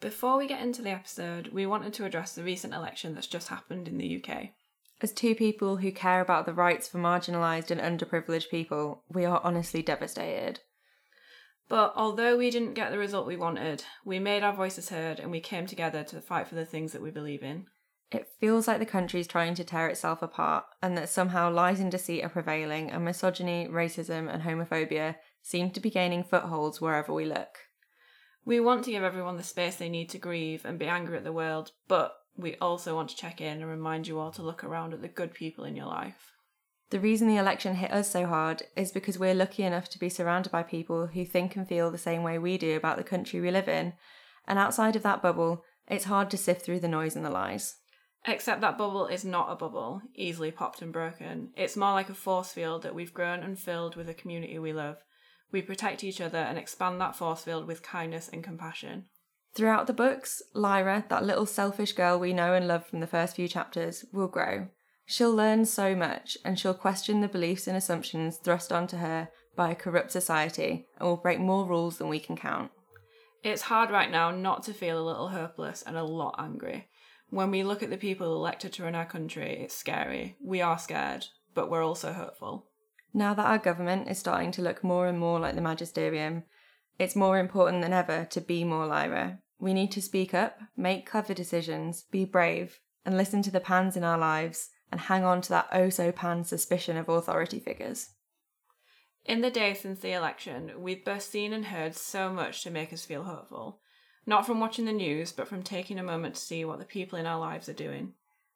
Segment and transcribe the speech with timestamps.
[0.00, 3.48] Before we get into the episode, we wanted to address the recent election that's just
[3.48, 4.50] happened in the UK.
[5.00, 9.40] As two people who care about the rights for marginalised and underprivileged people, we are
[9.42, 10.60] honestly devastated.
[11.68, 15.30] But although we didn't get the result we wanted, we made our voices heard and
[15.30, 17.66] we came together to fight for the things that we believe in.
[18.12, 21.90] It feels like the country's trying to tear itself apart, and that somehow lies and
[21.90, 27.24] deceit are prevailing, and misogyny, racism, and homophobia seem to be gaining footholds wherever we
[27.24, 27.58] look.
[28.46, 31.24] We want to give everyone the space they need to grieve and be angry at
[31.24, 34.62] the world, but we also want to check in and remind you all to look
[34.62, 36.32] around at the good people in your life.
[36.90, 40.08] The reason the election hit us so hard is because we're lucky enough to be
[40.08, 43.40] surrounded by people who think and feel the same way we do about the country
[43.40, 43.94] we live in,
[44.46, 47.74] and outside of that bubble, it's hard to sift through the noise and the lies.
[48.28, 51.50] Except that bubble is not a bubble, easily popped and broken.
[51.56, 54.72] It's more like a force field that we've grown and filled with a community we
[54.72, 54.98] love.
[55.52, 59.06] We protect each other and expand that force field with kindness and compassion.
[59.54, 63.36] Throughout the books, Lyra, that little selfish girl we know and love from the first
[63.36, 64.68] few chapters, will grow.
[65.06, 69.70] She'll learn so much and she'll question the beliefs and assumptions thrust onto her by
[69.70, 72.70] a corrupt society and will break more rules than we can count.
[73.42, 76.88] It's hard right now not to feel a little hopeless and a lot angry.
[77.30, 80.36] When we look at the people elected to run our country, it's scary.
[80.44, 82.66] We are scared, but we're also hopeful.
[83.14, 86.44] Now that our government is starting to look more and more like the magisterium,
[86.98, 89.38] it's more important than ever to be more Lyra.
[89.58, 93.96] We need to speak up, make clever decisions, be brave, and listen to the pans
[93.96, 98.10] in our lives and hang on to that oh so pan suspicion of authority figures.
[99.24, 102.92] In the days since the election, we've both seen and heard so much to make
[102.92, 103.80] us feel hopeful.
[104.24, 107.18] Not from watching the news, but from taking a moment to see what the people
[107.18, 108.12] in our lives are doing.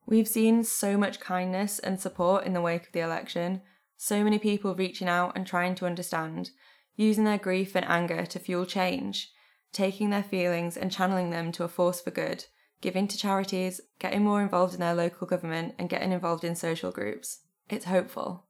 [0.06, 3.62] We've seen so much kindness and support in the wake of the election,
[4.02, 6.52] so many people reaching out and trying to understand,
[6.96, 9.30] using their grief and anger to fuel change,
[9.74, 12.46] taking their feelings and channeling them to a force for good,
[12.80, 16.90] giving to charities, getting more involved in their local government, and getting involved in social
[16.90, 17.40] groups.
[17.68, 18.46] It's hopeful.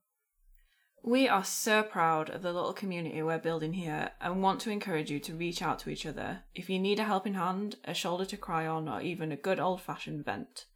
[1.03, 5.11] We are so proud of the little community we're building here and want to encourage
[5.11, 8.23] you to reach out to each other if you need a helping hand, a shoulder
[8.23, 10.67] to cry on, or even a good old fashioned vent.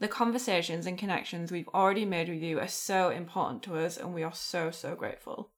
[0.00, 4.12] The conversations and connections we've already made with you are so important to us and
[4.12, 5.50] we are so, so grateful.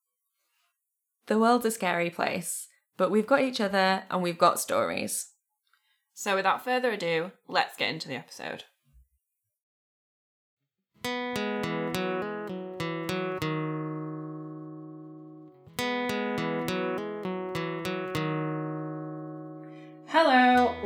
[1.26, 5.32] The world's a scary place, but we've got each other and we've got stories.
[6.14, 8.64] So, without further ado, let's get into the episode.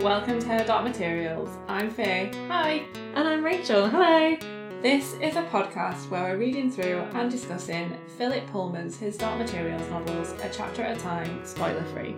[0.01, 1.51] Welcome to Her Dark Materials.
[1.69, 2.31] I'm Faye.
[2.49, 2.87] Hi.
[3.15, 3.87] And I'm Rachel.
[3.87, 4.35] Hello.
[4.81, 9.87] This is a podcast where we're reading through and discussing Philip Pullman's His Dark Materials
[9.91, 12.17] novels a chapter at a time, spoiler free.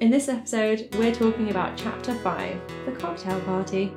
[0.00, 3.94] In this episode, we're talking about Chapter 5 The Cocktail Party.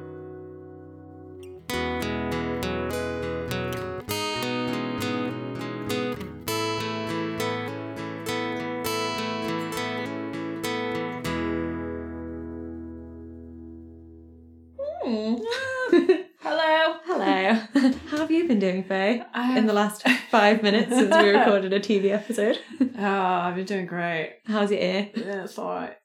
[19.61, 20.01] In the last
[20.31, 22.57] five minutes since we recorded a TV episode.
[22.97, 24.39] Oh, I've been doing great.
[24.47, 25.11] How's your ear?
[25.13, 25.97] Yeah, it's alright.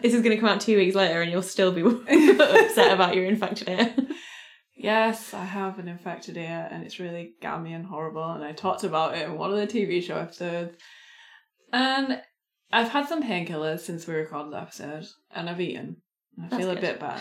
[0.00, 1.82] This is going to come out two weeks later and you'll still be
[2.40, 3.94] upset about your infected ear.
[4.74, 8.82] Yes, I have an infected ear and it's really gammy and horrible and I talked
[8.82, 10.78] about it in one of the TV show episodes.
[11.74, 12.22] And
[12.72, 15.98] I've had some painkillers since we recorded the episode and I've eaten.
[16.42, 17.20] I That's feel a bit better.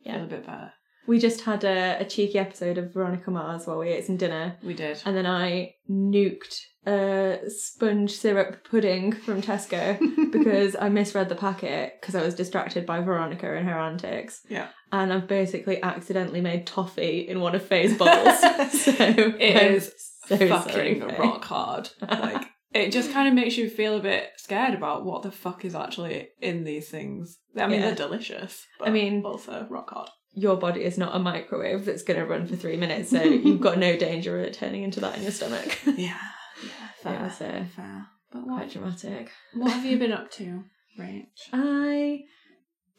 [0.00, 0.14] Yeah.
[0.14, 0.72] Feel a bit better.
[1.06, 4.56] We just had a, a cheeky episode of Veronica Mars while we ate some dinner.
[4.62, 5.02] We did.
[5.04, 9.98] And then I nuked a sponge syrup pudding from Tesco
[10.32, 14.42] because I misread the packet because I was distracted by Veronica and her antics.
[14.48, 14.68] Yeah.
[14.92, 18.10] And I've basically accidentally made toffee in one of Faye's bowls.
[18.72, 19.92] so It I'm is
[20.26, 21.16] so fucking Faye.
[21.18, 21.90] rock hard.
[22.08, 25.64] Like it just kind of makes you feel a bit scared about what the fuck
[25.64, 27.38] is actually in these things.
[27.56, 27.86] I mean, Yeah.
[27.86, 28.64] they're delicious.
[28.78, 30.08] But I mean- also rock hard.
[30.32, 33.60] Your body is not a microwave that's going to run for three minutes, so you've
[33.60, 35.78] got no danger of it turning into that in your stomach.
[35.86, 36.16] Yeah,
[36.62, 38.06] yeah, fair, was, uh, fair.
[38.32, 39.30] But Quite dramatic.
[39.54, 40.64] what have you been up to,
[40.98, 41.24] Rach?
[41.52, 42.24] I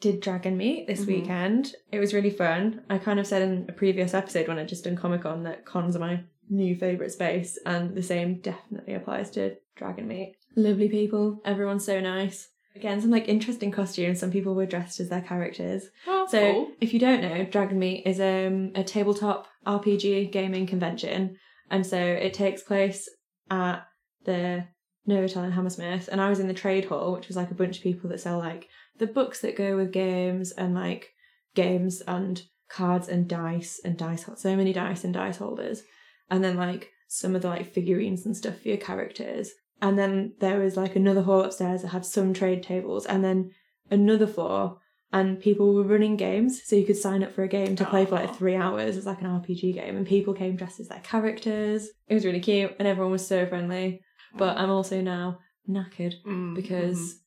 [0.01, 1.07] did Dragonmeet this Mhm.
[1.07, 1.75] weekend.
[1.91, 2.81] It was really fun.
[2.89, 5.63] I kind of said in a previous episode when I'd just done Comic Con that
[5.65, 10.33] cons are my new favourite space, and the same definitely applies to Dragonmeet.
[10.57, 12.49] Lovely people, everyone's so nice.
[12.75, 14.19] Again, some like interesting costumes.
[14.19, 15.89] Some people were dressed as their characters.
[16.07, 16.71] Oh, So, cool.
[16.79, 21.37] if you don't know, Dragonmeet is um, a tabletop RPG gaming convention,
[21.69, 23.09] and so it takes place
[23.49, 23.85] at
[24.23, 24.65] the
[25.07, 26.07] Novotel in Hammersmith.
[26.11, 28.19] And I was in the trade hall, which was like a bunch of people that
[28.21, 31.09] sell like the books that go with games and like
[31.55, 35.83] games and cards and dice and dice so many dice and dice holders
[36.29, 39.51] and then like some of the like figurines and stuff for your characters
[39.81, 43.51] and then there was like another hall upstairs that had some trade tables and then
[43.89, 44.77] another floor
[45.13, 48.05] and people were running games so you could sign up for a game to play
[48.05, 50.99] for like three hours it's like an rpg game and people came dressed as their
[50.99, 53.99] characters it was really cute and everyone was so friendly
[54.37, 55.39] but i'm also now
[55.69, 57.17] knackered Mm, because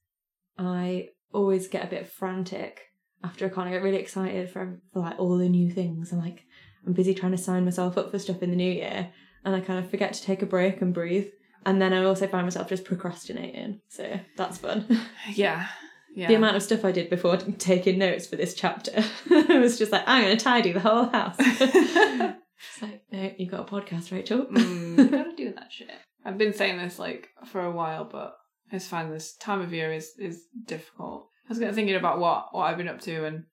[0.58, 2.80] I always get a bit frantic
[3.22, 3.66] after a con.
[3.66, 6.12] I get really excited for, for like all the new things.
[6.12, 6.44] I'm like,
[6.86, 9.10] I'm busy trying to sign myself up for stuff in the new year,
[9.44, 11.28] and I kind of forget to take a break and breathe.
[11.66, 13.80] And then I also find myself just procrastinating.
[13.88, 14.86] So that's fun.
[15.32, 15.66] yeah,
[16.14, 16.28] yeah.
[16.28, 18.92] The amount of stuff I did before taking notes for this chapter
[19.30, 21.36] it was just like, I'm going to tidy the whole house.
[21.38, 24.46] it's like, no, you got a podcast, Rachel.
[24.46, 25.90] mm, you gotta do that shit.
[26.24, 28.36] I've been saying this like for a while, but
[28.70, 31.28] I just find this time of year is is difficult.
[31.46, 33.44] I was getting thinking about what what I've been up to, and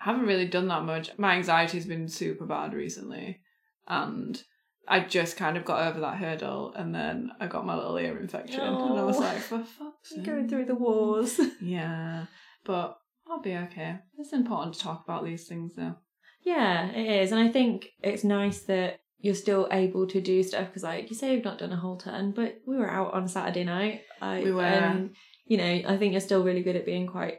[0.00, 1.10] I haven't really done that much.
[1.18, 3.40] My anxiety's been super bad recently,
[3.86, 4.42] and
[4.88, 8.18] I just kind of got over that hurdle, and then I got my little ear
[8.18, 9.20] infection, and I was Oh.
[9.20, 10.24] like, for fuck's sake.
[10.24, 11.40] Going through the wars.
[11.60, 12.26] Yeah,
[12.64, 12.96] but
[13.28, 13.98] I'll be okay.
[14.18, 15.96] It's important to talk about these things, though.
[16.42, 17.32] Yeah, it is.
[17.32, 21.16] And I think it's nice that you're still able to do stuff because, like you
[21.16, 24.02] say, you've not done a whole turn, but we were out on Saturday night.
[24.22, 24.62] I, We were.
[24.62, 25.16] And,
[25.46, 27.38] you know, I think you're still really good at being quite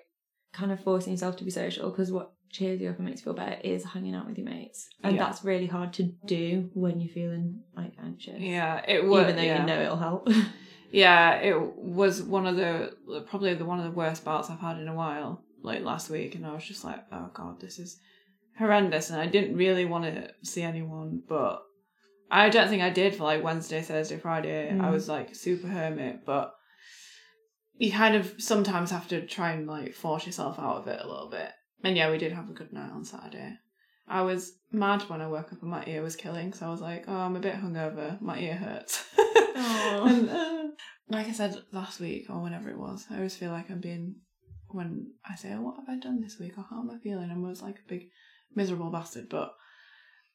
[0.53, 3.25] kind of forcing yourself to be social because what cheers you up and makes you
[3.25, 4.89] feel better is hanging out with your mates.
[5.03, 5.25] And Yeah.
[5.25, 8.39] that's really hard to do when you're feeling like anxious.
[8.39, 9.23] Yeah, it was.
[9.23, 9.59] Even though yeah.
[9.61, 10.29] you know it'll help.
[10.89, 12.95] Yeah, it was one of the
[13.29, 15.44] probably the one of the worst bouts I've had in a while.
[15.61, 17.99] Like last week, and I was just like, "Oh god, this is
[18.57, 21.61] horrendous." And I didn't really want to see anyone, but
[22.31, 24.69] I don't think I did for like Wednesday, Thursday, Friday.
[24.69, 24.91] I Mm.
[24.94, 26.53] was like super hermit, but
[27.77, 31.07] you kind of sometimes have to try and like force yourself out of it a
[31.07, 31.51] little bit.
[31.83, 33.57] And yeah, we did have a good night on Saturday.
[34.07, 36.81] I was mad when I woke up and my ear was killing, so I was
[36.81, 38.19] like, "Oh, I'm a bit hungover.
[38.21, 39.03] My ear hurts."
[39.57, 40.63] And, uh,
[41.09, 44.18] like I said last week or whenever it was, I always feel like I'm being
[44.69, 47.29] when I say, "Oh, what have I done this week?" or "How am I feeling?"
[47.31, 48.09] I'm always like a big
[48.53, 49.53] miserable bastard, but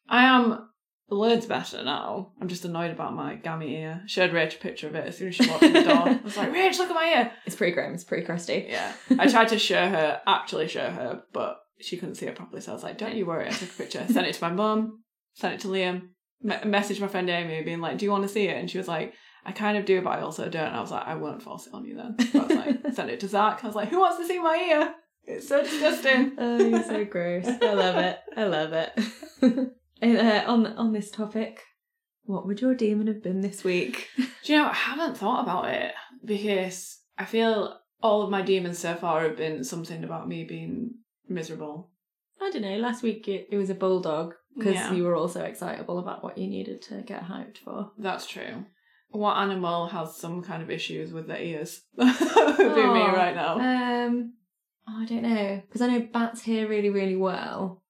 [0.09, 0.69] I am
[1.12, 2.32] loads better now.
[2.41, 4.03] I'm just annoyed about my gammy ear.
[4.06, 6.09] Showed Rach a picture of it as soon as she walked in the door.
[6.09, 7.94] I was like, "Rach, look at my ear." it's pretty grim.
[7.94, 8.67] It's pretty crusty.
[8.69, 12.61] Yeah, I tried to show her, actually show her, but she couldn't see it properly.
[12.61, 14.53] So I was like, "Don't you worry." I took a picture, sent it to my
[14.55, 15.03] mum,
[15.35, 16.09] sent it to Liam,
[16.43, 18.79] me- messaged my friend Amy, being like, "Do you want to see it?" And she
[18.79, 19.14] was like,
[19.44, 21.67] "I kind of do, but I also don't." And I was like, "I won't force
[21.67, 23.62] it on you then." So I was like, sent it to Zach.
[23.62, 24.94] I was like, "Who wants to see my ear?
[25.25, 27.47] It's so disgusting." Oh, you're so gross.
[27.47, 28.19] I love it.
[28.37, 29.73] I love it.
[30.02, 31.62] And, uh, on on this topic,
[32.25, 34.08] what would your demon have been this week?
[34.44, 34.69] Do you know?
[34.69, 35.93] I haven't thought about it
[36.25, 40.94] because I feel all of my demons so far have been something about me being
[41.28, 41.90] miserable.
[42.40, 42.76] I don't know.
[42.76, 44.93] Last week it, it was a bulldog because Yeah.
[44.93, 47.93] you were also excitable about what you needed to get hyped for.
[47.96, 48.66] That's true.
[49.10, 51.82] What animal has some kind of issues with their ears?
[51.96, 52.19] That
[52.58, 53.54] would be me right now.
[53.58, 54.32] Um,
[54.88, 57.82] oh, I don't know because I know bats hear really, really well.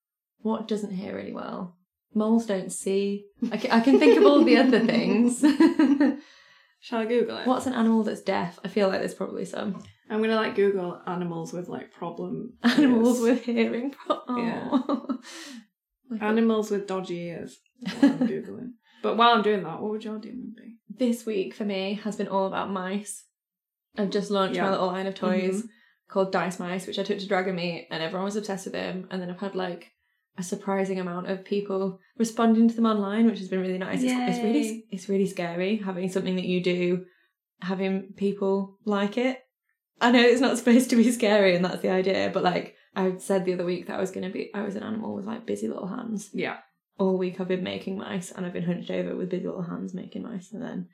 [0.42, 1.76] What doesn't hear really well?
[2.14, 3.26] Moles don't see.
[3.50, 5.40] I can, I can think of all the other things.
[6.80, 7.46] Shall I Google it?
[7.46, 8.58] What's an animal that's deaf?
[8.64, 13.20] I feel like there's probably some I'm gonna like Google animals with like problem animals
[13.20, 13.92] with hearing.
[13.92, 14.42] problems.
[14.42, 14.68] Yeah.
[14.72, 15.06] Aw.
[16.20, 17.58] animals with dodgy ears.
[17.86, 18.72] I'm googling.
[19.02, 20.76] But while I'm doing that, what would your demon be?
[20.94, 23.24] this week for me has been all about mice.
[23.96, 24.64] I've just launched Yeah.
[24.64, 25.68] my little line of toys Mhm.
[26.08, 29.08] called Dice Mice, which I took to Dragonmeet, and everyone was obsessed with them.
[29.10, 29.92] And then I've had like
[30.38, 34.02] a surprising amount of people responding to them online, which has been really nice.
[34.02, 37.04] It's, it's really it's really scary having something that you do,
[37.60, 39.40] having people like it.
[40.00, 43.16] I know it's not supposed to be scary, and that's the idea, but like I
[43.18, 45.46] said the other week that I was gonna be I was an animal with like
[45.46, 46.58] busy little hands Yeah.
[46.98, 49.94] all week I've been making mice and I've been hunched over with busy little hands
[49.94, 50.88] making mice and then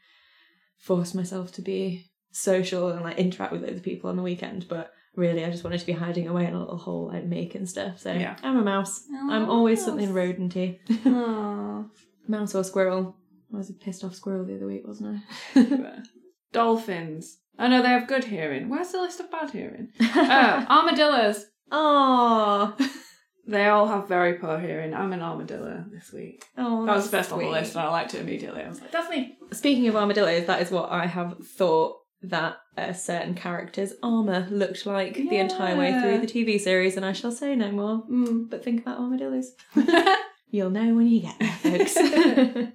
[0.79, 4.67] forced myself to be social and like interact with loads of people on the weekend.
[4.69, 7.67] But really I just wanted to be hiding away in a little hole like making
[7.67, 7.99] stuff.
[7.99, 8.37] So Yeah.
[8.43, 9.03] I'm a mouse.
[9.29, 10.79] I'm oh, always something rodenty.
[12.29, 13.17] mouse or squirrel.
[13.53, 15.21] I was a pissed off squirrel the other week, wasn't
[15.55, 16.03] I?
[16.53, 17.39] Dolphins.
[17.59, 18.69] Oh no, they have good hearing.
[18.69, 19.89] Where's the list of bad hearing?
[20.01, 21.45] Oh, armadillos.
[21.71, 22.77] Oh,
[23.47, 24.93] They all have very poor hearing.
[24.93, 26.45] I'm an armadillo this week.
[26.59, 28.61] oh, That was first on the list, and I liked it immediately.
[28.63, 29.39] I was like, that's me.
[29.53, 34.87] Speaking of armadillos, that is what I have thought that a certain character's armour looked
[34.87, 38.03] like the entire way through the TV series, and I shall say no more.
[38.11, 38.51] Mm.
[38.51, 39.53] But think about armadillos.
[40.51, 42.75] You'll know when you get there, folks.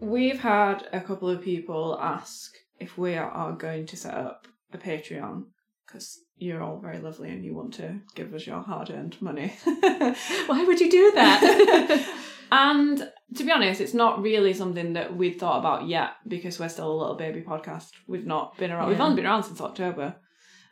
[0.00, 4.78] we've had a couple of people ask if we are going to set up a
[4.78, 5.44] Patreon
[5.88, 9.52] because you're all very lovely and you want to give us your hard earned money.
[9.64, 12.06] Why would you do that?
[12.52, 16.68] and to be honest, it's not really something that we'd thought about yet because we're
[16.68, 17.90] still a little baby podcast.
[18.06, 18.88] We've not been around.
[18.88, 20.16] We've only been around since October.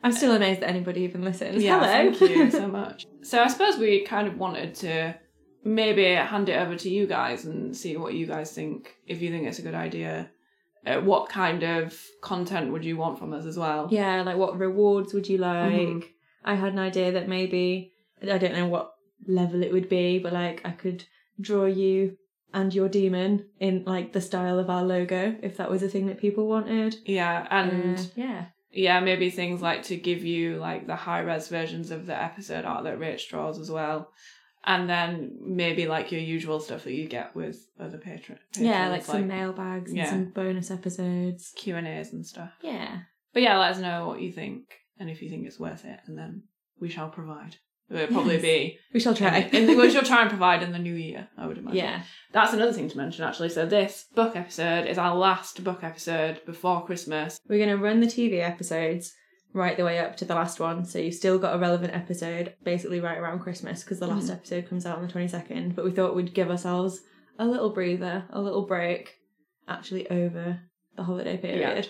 [0.03, 1.63] I'm still amazed that anybody even listens.
[1.63, 2.13] Yeah, Hello.
[2.13, 3.07] thank you so much.
[3.23, 5.15] So I suppose we kind of wanted to
[5.63, 8.95] maybe hand it over to you guys and see what you guys think.
[9.07, 10.29] If you think it's a good idea,
[10.85, 13.87] uh, what kind of content would you want from us as well?
[13.91, 15.71] Yeah, like what rewards would you like?
[15.71, 16.03] Mhm.
[16.43, 17.91] I had an idea that maybe
[18.21, 18.93] I don't know what
[19.27, 21.03] level it would be, but like I could
[21.39, 22.17] draw you
[22.53, 26.07] and your demon in like the style of our logo if that was a thing
[26.07, 26.95] that people wanted.
[27.05, 28.45] Yeah, and Uh, yeah.
[28.71, 32.63] yeah, maybe things like to give you like the high res versions of the episode
[32.65, 34.11] art that Rach draws as well.
[34.65, 38.37] And then maybe like your usual stuff that you get with other patron.
[38.57, 40.09] Yeah, patrons, like some mailbags and yeah.
[40.09, 41.53] some bonus episodes.
[41.55, 42.51] Q and A's and stuff.
[42.61, 42.99] Yeah.
[43.33, 44.63] But yeah, let us know what you think
[44.99, 46.43] and if you think it's worth it, and then
[46.79, 47.57] we shall provide.
[47.89, 48.41] It'll probably Yes.
[48.41, 48.79] be.
[48.93, 49.37] We shall try.
[49.53, 51.77] and we shall try and provide in the new year, I would imagine.
[51.77, 52.01] yeah.
[52.33, 53.49] That's another thing to mention, actually.
[53.49, 57.39] So, this book episode is our last book episode before Christmas.
[57.47, 59.13] We're going to run the TV episodes
[59.53, 60.85] right the way up to the last one.
[60.85, 64.33] So you've still got a relevant episode basically right around Christmas because the last Mhm.
[64.35, 65.75] episode comes out on the 22nd.
[65.75, 67.01] But we thought we'd give ourselves
[67.39, 69.15] a little breather, a little break
[69.67, 70.59] actually over
[70.95, 71.89] the holiday period.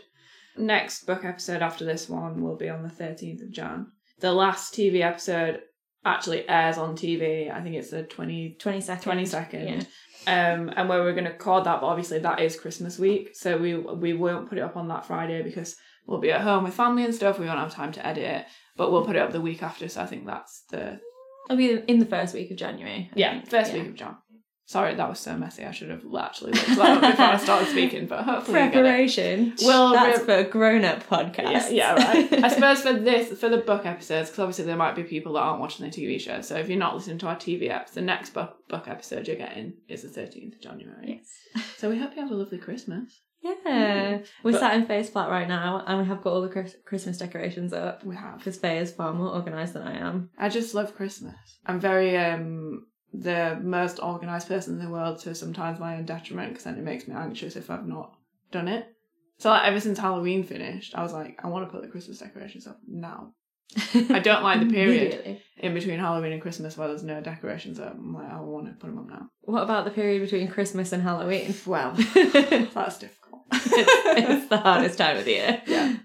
[0.58, 3.88] Next book episode after this one will be on the 13th of Jan.
[4.20, 5.62] The last TV episode
[6.04, 7.52] actually airs on TV.
[7.52, 9.04] I think it's the 20, 22nd.
[9.04, 9.88] 22nd.
[10.26, 10.54] Yeah.
[10.56, 13.56] um, and where we're going to record that, but obviously that is Christmas week, so
[13.58, 15.76] we we won't put it up on that Friday because
[16.08, 17.38] we'll be at home with family and stuff.
[17.38, 18.46] We won't have time to edit it,
[18.76, 19.88] but we'll put it up the week after.
[19.88, 21.00] So I think that's the
[21.50, 23.10] It'll be in the first week of January.
[23.14, 23.50] I yeah think.
[23.50, 23.80] first Yeah.
[23.80, 24.16] week of Jan.
[24.70, 25.64] Sorry, that was so messy.
[25.64, 28.76] I should have actually looked that up before I started speaking, but hopefully you get
[28.76, 28.82] it.
[28.82, 29.54] Preparation.
[29.64, 31.46] Well, that's re- for grown-up podcasts.
[31.46, 32.34] Yeah, yeah, right.
[32.44, 35.40] I suppose for this, for the book episodes, because obviously there might be people that
[35.40, 36.42] aren't watching the TV show.
[36.42, 39.38] So if you're not listening to our TV apps, the next book book episode you're
[39.38, 41.22] getting is the 13th of January.
[41.56, 41.64] Yes.
[41.78, 43.22] So we hope you have a lovely Christmas.
[43.66, 44.18] Yeah.
[44.44, 46.76] We're But- sat in Faye's flat right now and we have got all the Chris-
[46.86, 48.38] Christmas decorations up We have.
[48.40, 50.30] because Faye is far more organised than I am.
[50.38, 51.36] I just love Christmas.
[51.66, 56.50] I'm very um the most organized person in the world to sometimes my own detriment
[56.50, 58.14] because then it makes me anxious if I've not
[58.52, 58.86] done it.
[59.40, 62.20] So like ever since Halloween finished, I was like, I want to put the Christmas
[62.20, 63.34] decorations up now.
[64.10, 67.94] I don't like the period in between Halloween and Christmas where there's no decorations up.
[67.96, 69.30] I'm like, I want to put them up now.
[69.42, 71.54] What about the period between Christmas and Halloween?
[71.66, 73.17] Well, that's difficult.
[73.52, 75.62] It's the hardest time of the year.
[75.66, 75.98] yeah.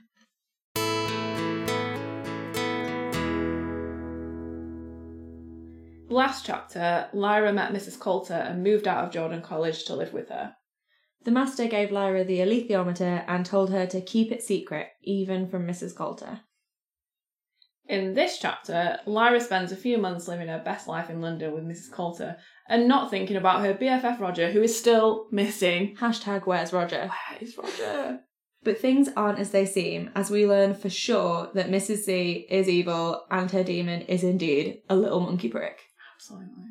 [6.12, 7.98] Last chapter, Lyra met Mrs.
[7.98, 10.54] Coulter and moved out of Jordan College to live with her.
[11.24, 15.66] The master gave Lyra the alethiometer and told her to keep it secret, even from
[15.66, 15.94] Mrs.
[15.96, 16.40] Coulter.
[17.88, 21.64] In this chapter, Lyra spends a few months living her best life in London with
[21.64, 21.90] Mrs.
[21.90, 22.36] Coulter
[22.68, 25.96] and not thinking about her BFF Roger, who is still missing.
[26.00, 27.08] Hashtag where's Roger?
[27.08, 28.20] Where is Roger?
[28.64, 32.04] But things aren't as they seem, as we learn for sure that Mrs.
[32.04, 35.80] Z is evil and her demon is indeed a little monkey prick.
[36.14, 36.66] Absolutely.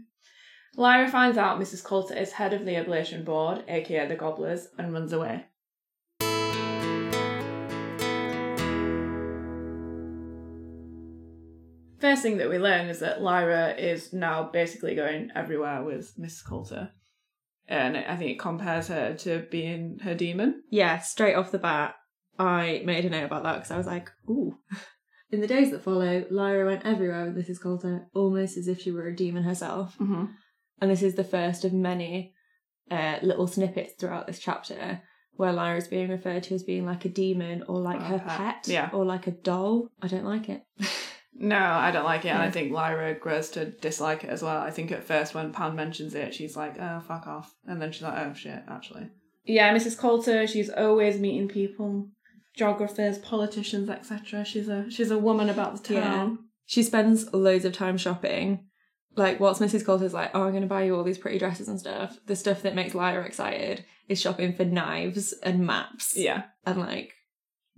[0.77, 1.83] Lyra finds out Mrs.
[1.83, 5.48] Coulter is head of the Oblation Board, aka the Gobblers, and runs away.
[12.01, 16.41] First thing that we learn is that Lyra is now basically going everywhere with Miss
[16.41, 16.89] Coulter.
[17.67, 20.63] And I think it compares her to being her demon.
[20.72, 21.96] Yeah, straight off the bat,
[22.39, 24.58] I made a note about that because I was like, ooh.
[25.31, 27.62] In the days that follow, Lyra went everywhere with Mrs.
[27.62, 29.96] Coulter, almost as if she were a demon herself.
[30.00, 30.25] Mm-hmm.
[30.81, 32.34] And this is the first of many
[32.89, 35.01] uh, little snippets throughout this chapter
[35.36, 38.20] where Lyra is being referred to as being like a demon or like Or her
[38.20, 38.38] pet.
[38.38, 38.89] pet, Yeah.
[38.91, 39.88] or like a doll.
[40.01, 40.63] I don't like it.
[41.33, 44.57] No, I don't like it, and I think Lyra grows to dislike it as well.
[44.61, 47.91] I think at first when Pan mentions it, she's like, "Oh, fuck off," and then
[47.91, 49.09] she's like, "Oh shit," actually.
[49.45, 49.97] Yeah, Mrs.
[49.97, 52.09] Coulter, she's always meeting people,
[52.55, 54.43] geographers, politicians, etc.
[54.45, 56.01] She's a she's a woman about the Yeah.
[56.01, 56.39] town.
[56.65, 58.67] She spends loads of time shopping.
[59.17, 59.85] Like, whilst Mrs.
[59.85, 62.35] Coulter's like, oh, I'm going to buy you all these pretty dresses and stuff, the
[62.35, 67.11] stuff that makes Lyra excited is shopping for knives and maps Yeah, and like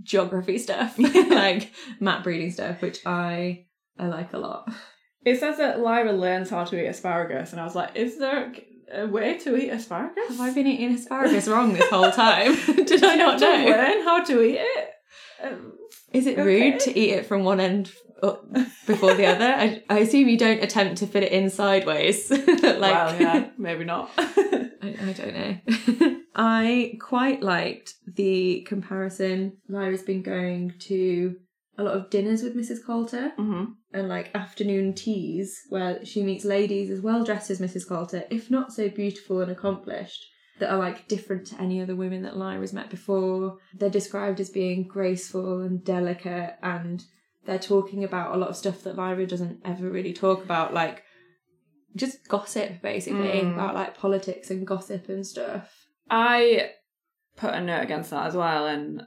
[0.01, 0.97] geography stuff,
[1.29, 3.65] like map breeding stuff, which I
[3.97, 4.71] I like a lot.
[5.25, 8.53] it says that Lyra learns how to eat asparagus, and I was like, "Is there
[8.91, 12.55] a way to eat asparagus?" Have I been eating asparagus wrong this whole time?
[12.65, 13.47] Did I not know?
[13.65, 14.89] learn how to eat it.
[15.43, 15.73] Um,
[16.13, 16.43] Is it Okay.
[16.71, 17.91] rude to eat it from one end
[18.87, 19.45] before the other?
[19.45, 22.29] I, I assume you don't attempt to fit it in sideways.
[22.31, 22.47] like,
[22.81, 24.11] well, yeah, maybe not.
[24.17, 26.17] I, I don't know.
[26.35, 29.57] I quite liked the comparison.
[29.69, 31.35] Lyra's been going to
[31.77, 32.85] a lot of dinners with Mrs.
[32.85, 33.63] Coulter hmm
[33.95, 37.87] and like afternoon teas where she meets ladies as well dressed as Mrs.
[37.87, 40.25] Coulter, if not so beautiful and accomplished,
[40.59, 43.57] that are like different to any other women that Lyra's met before.
[43.73, 47.03] They're described as being graceful and delicate and
[47.45, 51.03] they're talking about a lot of stuff that Lyra doesn't ever really talk about, like
[51.95, 53.53] just gossip basically Mm.
[53.53, 55.87] about like politics and gossip and stuff.
[56.09, 56.71] I
[57.35, 59.03] put a note against that as well, and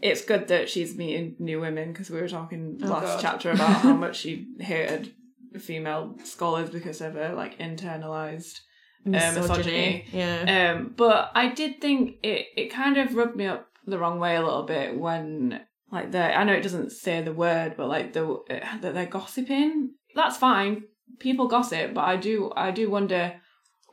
[0.00, 3.20] it's good that she's meeting new women because we were talking Oh, last God.
[3.20, 5.12] chapter about how much she hated
[5.58, 8.60] female scholars because of her like internalized
[9.04, 10.06] misogyny.
[10.12, 10.74] Yeah.
[10.74, 14.36] Um, but I did think it, it kind of rubbed me up the wrong way
[14.36, 18.12] a little bit when like the I know it doesn't say the word, but like
[18.12, 18.38] the
[18.82, 19.94] that they're gossiping.
[20.14, 20.82] That's fine.
[21.18, 23.40] People gossip, but I do I do wonder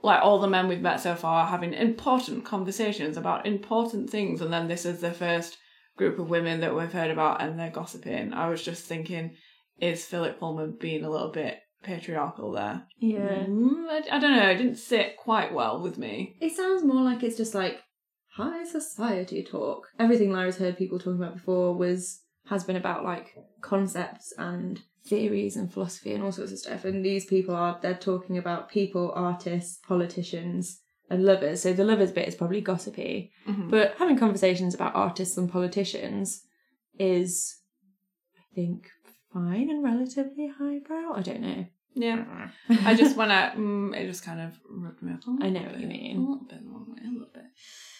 [0.04, 4.42] like all the men we've met so far are having important conversations about important things,
[4.42, 5.58] and then this is the first
[5.98, 8.34] group of women that we've heard about, and they're gossiping.
[8.34, 9.36] I was just thinking,
[9.80, 12.84] is Philip Pullman being a little bit patriarchal there?
[13.00, 13.46] yeah.
[13.46, 14.50] Mm, I, I don't know.
[14.50, 16.36] It didn't sit quite well with me.
[16.42, 17.82] It sounds more like it's just like
[18.36, 19.88] high society talk.
[20.00, 25.56] Everything Lyra's heard people talking about before was has been about like concepts and theories
[25.56, 26.84] and philosophy and all sorts of stuff.
[26.86, 31.62] And these people are they're talking about people, artists, politicians, and lovers.
[31.62, 33.32] So the lovers bit is probably gossipy.
[33.48, 33.70] Mhm.
[33.70, 36.42] But having conversations about artists and politicians
[37.00, 37.56] is
[38.38, 38.88] I think
[39.34, 41.14] fine and relatively highbrow.
[41.16, 41.66] I don't know.
[41.96, 42.50] Yeah,
[42.84, 45.22] I just want to, mm, it just kind of rubbed me up.
[45.28, 46.18] a I know what you mean.
[46.18, 47.44] A little bit, a little bit, a little bit.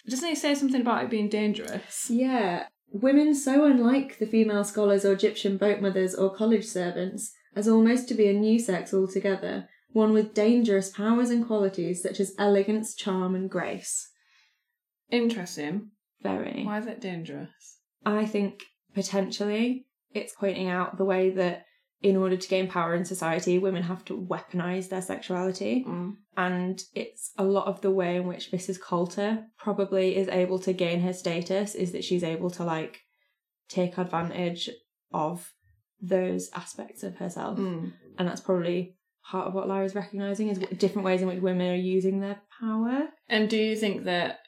[0.08, 2.10] Doesn't he say something about it being dangerous?
[2.10, 7.66] Yeah, women so unlike the female scholars or Egyptian boat mothers or college servants as
[7.66, 12.34] almost to be a new sex altogether, one with dangerous powers and qualities such as
[12.38, 14.10] elegance, charm, and grace.
[15.10, 15.90] Interesting.
[16.22, 16.64] Very.
[16.64, 17.78] Why is it dangerous?
[18.04, 18.62] I think
[18.94, 21.65] potentially it's pointing out the way that
[22.02, 25.84] in order to gain power in society, women have to weaponize their sexuality.
[25.88, 26.14] Mm.
[26.36, 28.78] and it's a lot of the way in which Mrs.
[28.80, 33.00] Coulter probably is able to gain her status is that she's able to like
[33.68, 34.68] take advantage
[35.12, 35.52] of
[36.00, 37.92] those aspects of herself, Mm.
[38.18, 38.96] and that's probably
[39.30, 43.08] part of what Lyra's recognizing is different ways in which women are using their power.
[43.28, 44.38] And do you think that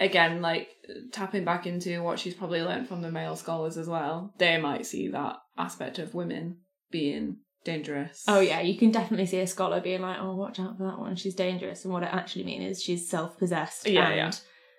[0.00, 0.68] again, like
[1.12, 4.84] tapping back into what she's probably learned from the male scholars as well, they might
[4.86, 6.58] see that aspect of women
[6.90, 8.24] being dangerous.
[8.28, 10.98] Oh yeah, you can definitely see a scholar being like, "Oh, watch out for that
[10.98, 11.16] one.
[11.16, 14.30] She's dangerous." And what it actually means is she's self-possessed Yeah, and yeah.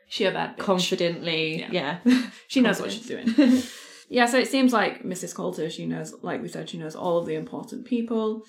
[0.09, 0.59] she a bad bitch.
[0.63, 1.97] confidently, Yeah.
[2.05, 2.21] yeah.
[2.47, 3.33] She knows what she's doing.
[4.13, 5.33] Yeah, so it seems like Mrs.
[5.33, 8.43] Coulter, she knows, like we said, she knows all of the important people.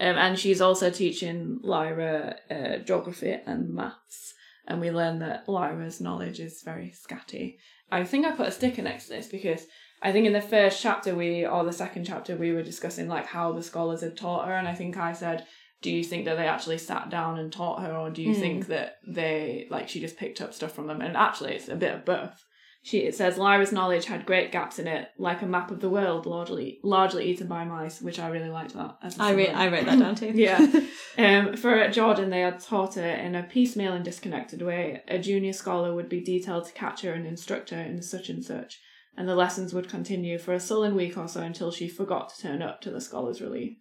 [0.00, 4.32] Um, and she's also teaching Lyra uh, geography and maths.
[4.66, 7.56] And we learn that Lyra's knowledge is very scatty.
[7.90, 9.66] I think I put a sticker next to this because
[10.02, 13.26] I think in the first chapter we, or the second chapter, we were discussing like
[13.26, 14.54] how the scholars had taught her.
[14.54, 15.46] And I think I said,
[15.80, 17.94] do you think that they actually sat down and taught her?
[17.96, 18.40] Or do you Mm.
[18.40, 21.00] think that they, like, she just picked up stuff from them?
[21.00, 22.44] And actually, it's a bit of both.
[22.84, 25.88] She it says Lyra's knowledge had great gaps in it, like a map of the
[25.88, 28.96] world, largely largely eaten by mice, which I really liked that.
[29.20, 30.32] I re- I wrote that down too.
[30.34, 30.66] Yeah.
[31.18, 35.02] Um, for Jordan, they had taught her in a piecemeal and disconnected way.
[35.08, 38.42] A junior scholar would be detailed to catch her and instruct her in such and
[38.42, 38.80] such,
[39.16, 42.42] and the lessons would continue for a sullen week or so until she forgot to
[42.42, 43.76] turn up to the scholar's relief.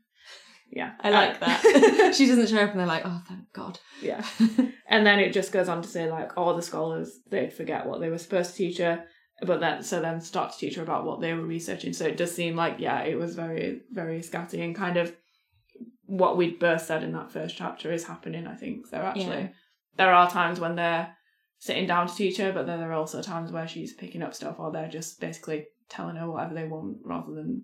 [0.71, 2.13] Yeah, I like Uh, that.
[2.17, 3.79] she doesn't show up and they're like, oh, thank God.
[4.01, 4.23] yeah.
[4.87, 8.01] And then it just goes on to say like all the scholars they'd forget what
[8.01, 9.05] they were supposed to teach her,
[9.41, 11.93] but then so then start to teach her about what they were researching.
[11.93, 15.15] So it does seem like yeah, it was very very scatty and kind of
[16.07, 18.47] what we'd both said in that first chapter is happening.
[18.47, 18.97] I think so.
[18.97, 19.47] Actually, Yeah.
[19.95, 21.15] there are times when they're
[21.61, 24.33] sitting down to teach her, but then there are also times where she's picking up
[24.33, 27.63] stuff or they're just basically telling her whatever they want rather than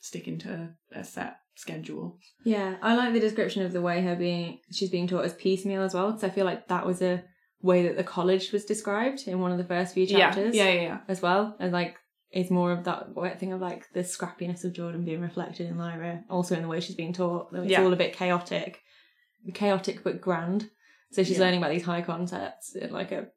[0.00, 2.18] sticking to a set schedule.
[2.44, 5.82] Yeah, I like the description of the way her being she's being taught as piecemeal
[5.82, 7.24] as well, because I feel like that was a
[7.62, 10.54] way that the college was described in one of the first few chapters.
[10.54, 10.98] Yeah, yeah, yeah.
[11.08, 11.96] as well, and like
[12.30, 13.06] it's more of that
[13.40, 16.80] thing of like the scrappiness of Jordan being reflected in Lyra, also in the way
[16.80, 17.48] she's being taught.
[17.54, 17.82] It's Yeah.
[17.82, 18.82] all a bit chaotic,
[19.54, 20.68] chaotic but grand.
[21.12, 21.44] So she's Yeah.
[21.44, 23.28] learning about these high concepts in like a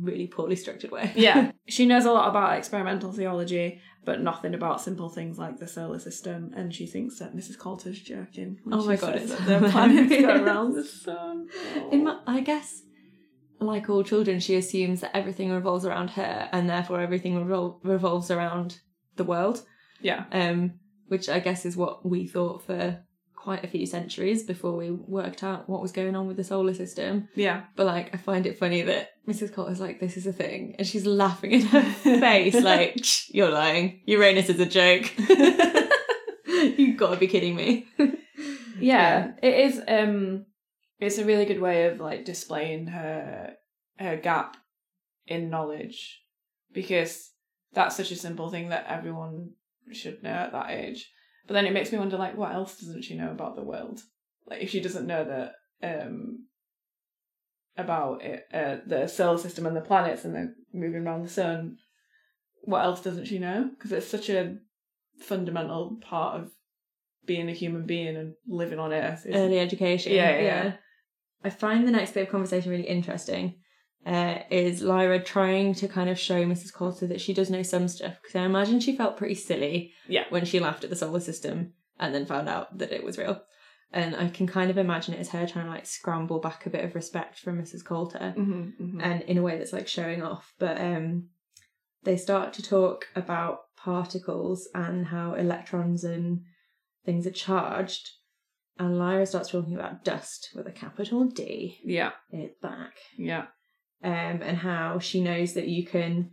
[0.00, 1.12] really poorly structured way.
[1.14, 5.68] yeah, she knows a lot about experimental theology, but nothing about simple things like the
[5.68, 6.52] solar system.
[6.54, 7.58] And she thinks that Mrs.
[7.58, 8.58] Coulter's joking.
[8.64, 11.48] when Oh my God, it's that the planets go around the sun.
[11.90, 12.82] In my, I guess,
[13.60, 18.30] like all children, she assumes that everything revolves around her, and therefore everything revol- revolves
[18.30, 18.80] around
[19.16, 19.62] the world.
[20.00, 20.24] Yeah.
[20.32, 20.74] Um,
[21.08, 23.00] which I guess is what we thought for
[23.46, 26.74] quite a few centuries before we worked out what was going on with the solar
[26.74, 27.28] system.
[27.36, 27.62] Yeah.
[27.76, 29.52] But like, I find it funny that Mrs.
[29.52, 32.96] Coulter's like, "This is a thing," and she's laughing in her face, like,
[33.32, 34.00] "You're lying.
[34.04, 35.16] Uranus is a joke.
[36.48, 37.86] You've got to be kidding me."
[38.78, 40.44] yeah it is um
[40.98, 43.54] it's a really good way of like displaying her
[43.98, 44.58] her gap
[45.26, 46.20] in knowledge
[46.74, 47.30] because
[47.72, 49.52] that's such a simple thing that everyone
[49.92, 51.10] should know at that age
[51.46, 54.00] but then it makes me wonder like what else doesn't she know about the world
[54.46, 56.46] like if she doesn't know that um
[57.78, 61.76] about it, uh, the solar system and the planets and the moving around the sun
[62.62, 64.56] what else doesn't she know because it's such a
[65.20, 66.50] fundamental part of
[67.26, 70.12] being a human being and living on earth is- Early education.
[70.12, 70.72] Yeah, yeah.
[71.44, 73.56] I find the next bit of conversation really interesting.
[74.06, 76.72] Uh, is Lyra trying to kind of show Mrs.
[76.72, 78.14] Coulter that she does know some stuff?
[78.22, 80.24] Because I imagine she felt pretty silly Yeah.
[80.30, 83.42] when she laughed at the solar system and then found out that it was real.
[83.92, 86.70] And I can kind of imagine it as her trying to like scramble back a
[86.70, 87.84] bit of respect from Mrs.
[87.84, 89.00] Coulter Mhm, mhm.
[89.02, 90.54] and in a way that's like showing off.
[90.58, 91.30] But um,
[92.04, 96.42] they start to talk about particles and how electrons and
[97.04, 98.10] things are charged.
[98.78, 101.78] And Lyra starts talking about dust with a capital D.
[101.84, 102.94] yeah It's back.
[103.16, 103.46] yeah
[104.04, 106.30] Um, and how she knows that you can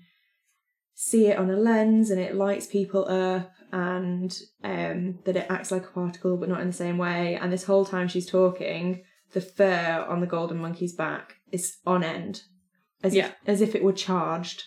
[0.94, 5.72] see it on a lens and it lights people up and um, that it acts
[5.72, 7.36] like a particle but not in the same way.
[7.42, 12.04] And this whole time she's talking, the fur on the golden monkey's back is on
[12.04, 12.44] end,
[13.04, 13.28] as Yeah.
[13.28, 14.64] if as if it were charged.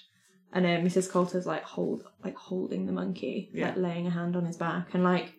[0.52, 1.10] And uh, Mrs.
[1.10, 3.66] Coulter's like hold like holding the monkey, Yeah.
[3.68, 5.32] like laying a hand on his back, and like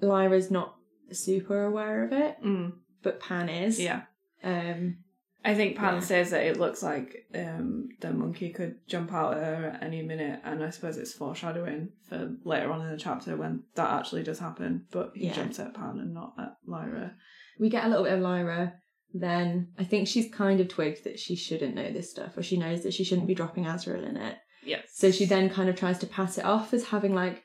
[0.00, 0.76] Lyra's not
[1.12, 2.72] super aware of it, mm,
[3.02, 3.78] but Pan is.
[3.80, 4.02] yeah
[4.42, 4.98] Um.
[5.44, 6.00] I think Pan Yeah.
[6.00, 10.02] says that it looks like um, the monkey could jump out at her at any
[10.02, 14.22] minute, and I suppose it's foreshadowing for later on in the chapter when that actually
[14.22, 14.86] does happen.
[14.90, 15.34] But he Yeah.
[15.34, 17.16] jumps at Pan and not at Lyra.
[17.58, 18.74] we get a little bit of Lyra.
[19.12, 22.56] Then I think she's kind of twigged that she shouldn't know this stuff, or she
[22.56, 24.36] knows that she shouldn't be dropping Asriel in it.
[24.64, 24.88] Yes.
[24.94, 27.42] So she then kind of tries to pass it off as having like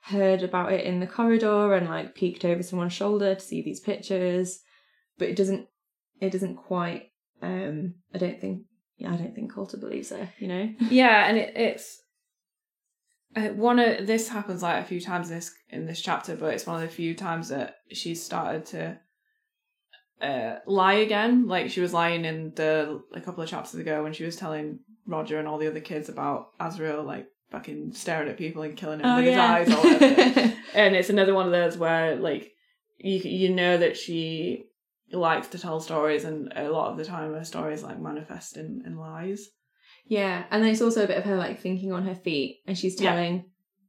[0.00, 3.80] heard about it in the corridor and like peeked over someone's shoulder to see these
[3.80, 4.60] pictures,
[5.18, 5.68] but it doesn't.
[6.20, 7.10] It doesn't quite.
[7.42, 8.62] Um, I don't think.
[8.98, 10.30] Yeah, I don't think Coulter believes her.
[10.38, 10.74] You know.
[10.90, 12.02] yeah, and it, it's
[13.54, 16.66] one of this happens like a few times in this in this chapter, but it's
[16.66, 18.98] one of the few times that she's started to
[20.22, 21.46] uh, lie again.
[21.46, 24.80] Like she was lying in the a couple of chapters ago when she was telling
[25.06, 28.98] Roger and all the other kids about Asriel, like fucking staring at people and killing
[28.98, 29.68] them with his eyes
[30.74, 32.52] and it's another one of those where like
[32.98, 34.64] you you know that she
[35.12, 38.82] likes to tell stories, and a lot of the time her stories like manifest in,
[38.86, 39.46] in lies.
[40.06, 42.76] Yeah, and then it's also a bit of her like thinking on her feet, and
[42.78, 43.10] she's Yeah.
[43.12, 43.44] telling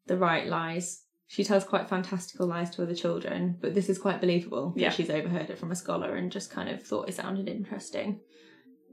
[0.07, 1.03] the right lies.
[1.29, 4.73] She tells quite fantastical lies to other children, but this is quite believable.
[4.77, 4.89] Yeah.
[4.91, 8.21] she's overheard it from a scholar and just kind of thought it sounded interesting,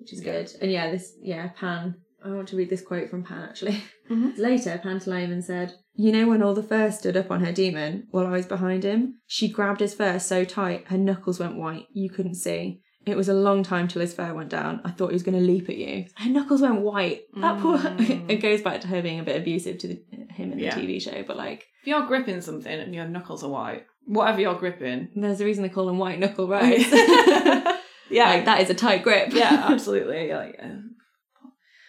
[0.00, 0.32] which is Yeah.
[0.32, 0.52] good.
[0.60, 1.96] And yeah, this yeah Pan.
[2.24, 3.82] I want to read this quote from Pan actually.
[4.10, 4.36] Mhm.
[4.38, 8.26] Later, Pantalaimon said, "You know when all the fur stood up on her demon while
[8.26, 9.20] I was behind him?
[9.26, 11.86] She grabbed his fur so tight her knuckles went white.
[11.92, 14.80] You couldn't see." It was a long time till his fur went down.
[14.82, 16.06] I thought he was going to leap at you.
[16.16, 17.24] Her knuckles went white.
[17.36, 17.76] That poor.
[17.76, 18.30] Mm.
[18.30, 20.74] it goes back to her being a bit abusive to the, him in the Yeah.
[20.74, 24.54] TV show, but like, If you're gripping something and your knuckles are white, whatever you're
[24.54, 26.88] gripping, there's a reason they call them white knuckle rights.
[28.10, 29.34] yeah, like that is a tight grip.
[29.34, 30.32] yeah, absolutely.
[30.32, 30.68] Like, uh,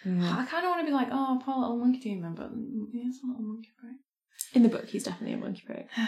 [0.06, 0.38] Yeah.
[0.38, 2.52] I kind of want to be like, oh, poor little monkey demon, but
[2.92, 3.96] he's a little monkey prick.
[4.54, 5.88] In the book, he's definitely a monkey prick.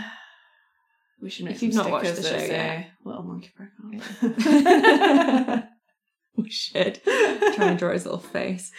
[1.19, 2.87] We should make If some you've not watched the show say yet.
[3.03, 5.63] little monkey prick it.
[6.37, 8.71] we should try and draw his little face.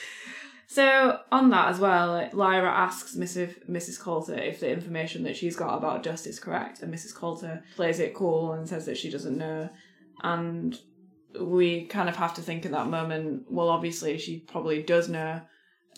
[0.68, 3.68] So on that as well, Lyra asks Mrs.
[3.68, 3.98] Mrs.
[3.98, 7.12] Coulter if the information that she's got about dust is correct, and Mrs.
[7.12, 9.68] Coulter plays it cool and says that she doesn't know.
[10.22, 10.78] And
[11.40, 15.40] we kind of have to think at that moment, well, obviously she probably does know.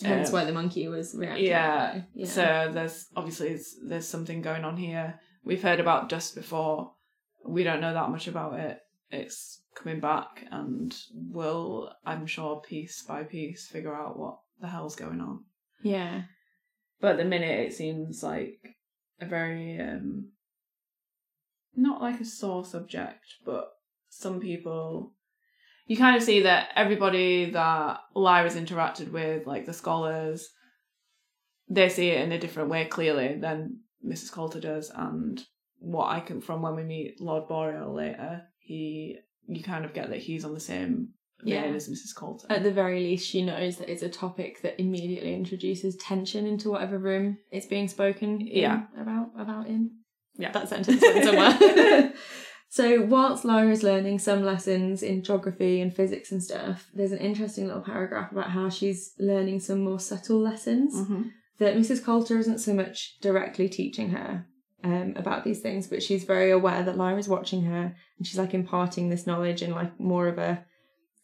[0.02, 1.46] Hence Uh, why the monkey was reacting.
[1.46, 2.02] yeah.
[2.14, 2.26] yeah.
[2.26, 5.20] So there's obviously it's- there's something going on here.
[5.44, 6.94] We've heard about dust before.
[7.44, 8.78] We don't know that much about it.
[9.10, 14.96] It's coming back, and we'll, I'm sure, piece by piece, figure out what the hell's
[14.96, 15.44] going on.
[15.82, 16.22] yeah.
[17.00, 18.76] But at the minute, it seems like
[19.20, 20.32] a very um,
[21.74, 23.70] not like a sore subject, but
[24.08, 25.14] some people.
[25.90, 30.48] You kind of see that everybody that Lyra's interacted with, like the scholars,
[31.68, 34.31] they see it in a different way clearly than Mrs.
[34.31, 34.92] Coulter does.
[34.94, 35.42] And
[35.81, 40.11] what I can, from when we meet Lord Boreal later, he, you kind of get
[40.11, 41.09] that he's on the same
[41.42, 41.62] Yeah.
[41.64, 42.14] as Mrs.
[42.16, 42.46] Coulter.
[42.48, 46.70] At the very least, she knows that it's a topic that immediately introduces tension into
[46.70, 48.83] whatever room it's being spoken Yeah.
[48.96, 49.90] about about in.
[50.38, 50.53] Yeah.
[50.53, 52.12] That sentence went somewhere.
[52.72, 57.18] so whilst Lyra is learning some lessons in geography and physics and stuff, there's an
[57.18, 61.30] interesting little paragraph about how she's learning some more subtle lessons Mhm.
[61.59, 62.02] that Mrs.
[62.04, 64.46] Coulter isn't so much directly teaching her
[64.83, 68.54] um, about these things, but she's very aware that Lyra's watching her and she's like
[68.54, 70.64] imparting this knowledge in like more of a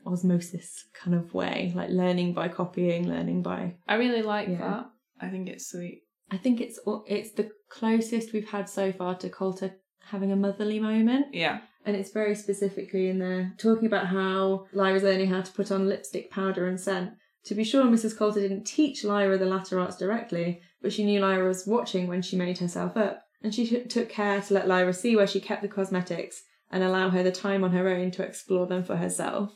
[0.05, 3.75] osmosis kind of way, like learning by copying, learning by.
[3.89, 4.59] I really like Yeah.
[4.59, 4.91] that.
[5.21, 6.03] I think it's sweet.
[6.31, 9.77] I think it's it's the closest we've had so far to Coulter
[10.11, 11.35] having a motherly moment.
[11.35, 11.61] Yeah.
[11.85, 15.89] And it's very specifically in there talking about how Lyra's learning how to put on
[15.89, 17.13] lipstick, powder, and scent.
[17.45, 18.17] To be sure, Mrs.
[18.17, 22.23] Coulter didn't teach Lyra the latter arts directly, but she knew Lyra was watching when
[22.23, 25.41] she made herself up, and she t- took care to let Lyra see where she
[25.41, 26.43] kept the cosmetics
[26.73, 29.53] and allow her the time on her own to explore them for herself.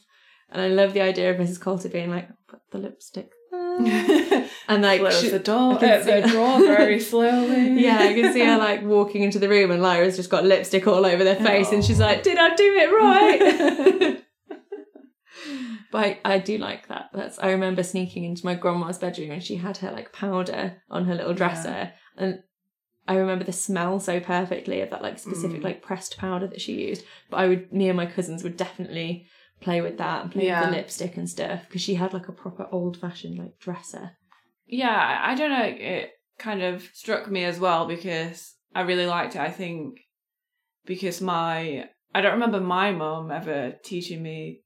[0.51, 1.61] And I love the idea of Mrs.
[1.61, 3.40] Coulter being like, put the lipstick there."
[4.69, 7.83] and like Close she- the door, uh, the drawer very slowly.
[7.83, 10.87] yeah, I can see her like walking into the room and Lyra's just got lipstick
[10.87, 14.23] all over their face and she's like, Did I do it right?
[15.93, 17.11] but I, I do like that.
[17.13, 21.05] That's I remember sneaking into my grandma's bedroom and she had her like powder on
[21.07, 22.41] her little dresser and
[23.09, 25.65] I remember the smell so perfectly of that like specific Mm.
[25.65, 27.05] like pressed powder that she used.
[27.31, 29.27] But I would me and my cousins would definitely
[29.61, 30.61] play with that and play Yeah.
[30.63, 34.13] with the lipstick and stuff because she had like a proper old fashioned like dresser.
[34.67, 35.65] yeah, I don't know.
[35.65, 39.41] It kind of struck me as well because I really liked it.
[39.41, 39.99] I think
[40.87, 44.63] because my I don't remember my mum ever teaching me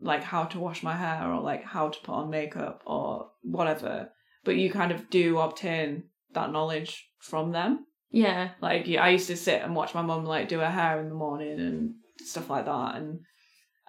[0.00, 4.10] like how to wash my hair or like how to put on makeup or whatever.
[4.44, 7.86] But you kind of do obtain that knowledge from them.
[8.10, 8.50] Yeah.
[8.60, 11.14] Like I used to sit and watch my mum like do her hair in the
[11.14, 12.96] morning and stuff like that.
[12.96, 13.20] And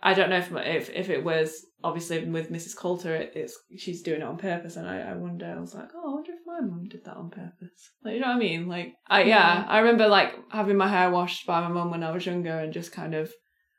[0.06, 2.76] I don't know if if if it was obviously with Mrs.
[2.76, 4.76] Coulter, it, it's she's doing it on purpose.
[4.76, 7.16] And I, I wonder, I was like, oh, I wonder if my mum did that
[7.16, 7.92] on purpose.
[8.04, 8.68] Like you know what I mean?
[8.68, 9.66] Like I yeah, Yeah.
[9.68, 12.74] I remember like having my hair washed by my mum when I was younger and
[12.74, 13.32] just kind of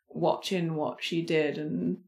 [0.09, 1.99] watching what she did and.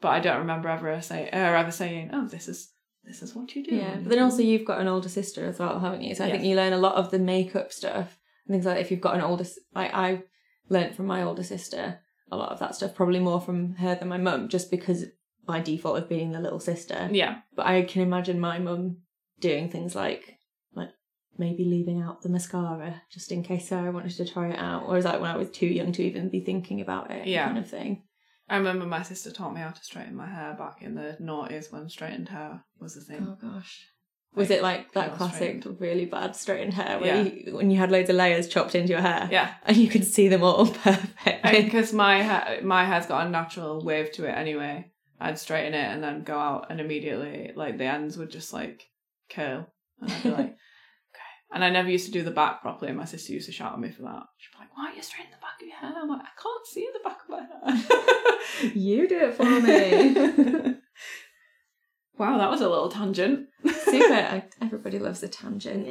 [0.00, 2.72] But I don't remember ever say her ever saying, "Oh, this is
[3.04, 5.60] this is what you do." Yeah, but then also you've got an older sister as
[5.60, 6.16] well, haven't you?
[6.16, 8.90] So I think you learn a lot of the makeup stuff and things like if
[8.90, 10.24] you've got an older, like I
[10.68, 12.00] learned from my older sister
[12.32, 15.04] a lot of that stuff, probably more from her than my mum, just because
[15.46, 17.08] by default of being the little sister.
[17.12, 18.98] yeah, But I can imagine my mum
[19.40, 20.38] doing things like
[20.74, 20.90] like
[21.36, 24.96] maybe leaving out the mascara just in case Sarah wanted to try it out, or
[24.96, 27.26] is that when I was too young to even be thinking about it?
[27.26, 27.46] Yeah.
[27.46, 28.02] kind of thing.
[28.48, 31.72] I remember my sister taught me how to straighten my hair back in the noughties
[31.72, 33.26] when straightened hair was the thing.
[33.28, 33.86] Oh gosh.
[34.34, 35.80] Was it like that classic straightened.
[35.80, 37.22] really bad straightened hair where Yeah.
[37.22, 40.04] you, when you had loads of layers chopped into your hair Yeah, and you could
[40.04, 41.62] see them all perfectly?
[41.64, 44.90] because my hair, my hair's got a natural wave to it anyway.
[45.20, 48.88] I'd straighten it and then go out, and immediately, like the ends would just like
[49.30, 49.68] curl,
[50.00, 50.56] and I'd be like, okay.
[51.54, 52.88] And I never used to do the back properly.
[52.88, 54.22] and My sister used to shout at me for that.
[54.38, 56.42] She'd be like, "Why are you straightening the back of your hair?" I'm like, "I
[56.42, 60.76] can't see the back of my hair." you do it for me.
[62.18, 63.48] Wow, that was a little tangent.
[63.84, 64.42] Super.
[64.60, 65.88] Everybody loves a tangent.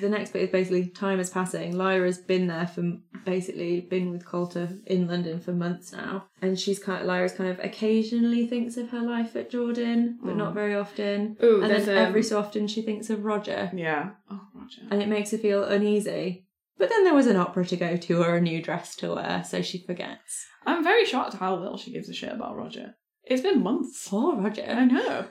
[0.00, 1.76] The next bit is basically time is passing.
[1.76, 2.82] Lyra's been there for
[3.24, 7.50] basically been with Coulter in London for months now, and she's kind of Lyra's kind
[7.50, 10.36] of occasionally thinks of her life at Jordan, but Mm.
[10.38, 11.36] not very often.
[11.42, 14.10] Ooh, and then um, every so often she thinks of Roger, yeah.
[14.30, 14.82] Oh, Roger.
[14.90, 16.46] and it makes her feel uneasy.
[16.78, 19.44] But then there was an opera to go to or a new dress to wear,
[19.46, 20.46] so she forgets.
[20.66, 22.94] I'm very shocked how little she gives a shit about Roger.
[23.24, 24.08] It's been months.
[24.08, 24.64] Poor Roger.
[24.68, 25.26] I know.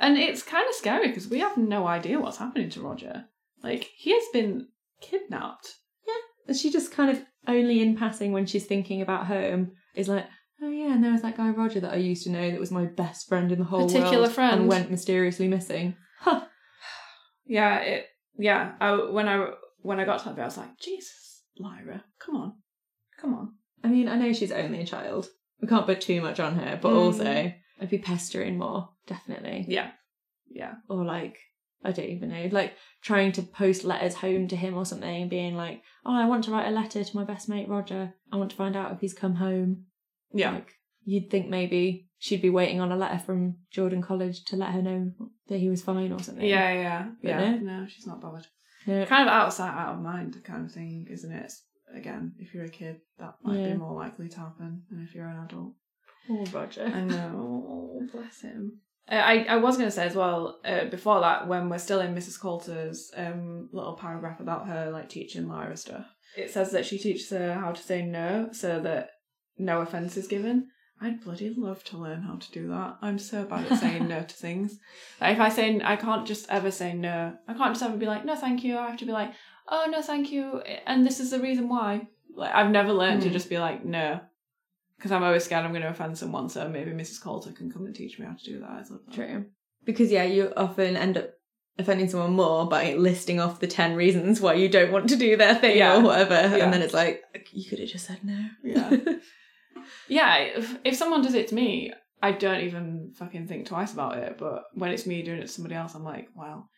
[0.00, 3.24] And it's kind of scary because we have no idea what's happening to Roger.
[3.62, 4.68] Like, he has been
[5.00, 5.76] kidnapped.
[6.06, 6.14] Yeah.
[6.48, 10.26] And she just kind of only in passing when she's thinking about home is like,
[10.62, 12.70] oh yeah, and there was that guy Roger that I used to know that was
[12.70, 14.60] my best friend in the whole Particular world friend.
[14.60, 15.96] and went mysteriously missing.
[16.20, 16.44] Huh.
[17.46, 18.06] Yeah, it.
[18.38, 19.48] Yeah, I, when I
[19.82, 22.54] when I got to that bit, I was like, Jesus, Lyra, come on,
[23.20, 23.52] come on.
[23.84, 25.28] I mean, I know she's only a child.
[25.60, 26.96] We can't put too much on her, but Mm.
[26.96, 29.66] also I'd be pestering more, definitely.
[29.68, 29.90] Yeah,
[30.50, 31.36] yeah, Or like,
[31.82, 35.54] I don't even know, like trying to post letters home to him or something, being
[35.56, 38.14] like, oh, I want to write a letter to my best mate Roger.
[38.32, 39.84] I want to find out if he's come home.
[40.32, 40.52] yeah.
[40.52, 40.72] Like,
[41.04, 44.80] you'd think maybe she'd be waiting on a letter from Jordan College to let her
[44.80, 45.12] know
[45.48, 46.46] that he was fine or something.
[46.46, 47.50] Yeah, yeah, But yeah.
[47.50, 47.56] no.
[47.80, 48.46] No, she's not bothered.
[48.86, 49.04] No.
[49.04, 51.36] Kind of out of sight, out of mind kind of thing, isn't it?
[51.36, 51.62] It's-
[51.94, 53.72] Again, if you're a kid, that might Yeah.
[53.72, 55.74] be more likely to happen than if you're an adult.
[56.26, 56.84] Poor Roger.
[56.84, 57.62] I know.
[57.96, 58.80] Oh, bless him.
[59.10, 62.00] Uh, I, I was going to say as well, uh, before that, when we're still
[62.00, 62.40] in Mrs.
[62.40, 66.06] Coulter's um, little paragraph about her like teaching Lyra stuff,
[66.36, 69.10] it says that she teaches her how to say no so that
[69.58, 70.68] no offence is given.
[71.00, 72.96] I'd bloody love to learn how to do that.
[73.00, 74.78] I'm so bad at saying no to things.
[75.20, 77.34] Like if I say I can't just ever say no.
[77.46, 78.76] I can't just ever be like no, thank you.
[78.78, 79.32] I have to be like
[79.68, 82.08] oh no, thank you, and this is the reason why.
[82.34, 83.34] Like I've never learned to Hmm.
[83.34, 84.20] just be like no,
[84.96, 86.48] because I'm always scared I'm going to offend someone.
[86.48, 87.20] So maybe Mrs.
[87.22, 88.70] Coulter can come and teach me how to do that.
[88.70, 89.12] I thought.
[89.12, 89.46] True.
[89.84, 91.30] Because yeah, you often end up
[91.78, 95.36] offending someone more by listing off the ten reasons why you don't want to do
[95.36, 95.96] their thing Yeah.
[95.96, 96.64] or whatever, Yeah.
[96.64, 98.46] and then it's like you could have just said no.
[98.62, 98.96] Yeah.
[100.08, 104.18] Yeah, if, if someone does it to me, I don't even fucking think twice about
[104.18, 104.38] it.
[104.38, 106.70] But when it's me doing it to somebody else, I'm like, well,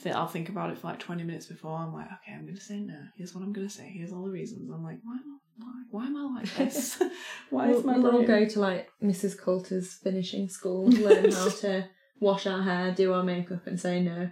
[0.00, 1.76] I think I'll think about it for like 20 minutes before.
[1.76, 2.98] I'm like, okay, I'm gonna say no.
[3.16, 3.92] Here's what I'm gonna say.
[3.94, 4.70] Here's all the reasons.
[4.70, 7.02] I'm like, why am I, why, why am I like this?
[7.50, 9.38] why we'll, is my we'll all go to like Mrs.
[9.38, 11.86] Coulter's finishing school, learn how to
[12.18, 14.30] wash our hair, do our makeup, and say no.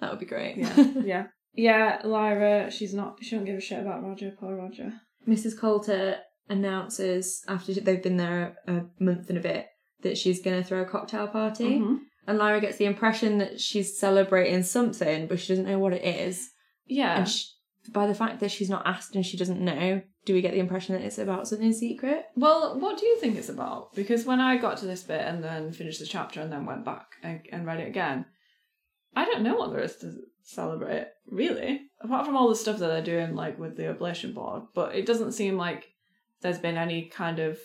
[0.00, 0.56] that would be great.
[0.56, 2.00] Yeah, yeah, yeah.
[2.02, 3.18] Lyra, she's not.
[3.22, 4.32] She don't give a shit about Roger.
[4.38, 4.92] Poor Roger.
[5.28, 5.56] Mrs.
[5.56, 6.16] Coulter
[6.48, 9.66] announces after they've been there a month and a bit
[10.02, 11.78] that she's going to throw a cocktail party.
[11.78, 11.98] Mhm.
[12.26, 16.04] And Lyra gets the impression that she's celebrating something, but she doesn't know what it
[16.04, 16.50] is.
[16.86, 17.18] Yeah.
[17.18, 17.46] And she,
[17.92, 20.60] by the fact that she's not asked and she doesn't know, do we get the
[20.60, 22.24] impression that it's about something secret?
[22.34, 23.94] Well, what do you think it's about?
[23.94, 26.84] Because when I got to this bit and then finished the chapter and then went
[26.84, 28.24] back and, and read it again,
[29.14, 31.82] I don't know what there is to celebrate, really.
[32.00, 35.06] Apart from all the stuff that they're doing, like with the oblation board, but it
[35.06, 35.88] doesn't seem like
[36.40, 37.58] there's been any kind of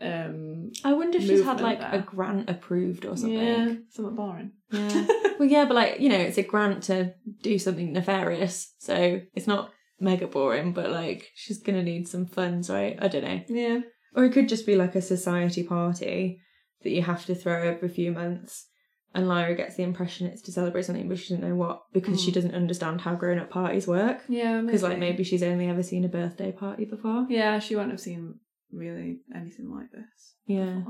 [0.00, 1.94] um I wonder if she's had like there.
[1.94, 3.38] a grant approved or something.
[3.38, 4.52] yeah, something boring.
[4.70, 5.06] Yeah.
[5.38, 8.74] well, yeah, but like, you know, it's a grant to do something nefarious.
[8.78, 12.98] So it's not mega boring, but like, she's to need some funds, right?
[13.00, 13.40] I don't know.
[13.48, 13.80] yeah.
[14.14, 16.40] Or it could just be like a society party
[16.82, 18.66] that you have to throw every few months.
[19.14, 22.22] And Lyra gets the impression it's to celebrate something, but she doesn't know what because
[22.22, 22.34] she Mm.
[22.34, 24.22] doesn't understand how grown up parties work.
[24.28, 27.26] Yeah, Because, like, maybe she's only ever seen a birthday party before.
[27.30, 28.40] Yeah, she won't have seen
[28.72, 30.34] really anything like this.
[30.46, 30.82] Yeah.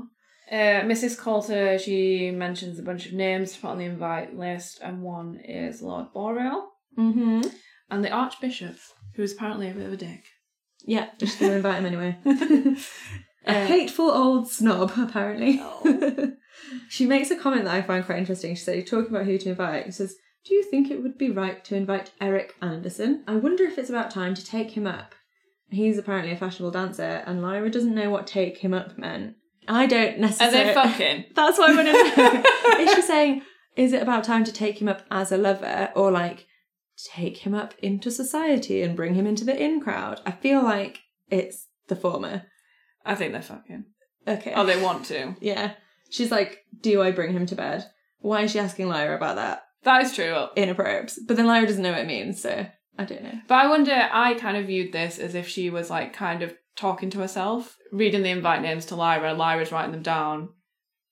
[0.51, 1.17] Uh, Mrs.
[1.17, 5.39] Coulter, she mentions a bunch of names to put on the invite list, and one
[5.43, 7.41] is Lord Boreal Mm-hmm.
[7.91, 8.77] and the Archbishop,
[9.15, 10.23] who is apparently a bit of a dick.
[10.85, 12.17] Yeah, just going to invite him anyway.
[13.45, 15.59] A Uh, hateful old snob, apparently.
[15.61, 16.33] Oh.
[16.89, 18.55] she makes a comment that I find quite interesting.
[18.55, 21.29] She said, talking about who to invite, she says, Do you think it would be
[21.29, 23.23] right to invite Eric Anderson?
[23.27, 25.13] I wonder if it's about time to take him up.
[25.69, 29.35] He's apparently a fashionable dancer, and Lyra doesn't know what take him up meant.
[29.67, 30.59] I don't necessarily.
[30.61, 31.25] Are they fucking?
[31.35, 32.43] That's what I want to
[32.77, 32.79] know.
[32.79, 33.41] is she saying,
[33.75, 36.45] is it about time to take him up as a lover, or like
[37.13, 40.21] take him up into society and bring him into the in crowd?
[40.25, 40.99] I feel like
[41.29, 42.43] it's the former.
[43.05, 43.85] I think they're fucking.
[44.27, 44.53] Okay.
[44.55, 45.35] Oh, they want to.
[45.41, 45.73] Yeah.
[46.09, 47.85] She's like, do I bring him to bed?
[48.19, 50.47] Why is she asking Lyra about that That is true.
[50.55, 50.73] in a?
[50.73, 52.65] But then Lyra doesn't know what it means, so
[52.97, 53.39] I don't know.
[53.47, 56.55] But I wonder, I kind of viewed this as if she was like kind of
[56.75, 60.49] talking to herself, reading the invite names to Lyra, Lyra's writing them down,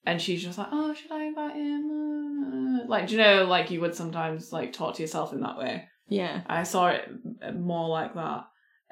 [0.06, 2.82] and she's just like, oh, should I invite him?
[2.82, 5.58] Uh, Like, do you know, like you would sometimes like talk to yourself in that
[5.58, 5.88] way?
[6.08, 6.42] Yeah.
[6.48, 7.10] I saw it
[7.56, 8.46] more like that.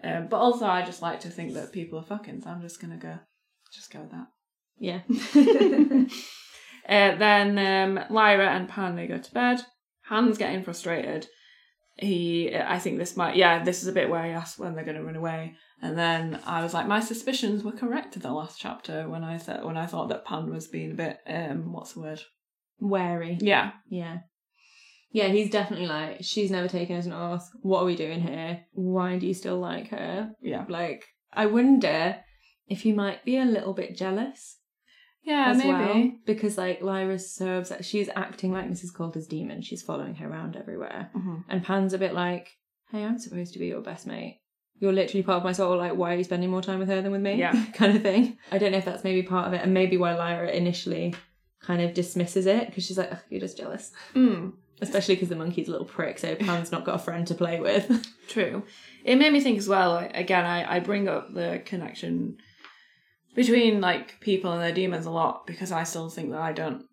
[0.03, 2.81] Um, but also, I just like to think that people are fucking, so I'm just
[2.81, 3.17] gonna go,
[3.71, 4.27] just go with that.
[4.77, 6.05] Yeah.
[6.87, 7.57] Uh, then
[7.97, 9.61] um, Lyra and Pan they go to bed.
[10.07, 11.27] Pan's getting frustrated.
[11.95, 14.83] He, I think this might, yeah, this is a bit where he asks when they're
[14.83, 18.31] going to run away, and then I was like, my suspicions were correct in the
[18.31, 21.71] last chapter when I said when I thought that Pan was being a bit, um,
[21.71, 22.21] what's the word?
[22.79, 23.37] Wary.
[23.39, 24.19] Yeah, Yeah.
[25.11, 27.47] Yeah, he's definitely like, she's never taken us an oath.
[27.61, 28.61] What are we doing here?
[28.71, 30.31] Why do you still like her?
[30.41, 32.17] yeah, Like, I wonder
[32.67, 34.57] if he might be a little bit jealous
[35.23, 35.69] yeah, maybe.
[35.69, 36.11] well.
[36.25, 37.71] Because, like, Lyra serves.
[37.81, 38.93] She's acting like Mrs.
[38.93, 39.61] Coulter's demon.
[39.61, 41.09] She's following her around everywhere.
[41.15, 41.43] Mhm.
[41.49, 42.49] And Pan's a bit like,
[42.91, 44.39] hey, I'm supposed to be your best mate.
[44.79, 45.77] You're literally part of my soul.
[45.77, 47.35] Like, why are you spending more time with her than with me?
[47.35, 47.53] Yeah.
[47.73, 48.37] kind of thing.
[48.51, 51.15] I don't know if that's maybe part of it, and maybe why Lyra initially
[51.61, 53.91] kind of dismisses it because she's like, Ugh, you're just jealous.
[54.15, 57.35] Mm, Especially because the monkey's a little prick, so Pan's not got a friend to
[57.35, 58.05] play with.
[58.27, 58.63] true.
[59.05, 59.91] It made me think as well.
[59.91, 62.37] Like, again, I I bring up the connection
[63.35, 66.85] between like people and their demons a lot because I still think that I don't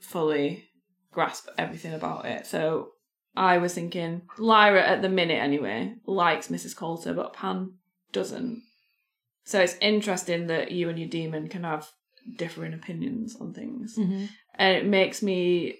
[0.00, 0.64] fully
[1.12, 2.46] grasp everything about it.
[2.46, 2.90] So
[3.36, 6.76] I was thinking Lyra at the minute anyway likes Mrs.
[6.76, 7.74] Coulter, but Pan
[8.12, 8.62] doesn't.
[9.44, 11.88] So it's interesting that you and your demon can have
[12.36, 13.96] differing opinions on things.
[13.96, 14.26] Mm-hmm.
[14.56, 15.78] And it makes me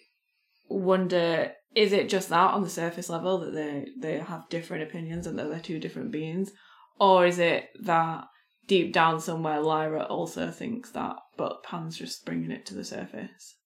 [0.69, 5.27] wonder is it just that on the surface level that they they have different opinions
[5.27, 6.53] and that they're two different beings?
[6.99, 8.25] Or is it that
[8.67, 13.57] deep down somewhere Lyra also thinks that, but Pan's just bringing it to the surface?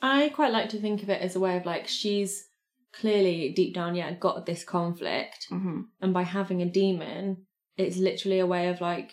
[0.00, 2.44] I quite like to think of it as a way of like, she's
[2.92, 5.46] clearly deep down, yeah, got this conflict.
[5.50, 5.80] Mm-hmm.
[6.00, 9.12] And by having a demon, it's literally a way of like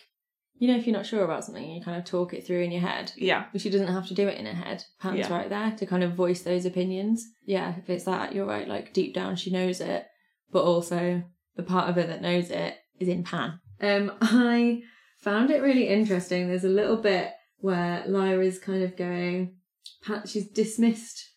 [0.60, 2.70] you know, if you're not sure about something, you kind of talk it through in
[2.70, 3.10] your head.
[3.16, 3.46] Yeah.
[3.50, 4.84] But she doesn't have to do it in her head.
[5.00, 5.32] Pan's Yeah.
[5.32, 7.26] right there to kind of voice those opinions.
[7.46, 8.68] Yeah, if it's that, you're right.
[8.68, 10.06] Like deep down, she knows it,
[10.52, 11.22] but also
[11.56, 13.58] the part of her that knows it is in Pan.
[13.80, 14.82] Um, I
[15.20, 16.48] found it really interesting.
[16.48, 19.56] There's a little bit where Lyra's kind of going.
[20.02, 21.30] Pan, she's dismissed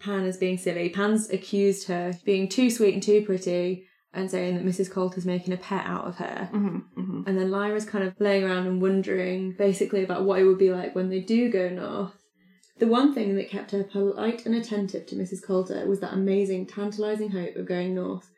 [0.00, 0.88] Pan as being silly.
[0.88, 4.90] Pan's accused her of being too sweet and too pretty, and saying that Mrs.
[4.90, 6.48] Coulter's making a pet out of her.
[6.50, 10.44] hmm hmm And then Lyra's kind of laying around and wondering basically about what it
[10.44, 12.14] would be like when they do go north.
[12.78, 15.42] The one thing that kept her polite and attentive to Mrs.
[15.42, 18.30] Coulter was that amazing, tantalising hope of going north.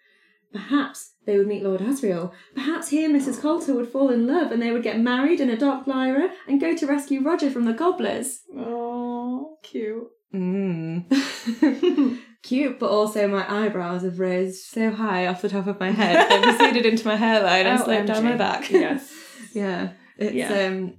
[0.53, 2.32] Perhaps they would meet Lord Asriel.
[2.55, 3.40] Perhaps he and Mrs.
[3.40, 6.74] Coulter would fall in love and they would get married and adopt Lyra and go
[6.76, 8.40] to rescue Roger from the gobblers.
[8.57, 10.09] Oh, cute.
[10.34, 11.05] Mmm.
[12.42, 16.26] Cute, but also my eyebrows have raised so high off the top of my head.
[16.30, 18.70] They've receded into my hairline and slipped down my back.
[18.70, 19.12] Yes.
[19.53, 20.48] Yeah, it's Yeah.
[20.66, 20.94] um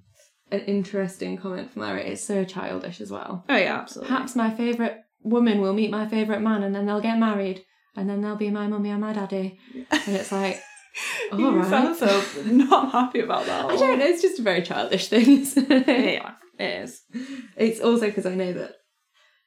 [0.51, 2.03] an interesting comment from Larry.
[2.09, 3.43] It's so childish as well.
[3.49, 4.09] Oh yeah, absolutely.
[4.13, 7.63] Perhaps my favourite woman will meet my favourite man and then they'll get married
[7.95, 9.59] and then they'll be my mummy and my daddy.
[9.91, 10.61] And it's like,
[11.31, 11.69] all you right.
[11.69, 13.65] sound so not happy about that.
[13.65, 15.45] at I don't know, it's just a very childish thing.
[15.69, 17.01] Yeah, it is.
[17.57, 18.75] It's also because I know that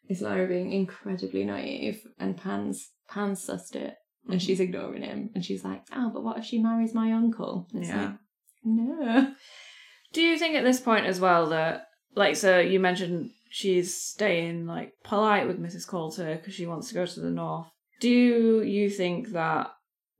[0.08, 3.94] it's Lyra being incredibly naive and Pan's Pan's sussed it
[4.28, 4.74] and she's mm-hmm.
[4.74, 7.68] ignoring him and she's like, oh, but what if she marries my uncle?
[7.72, 8.02] And It's Yeah.
[8.02, 8.14] like,
[8.64, 9.34] no.
[10.12, 14.66] Do you think at this point as well that, like, so you mentioned she's staying
[14.66, 15.86] like polite with Mrs.
[15.86, 17.68] Coulter because she wants to go to the north.
[18.00, 19.68] Do you think that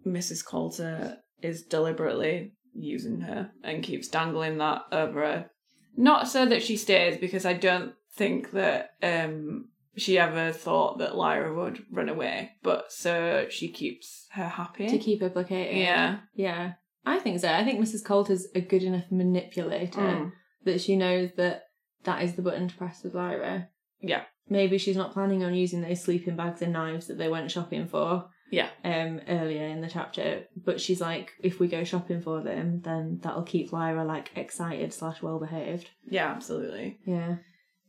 [0.07, 0.45] Mrs.
[0.45, 5.51] Coulter is deliberately using her and keeps dangling that over her?
[5.97, 11.15] Not so that she stays, because I don't think that um she ever thought that
[11.17, 14.89] Lyra would run away, but so she keeps her happy.
[14.89, 15.77] To keep her placated.
[15.77, 16.19] yeah.
[16.35, 16.73] Yeah.
[17.07, 17.49] I think so.
[17.53, 18.05] I think Mrs.
[18.05, 20.33] Coulter's a good enough manipulator Mm.
[20.65, 21.65] that she knows that
[22.05, 23.69] that is the button to press with Lyra.
[24.01, 24.23] Yeah.
[24.49, 27.87] Maybe she's not planning on using those sleeping bags and knives that they went shopping
[27.87, 28.69] for Yeah.
[28.85, 30.45] um earlier in the chapter.
[30.57, 34.93] But she's like, if we go shopping for them, then that'll keep Lyra like excited
[34.93, 35.91] slash well behaved.
[36.09, 36.99] Yeah, absolutely.
[37.07, 37.37] Yeah.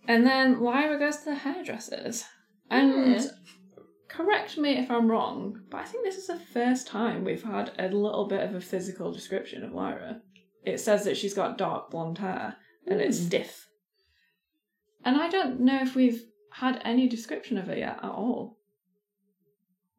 [0.08, 2.24] And then Lyra goes to the hairdressers.
[2.70, 3.26] And Yeah.
[4.08, 7.72] correct me if I'm wrong, but I think this is the first time we've had
[7.78, 10.22] a little bit of a physical description of Lyra.
[10.64, 12.56] It says that she's got dark blonde hair
[12.88, 13.26] and it's Hmm.
[13.26, 13.68] stiff.
[15.04, 16.24] And I don't know if we've
[16.60, 18.58] had any description of her yet at all.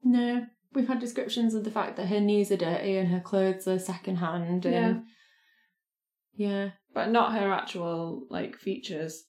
[0.03, 0.47] No.
[0.73, 3.79] We've had descriptions of the fact that her knees are dirty and her clothes are
[3.79, 5.03] secondhand and
[6.35, 6.71] yeah.
[6.93, 9.25] But not her actual like features,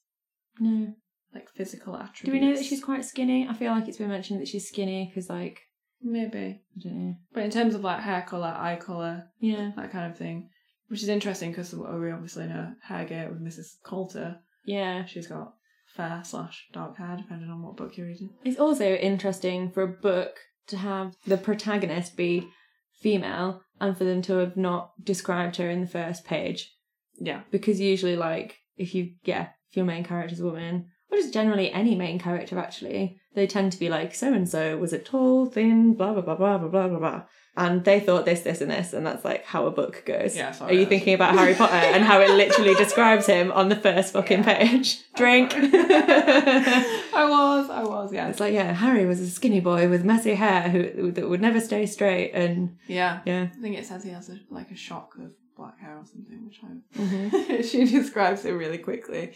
[0.59, 0.93] No.
[1.33, 2.23] like physical attributes.
[2.25, 3.47] Do we know that she's quite skinny?
[3.49, 5.61] I feel like it's been mentioned that she's skinny because, like,
[6.01, 6.61] maybe.
[6.75, 7.15] I don't know.
[7.33, 9.71] But in terms of like hair colour, eye colour, Yeah.
[9.77, 10.49] that kind of thing.
[10.89, 13.81] Which is interesting because we obviously know Hairgate with Mrs.
[13.83, 14.39] Coulter.
[14.65, 15.05] Yeah.
[15.05, 15.53] She's got
[15.97, 18.29] fair slash dark hair, depending on what book you're reading.
[18.45, 20.37] It's also interesting for a book
[20.67, 22.47] to have the protagonist be
[22.93, 26.73] female and for them to have not described her in the first page.
[27.15, 27.41] Yeah.
[27.51, 31.71] Because usually, like, if you, yeah, if your main character's a woman, or just generally
[31.71, 35.45] any main character actually, they tend to be like, so and so was a tall,
[35.45, 37.21] thin, blah, blah, blah, blah, blah, blah, blah, blah.
[37.55, 40.35] And they thought this, this, and this, and that's like how a book goes.
[40.37, 43.69] Yeah, sorry, Are you thinking about Harry Potter and how it literally describes him on
[43.69, 44.99] the first fucking page?
[45.15, 45.53] Drink.
[45.55, 48.27] I was, I was, yeah.
[48.29, 51.59] It's like, yeah, Harry was a skinny boy with messy hair who that would never
[51.59, 53.21] stay straight, and Yeah.
[53.25, 56.05] yeah, I think it says he has a, like a shock of black hair or
[56.05, 56.99] something, which I.
[57.01, 57.63] Mhm.
[57.71, 59.33] she describes it really quickly.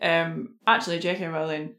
[0.00, 1.26] Um, actually, J.K.
[1.26, 1.74] Rowling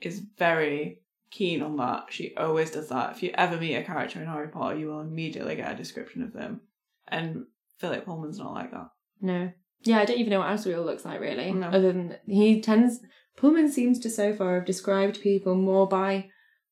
[0.00, 2.06] is very keen on that.
[2.10, 3.16] She always does that.
[3.16, 6.22] If you ever meet a character in Harry Potter, you will immediately get a description
[6.22, 6.60] of them.
[7.06, 7.46] And
[7.78, 8.90] Philip Pullman's not like that.
[9.20, 9.52] no,
[9.82, 11.52] yeah, I don't even know what Asriel looks like really.
[11.52, 11.68] No.
[11.68, 13.00] Other than he tends,
[13.36, 16.30] Pullman seems to so far have described people more by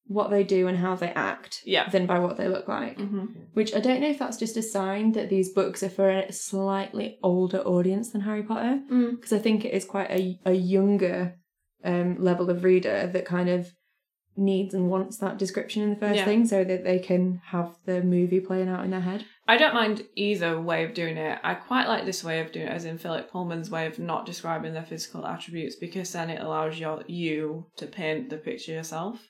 [0.09, 1.89] what they do and how they act Yeah.
[1.89, 2.99] than by what they look like.
[2.99, 3.25] Mm-hmm.
[3.55, 6.33] Which I don't know if that's just a sign that these books are for a
[6.33, 8.81] slightly older audience than Harry Potter.
[8.91, 9.17] Mm.
[9.17, 11.35] because I think it is quite a, a younger
[11.85, 13.73] um, level of reader that kind of
[14.39, 16.25] needs and wants that description in the first Yeah.
[16.27, 19.25] thing so that they can have the movie playing out in their head.
[19.49, 21.39] I don't mind either way of doing it.
[21.43, 24.27] I quite like this way of doing it, as in Philip Pullman's way of not
[24.27, 29.27] describing their physical attributes, because then it allows your, you to paint the picture yourself.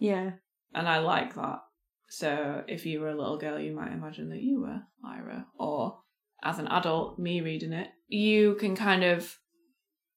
[0.00, 0.32] Yeah.
[0.74, 1.60] And I like that.
[2.08, 5.46] So if you were a little girl, you might imagine that you were Lyra.
[5.58, 6.00] Or
[6.42, 9.36] as an adult, me reading it, you can kind of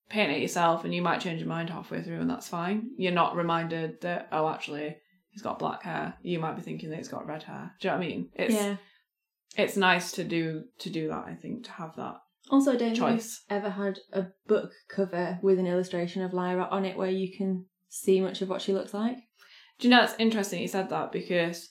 [0.09, 2.89] paint it yourself and you might change your mind halfway through and that's fine.
[2.97, 4.95] You're not reminded that, oh, actually,
[5.29, 6.15] he's got black hair.
[6.21, 7.73] You might be thinking that he's got red hair.
[7.79, 8.29] Do you know what I mean?
[8.36, 8.75] It's yeah.
[9.57, 12.15] it's nice to do to do that, I think, to have that
[12.49, 13.43] Also, I don't choice.
[13.49, 17.11] think I've ever had a book cover with an illustration of Lyra on it where
[17.11, 19.17] you can see much of what she looks like.
[19.80, 21.69] Do you know it's interesting you said that because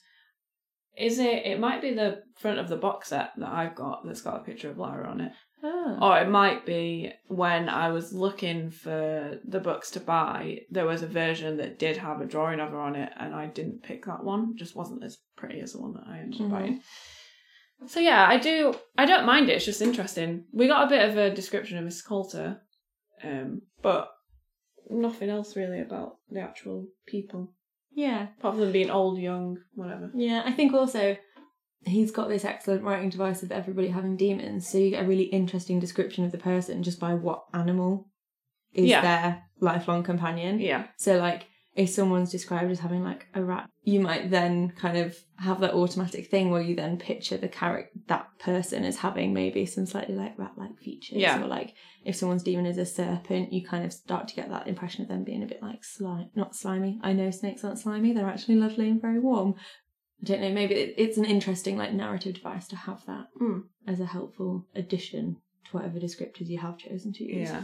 [0.97, 4.21] is it it might be the front of the box set that I've got that's
[4.21, 5.31] got a picture of Lara on it.
[5.65, 5.97] Oh.
[6.01, 11.03] Or it might be when I was looking for the books to buy, there was
[11.03, 14.05] a version that did have a drawing of her on it, and I didn't pick
[14.05, 14.51] that one.
[14.51, 16.51] It just wasn't as pretty as the one that I ended up Mhm.
[16.51, 16.81] buying.
[17.87, 18.73] So yeah, I do.
[18.97, 19.53] I don't mind it.
[19.53, 20.45] It's just interesting.
[20.51, 22.61] We got a bit of a description of Miss Coulter,
[23.23, 24.09] um, but
[24.89, 27.53] nothing else really about the actual people,
[27.95, 28.27] Yeah.
[28.39, 30.11] apart from being old, young, whatever.
[30.13, 31.15] Yeah, I think also
[31.85, 35.23] he's got this excellent writing device of everybody having demons, so you get a really
[35.25, 38.07] interesting description of the person just by what animal
[38.73, 39.01] is Yeah.
[39.01, 40.59] their lifelong companion.
[40.59, 44.97] Yeah, So like if someone's described as having like a rat, you might then kind
[44.97, 49.33] of have that automatic thing where you then picture the character that person as having
[49.33, 51.17] maybe some slightly like rat like features.
[51.17, 51.41] Yeah.
[51.43, 51.73] Or like
[52.05, 55.07] if someone's demon is a serpent, you kind of start to get that impression of
[55.07, 56.99] them being a bit like slime not slimy.
[57.03, 59.55] I know snakes aren't slimy, they're actually lovely and very warm.
[60.21, 63.63] I don't know, maybe it- it's an interesting like narrative device to have that Mm.
[63.87, 67.49] as a helpful addition to whatever descriptors you have chosen to use.
[67.49, 67.63] yeah.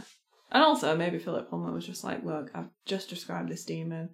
[0.52, 4.10] And also, maybe Philip Pullman was just like, "Look, I've just described this demon.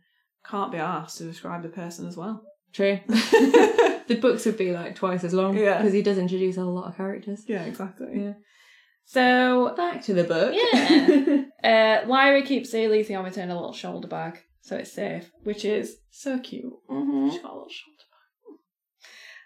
[0.49, 3.01] Can't be asked to describe the person as well." True.
[3.07, 5.79] the books would be like twice as long Yeah.
[5.79, 7.45] because he does introduce a lot of characters.
[7.49, 8.09] Yeah, exactly.
[8.23, 8.35] Yeah.
[9.07, 10.55] So Back to the book.
[10.55, 11.45] Yeah.
[12.03, 15.97] uh, Lyra keeps the alethiometer in a little shoulder bag, so it's safe, which is
[16.11, 16.73] so cute.
[16.91, 17.31] Mhm.
[17.33, 18.59] She's got a little shoulder bag.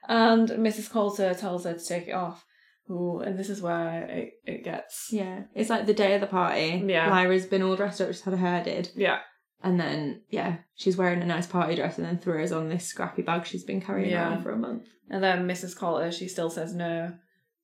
[0.09, 0.91] And Mrs.
[0.91, 2.45] Coulter tells her to take it off.
[2.91, 5.09] Ooh, and this is where it, it gets.
[5.13, 6.83] Yeah, it's like the day of the party.
[6.87, 7.09] Yeah.
[7.09, 8.91] Lyra's been all dressed up, she's had her hair did.
[8.97, 9.19] Yeah.
[9.63, 13.23] And then, yeah, she's wearing a nice party dress and then throws on this scrappy
[13.23, 14.31] bag she's been carrying Yeah.
[14.31, 14.85] around for a month.
[15.11, 15.77] And then Mrs.
[15.77, 17.13] Coulter, she still says no.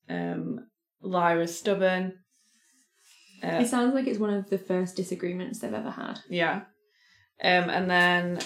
[0.08, 0.66] Um,
[1.00, 2.12] Lyra's stubborn.
[3.42, 6.20] Uh, It sounds like it's one of the first disagreements they've ever had.
[6.28, 6.62] Yeah.
[7.42, 8.38] Um, and then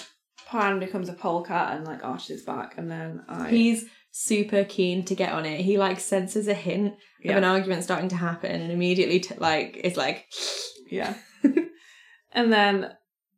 [0.47, 5.15] Pan becomes a polecat and like arches back, and then I He's super keen to
[5.15, 5.61] get on it.
[5.61, 9.35] He like senses a hint yeah of an argument starting to happen and immediately t-
[9.37, 10.27] like is like
[10.91, 11.15] yeah.
[12.31, 12.91] and then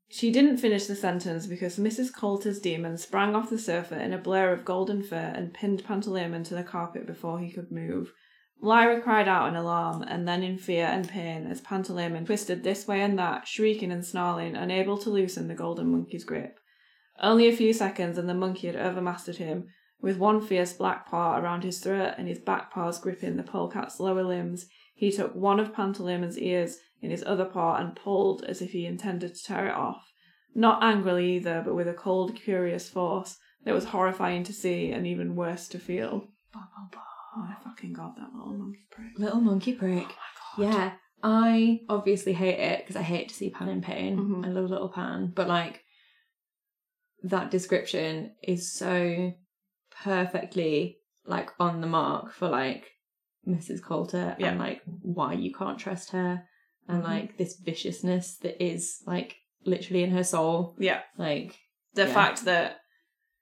[0.09, 2.13] she didn't finish the sentence because Mrs.
[2.13, 6.43] Coulter's demon sprang off the sofa in a blur of golden fur and pinned Pantaleon
[6.45, 8.11] to the carpet before he could move.
[8.61, 12.87] Lyra cried out in alarm and then in fear and pain as Pantaleon twisted this
[12.87, 16.59] way and that, shrieking and snarling, unable to loosen the golden monkey's grip.
[17.19, 19.67] Only a few seconds and the monkey had overmastered him,
[20.03, 24.01] with one fierce black paw around his throat and his back paws gripping the polecat's
[24.01, 24.67] lower limbs.
[24.93, 28.85] He took one of Pantaleon's ears in his other paw and pulled as if he
[28.85, 30.11] intended to tear it off.
[30.53, 35.07] Not angrily either, but with a cold, curious force that was horrifying to see and
[35.07, 36.27] even worse to feel.
[36.55, 39.07] Oh my fucking god, that little monkey prick.
[39.17, 40.05] little monkey prick.
[40.05, 40.75] Oh my god.
[40.75, 40.91] Yeah,
[41.23, 44.17] I obviously hate it because I hate to see Pan in pain.
[44.17, 44.45] Mhm.
[44.45, 45.81] I love little Pan, but like
[47.23, 49.33] that description is so
[50.01, 52.91] perfectly like on the mark for like
[53.47, 53.81] Mrs.
[53.81, 54.49] Coulter Yeah.
[54.49, 56.43] and like why you can't trust her
[56.87, 57.07] and Mhm.
[57.07, 59.35] like this viciousness that is like
[59.65, 60.75] literally in her soul.
[60.79, 61.01] Yeah.
[61.17, 61.59] Like
[61.95, 62.13] The Yeah.
[62.13, 62.77] fact that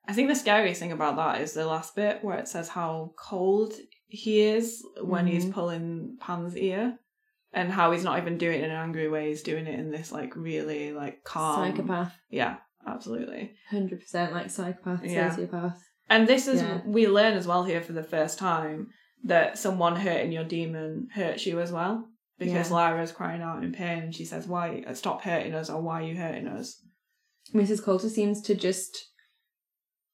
[0.05, 3.13] I think the scariest thing about that is the last bit where it says how
[3.17, 3.73] cold
[4.07, 5.53] he is when he's Mhm.
[5.53, 6.99] pulling Pan's ear.
[7.53, 9.91] And how he's not even doing it in an angry way, he's doing it in
[9.91, 12.13] this like really like calm psychopath.
[12.29, 13.55] Yeah, absolutely.
[13.69, 15.29] Hundred percent like psychopath, Yeah.
[15.35, 15.77] sociopath.
[16.11, 16.81] And this is Yeah.
[16.85, 18.89] we learn as well here for the first time
[19.23, 22.07] that someone hurting your demon hurts you as well.
[22.37, 22.75] Because Yeah.
[22.75, 26.01] Lyra's crying out in pain and she says, Why uh, stop hurting us or why
[26.01, 26.83] are you hurting us?
[27.53, 27.83] Mrs.
[27.83, 29.07] Coulter seems to just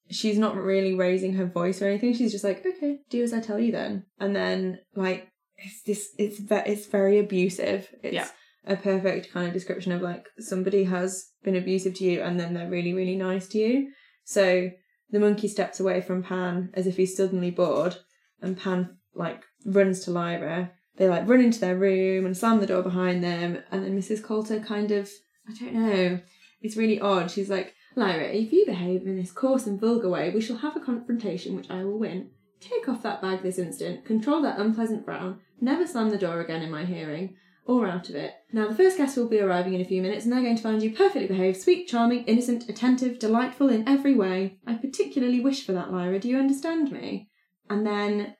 [0.09, 2.13] she's not really raising her voice or anything.
[2.13, 4.05] She's just like, okay, do as I tell you then.
[4.19, 5.27] And then like
[5.57, 7.89] it's this it's ve- it's very abusive.
[8.03, 8.27] It's Yeah.
[8.65, 12.53] a perfect kind of description of like somebody has been abusive to you and then
[12.53, 13.91] they're really, really nice to you.
[14.25, 14.69] So
[15.09, 17.97] the monkey steps away from Pan as if he's suddenly bored
[18.41, 20.71] and Pan like runs to Lyra.
[20.97, 24.23] They like run into their room and slam the door behind them and then Mrs.
[24.23, 25.09] Coulter kind of
[25.47, 26.19] I don't know.
[26.61, 27.31] It's really odd.
[27.31, 30.75] She's like, Lyra, if you behave in this coarse and vulgar way, we shall have
[30.75, 32.31] a confrontation which I will win.
[32.59, 36.61] Take off that bag this instant, control that unpleasant frown, never slam the door again
[36.61, 37.35] in my hearing,
[37.67, 38.33] or out of it.
[38.53, 40.63] Now, the first guest will be arriving in a few minutes, and they're going to
[40.63, 44.57] find you perfectly behaved, sweet, charming, innocent, attentive, delightful in every way.
[44.65, 46.19] I particularly wish for that, Lyra.
[46.19, 47.29] Do you understand me?
[47.69, 48.35] And then.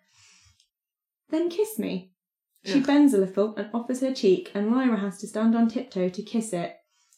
[1.30, 2.14] Then kiss me.
[2.64, 2.86] She Ugh.
[2.86, 6.24] bends a little and offers her cheek, and Lyra has to stand on tiptoe to
[6.24, 6.76] kiss it.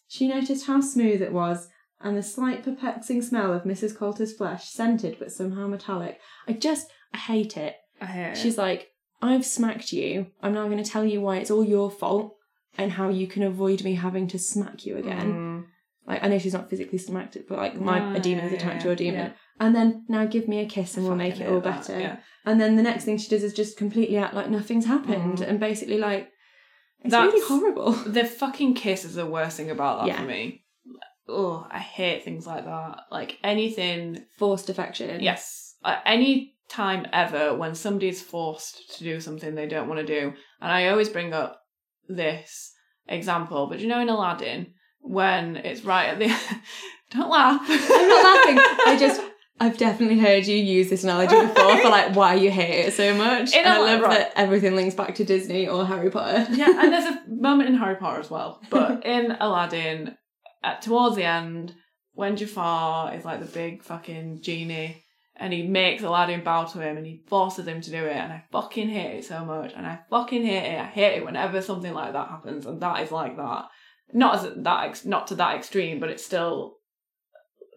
[0.07, 1.69] She noticed how smooth it was,
[2.01, 3.95] and the slight perplexing smell of Mrs.
[3.95, 6.19] Coulter's flesh, scented but somehow metallic.
[6.47, 7.75] I just, I hate it.
[8.01, 8.87] I hate She's like,
[9.21, 10.27] I've smacked you.
[10.41, 12.35] I'm now going to tell you why it's all your fault
[12.77, 15.33] and how you can avoid me having to smack you again.
[15.33, 15.65] Mm.
[16.07, 18.51] Like I know she's not physically smacked it, but like my No, a demon is
[18.53, 19.19] yeah, attacked yeah, your demon.
[19.27, 19.31] yeah.
[19.59, 22.19] And then now give me a kiss and we'll make it all that, better.
[22.45, 25.47] And then the next thing she does is just completely act like nothing's happened Mm.
[25.49, 26.29] and basically like
[27.01, 27.91] it's That's- really horrible.
[28.05, 30.63] The fucking kiss is the worst thing about that for me.
[31.27, 33.01] Oh, I hate things like that.
[33.11, 35.21] Like anything Forced affection.
[35.21, 35.75] Yes.
[35.83, 40.33] At any time ever when somebody's forced to do something they don't want to do,
[40.61, 41.61] and I always bring up
[42.07, 42.73] this
[43.07, 46.27] example, but you know, in Aladdin, when it's right at the
[47.11, 47.61] don't laugh.
[47.67, 48.57] I'm not laughing.
[48.85, 49.21] I just
[49.61, 53.13] I've definitely heard you use this analogy before for like why you hate it so
[53.13, 53.53] much.
[53.53, 54.11] In and I love right.
[54.11, 56.47] that everything links back to Disney or Harry Potter.
[56.51, 60.15] yeah, and there's a moment in Harry Potter as well, but in Aladdin,
[60.63, 61.75] at, towards the end,
[62.13, 65.03] when Jafar is like the big fucking genie.
[65.41, 68.15] And he makes Aladdin bow to him and he forces him to do it.
[68.15, 69.71] And I fucking hate it so much.
[69.73, 70.79] And I fucking hate it.
[70.79, 72.65] I hate it whenever something like that happens.
[72.65, 73.65] And that is like that.
[74.11, 76.75] Not as that, ex- not to that extreme, but it's still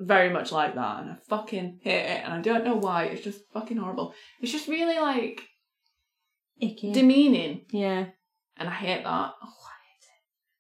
[0.00, 1.00] very much like that.
[1.02, 2.24] And I fucking hate it.
[2.24, 3.04] And I don't know why.
[3.04, 4.12] It's just fucking horrible.
[4.40, 5.42] It's just really like
[6.60, 6.92] Icky.
[6.92, 7.66] demeaning.
[7.70, 8.06] yeah.
[8.56, 9.32] And I hate that.
[9.42, 9.48] Oh,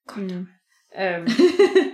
[0.08, 0.48] Mm.
[0.96, 1.26] um,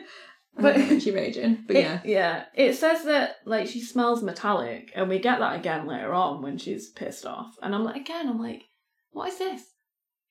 [0.59, 1.65] but she raging.
[1.67, 2.01] But It- yeah.
[2.05, 2.45] yeah.
[2.55, 6.59] It says that like she smells metallic, and we get that again later on when
[6.59, 7.55] she's pissed off.
[7.63, 8.63] And I'm like, again, I'm like,
[9.11, 9.63] what is this?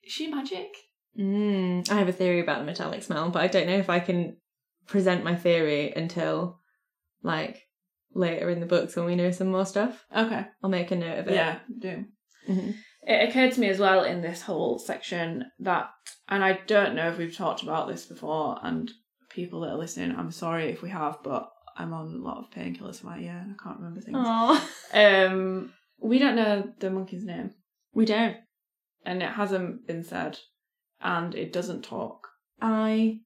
[0.03, 0.67] Is she magic?
[1.17, 1.89] Mm.
[1.91, 4.37] I have a theory about the metallic smell, but I don't know if I can
[4.87, 6.59] present my theory until
[7.23, 7.63] like
[8.13, 10.05] later in the books when we know some more stuff.
[10.15, 10.45] Okay.
[10.63, 11.33] I'll make a note of it.
[11.33, 12.05] Yeah, do.
[12.47, 12.75] Mhm.
[13.03, 15.89] It occurred to me as well in this whole section that,
[16.27, 18.91] and I don't know if we've talked about this before, and
[19.37, 22.49] people that are listening, I'm sorry if we have, but I'm on a lot of
[22.49, 24.17] painkillers for my ear and I can't remember things.
[24.19, 24.69] Aw.
[24.95, 25.71] Um,
[26.01, 27.51] we don't know the monkey's name,
[27.93, 28.37] We don't.
[29.05, 30.39] and it hasn't been said,
[30.99, 32.27] and it doesn't talk.
[32.59, 33.19] I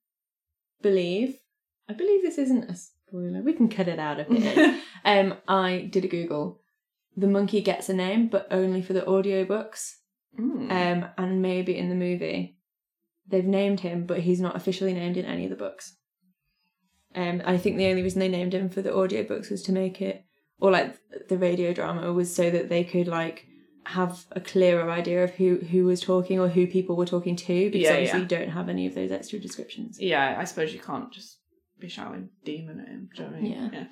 [0.81, 1.37] believe.
[1.87, 3.41] I believe this isn't a spoiler.
[3.41, 4.81] We can cut it out if it is.
[5.05, 6.59] um, I did a Google.
[7.15, 9.93] The monkey gets a name, but only for the audiobooks.
[10.37, 10.71] Mm.
[10.71, 12.57] Um, and maybe in the movie,
[13.27, 15.95] they've named him, but he's not officially named in any of the books.
[17.15, 20.01] Um, I think the only reason they named him for the audiobooks was to make
[20.01, 20.23] it,
[20.59, 20.95] or like
[21.27, 23.47] the radio drama, was so that they could like
[23.85, 27.65] have a clearer idea of who who was talking or who people were talking to,
[27.71, 28.23] because Yeah, obviously yeah.
[28.23, 29.97] you don't have any of those extra descriptions.
[29.99, 31.39] yeah, I suppose you can't just
[31.79, 33.09] be shouting demon at him.
[33.15, 33.51] Do you know what I mean?
[33.53, 33.69] Yeah.
[33.73, 33.85] yeah.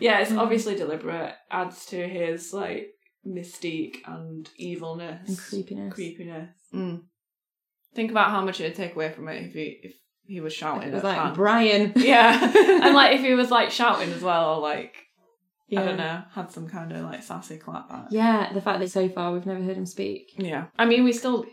[0.00, 0.38] Yeah, it's Mm.
[0.38, 1.34] obviously deliberate.
[1.50, 2.88] Adds to his like
[3.26, 5.94] mystique and evilness And creepiness.
[5.94, 6.50] creepiness.
[6.74, 7.02] Mm.
[7.94, 9.94] Think about how much it'd take away from it if he if
[10.32, 10.88] he was shouting.
[10.88, 11.34] It was like.
[11.34, 11.92] Brian.
[11.96, 12.40] yeah,
[12.84, 14.94] and like if he was like shouting as well, or like
[15.68, 15.82] yeah.
[15.82, 18.06] I don't know, had some kind of like sassy clap back.
[18.10, 20.32] Yeah, the fact that so far we've never heard him speak.
[20.38, 20.66] Yeah.
[20.78, 21.44] I mean, we still.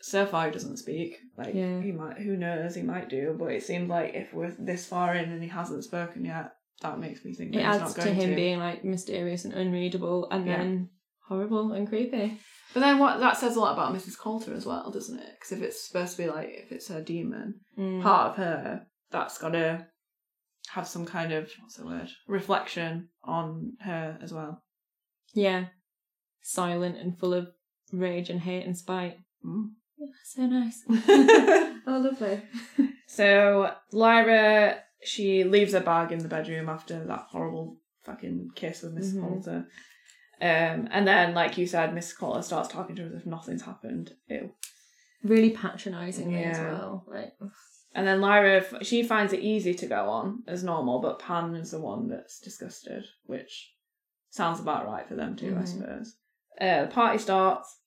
[0.00, 1.16] So far, he doesn't speak.
[1.36, 1.82] Like, Yeah.
[1.82, 5.14] he might, who knows, he might do, but it seems like if we're this far
[5.14, 8.04] in and he hasn't spoken yet, that makes me think that It he's adds not
[8.06, 8.36] to him to.
[8.36, 10.56] being like mysterious and unreadable, and Yeah.
[10.56, 10.88] then
[11.28, 12.38] horrible and creepy.
[12.74, 14.18] But then what that says a lot about Mrs.
[14.18, 15.30] Coulter as well, doesn't it?
[15.38, 18.02] Because if it's supposed to be like, if it's her demon, Mm.
[18.02, 19.86] part of her, that's got to
[20.70, 24.62] have some kind of, what's the word, reflection on her as well.
[25.34, 25.66] Yeah,
[26.42, 27.48] silent and full of
[27.92, 29.16] rage and hate and spite.
[29.44, 29.70] Mm.
[30.24, 30.82] So nice.
[30.88, 32.42] oh, lovely.
[33.06, 38.92] So Lyra, she leaves her bag in the bedroom after that horrible fucking kiss with
[38.92, 39.20] Miss Mhm.
[39.22, 39.66] Coulter.
[40.40, 43.62] Um, and then, like you said, Miss Coulter starts talking to her as if nothing's
[43.62, 44.12] happened.
[44.28, 44.52] Ew.
[45.24, 47.04] Really patronisingly as well.
[47.08, 47.32] Like.
[47.94, 51.72] And then Lyra, she finds it easy to go on as normal, but Pan is
[51.72, 53.72] the one that's disgusted, which
[54.30, 55.66] sounds about right for them too, I Mhm.
[55.68, 56.16] suppose.
[56.60, 57.80] Uh, the party starts.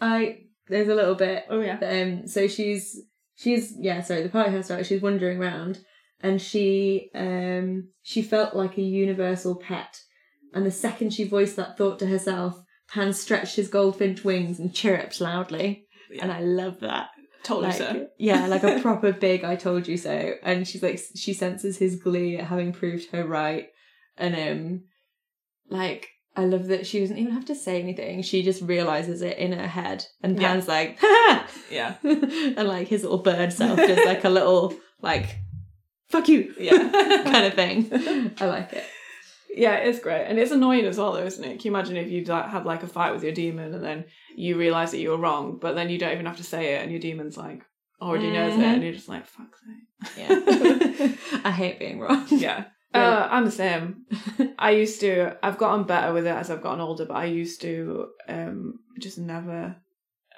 [0.00, 1.44] I there's a little bit.
[1.50, 1.78] Oh yeah.
[1.80, 3.02] Um, so she's
[3.34, 4.00] she's yeah.
[4.00, 4.86] Sorry, the party has started.
[4.86, 5.80] She's wandering around,
[6.20, 10.00] and she um she felt like a universal pet.
[10.54, 12.60] And the second she voiced that thought to herself,
[12.92, 15.86] Pan stretched his goldfinch wings and chirruped loudly.
[16.20, 17.10] And I love that.
[17.42, 18.06] Told you so.
[18.18, 21.96] yeah like a proper big i told you so and she's like she senses his
[21.96, 23.68] glee at having proved her right
[24.18, 24.82] and um
[25.70, 29.38] like i love that she doesn't even have to say anything she just realizes it
[29.38, 30.48] in her head and Yeah.
[30.48, 31.94] pan's like ha Yeah.
[32.02, 35.38] and like his little bird self does like a little like
[36.10, 36.90] fuck you Yeah.
[37.24, 38.84] kind of thing i like it
[39.54, 40.24] Yeah, it's great.
[40.26, 41.58] And it's annoying as well, though, isn't it?
[41.60, 44.04] Can you imagine if you like, had like a fight with your demon and then
[44.36, 46.82] you realise that you were wrong, but then you don't even have to say it
[46.82, 47.62] and your demon's like
[48.00, 50.16] already knows it and you're just like, fuck sake.
[50.16, 51.12] yeah
[51.44, 52.64] i hate being wrong Yeah.
[52.92, 54.04] Uh, I'm the same.
[54.58, 55.36] I used to.
[55.44, 59.16] I've gotten better with it as I've gotten older, but I used to um just
[59.16, 59.76] never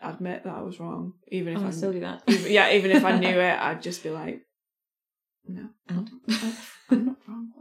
[0.03, 2.23] admit that I was wrong, even if Oh, I still do that.
[2.27, 4.43] even, yeah, even if I knew it, I'd just be like,
[5.49, 6.11] no, And?
[6.91, 7.53] I'm not wrong.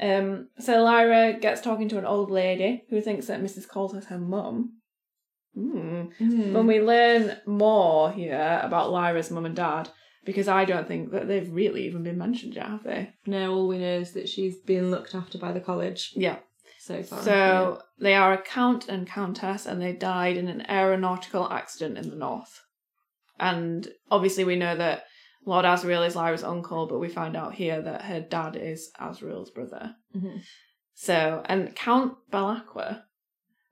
[0.00, 0.22] What the fuck?
[0.22, 3.68] Um, so Lyra gets talking to an old lady who thinks that Mrs.
[3.68, 4.76] Coulter's her mum.
[5.54, 6.04] Hmm.
[6.20, 6.52] Mm.
[6.52, 9.90] When we learn more here about Lyra's mum and dad,
[10.24, 13.14] because I don't think that they've really even been mentioned yet, have they?
[13.26, 16.36] No, all we know is that she's being looked after by the college Yeah.
[16.78, 17.22] so far.
[17.22, 22.10] So they are a count and countess, and they died in an aeronautical accident in
[22.10, 22.62] the north.
[23.40, 25.04] And obviously, we know that
[25.46, 29.50] Lord Asriel is Lyra's uncle, but we find out here that her dad is Asriel's
[29.50, 29.96] brother.
[30.14, 30.40] Mhm.
[30.94, 33.02] So, and Count Belacqua,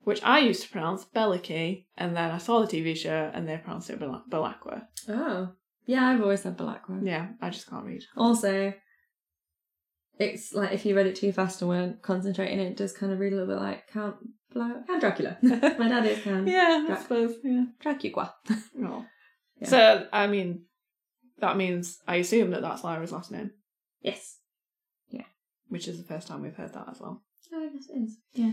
[0.01, 3.57] which I used to pronounce Bellicky, and then I saw the TV show and they
[3.57, 4.87] pronounced it Bal- Belacqua.
[5.07, 5.53] Oh.
[5.85, 7.05] Yeah, I've always said Belacqua.
[7.05, 8.03] Yeah, I just can't read.
[8.17, 8.73] Also,
[10.17, 13.19] it's like if you read it too fast and weren't concentrating, it does kind of
[13.19, 14.15] read a little bit like Count,
[14.53, 15.37] Bla- Count Dracula.
[15.43, 17.35] My dad is Count Yeah, I suppose.
[17.43, 17.65] Yeah.
[17.79, 18.33] Dracula.
[18.75, 19.05] No.
[19.61, 19.67] Yeah.
[19.67, 20.61] So, I mean,
[21.41, 23.51] that means I assume that that's Lyra's last name,
[24.01, 24.37] Yes.
[25.09, 25.25] Yeah.
[25.67, 27.23] Which is the first time we've heard that as well.
[27.53, 28.17] Oh, I guess it is.
[28.33, 28.51] Yeah.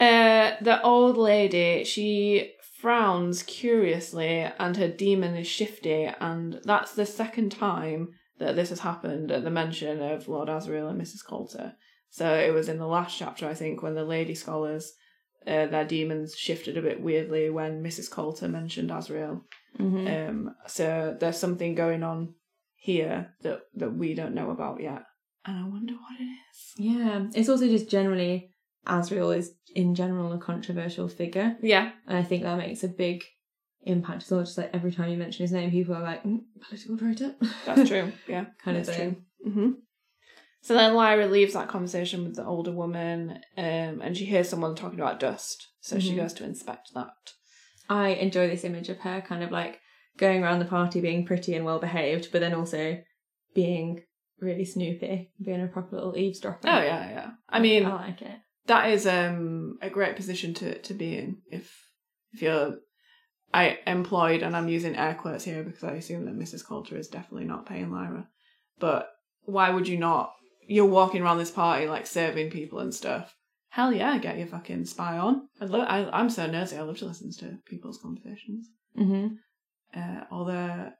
[0.00, 7.06] Uh, the old lady, she frowns curiously and her demon is shifty, and that's the
[7.06, 11.24] second time that this has happened at the mention of Lord Asriel and Mrs.
[11.26, 11.74] Coulter.
[12.10, 14.92] So it was in the last chapter, I think, when the lady scholars,
[15.46, 18.10] uh, their demons shifted a bit weirdly when Mrs.
[18.10, 19.42] Coulter mentioned Asriel.
[19.78, 20.30] Mm-hmm.
[20.48, 22.34] Um, so there's something going on
[22.76, 25.02] here that, that we don't know about yet.
[25.44, 26.72] And I wonder what it is.
[26.76, 27.26] yeah.
[27.34, 28.50] It's also just generally,
[28.86, 31.56] Asriel is in general a controversial figure.
[31.62, 33.24] Yeah, And I think that makes a big
[33.82, 34.40] impact as well.
[34.40, 37.34] Just like every time you mention his name, people are like, mm, political traitor.
[37.64, 38.12] that's true.
[38.28, 39.24] Yeah, kind of thing.
[39.44, 39.52] true.
[39.52, 39.70] hmm
[40.62, 44.74] So then Lyra leaves that conversation with the older woman, um, and she hears someone
[44.74, 45.68] talking about dust.
[45.80, 46.16] So she Mhm.
[46.16, 47.32] goes to inspect that.
[47.88, 49.80] I enjoy this image of her kind of like
[50.16, 53.00] going around the party being pretty and well behaved, but then also
[53.54, 54.02] being
[54.40, 56.68] really snoopy, being a proper little eavesdropper.
[56.68, 57.30] Oh yeah, yeah.
[57.48, 58.38] I mean, I like it.
[58.66, 61.72] that is um a great position to to be in if
[62.32, 62.76] if you're
[63.52, 66.66] I employed and I'm using air quotes here because I assume that Mrs.
[66.66, 68.28] Coulter is definitely not paying Lyra.
[68.78, 69.08] But
[69.44, 70.34] why would you not?
[70.66, 73.34] You're walking around this party like serving people and stuff.
[73.70, 75.48] Hell yeah, get your fucking spy on.
[75.60, 75.86] I love.
[75.88, 76.76] I, I'm so nosy.
[76.76, 78.68] I love to listen to people's conversations.
[78.98, 79.34] Mm-hmm.
[79.94, 80.90] Uh, although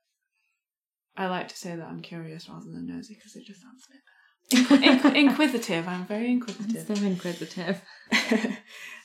[1.16, 3.92] I like to say that I'm curious rather than nosy because it just sounds a
[3.92, 4.02] bit
[4.50, 5.88] Inqu- inquisitive.
[5.88, 6.86] I'm very inquisitive.
[6.86, 7.82] So inquisitive.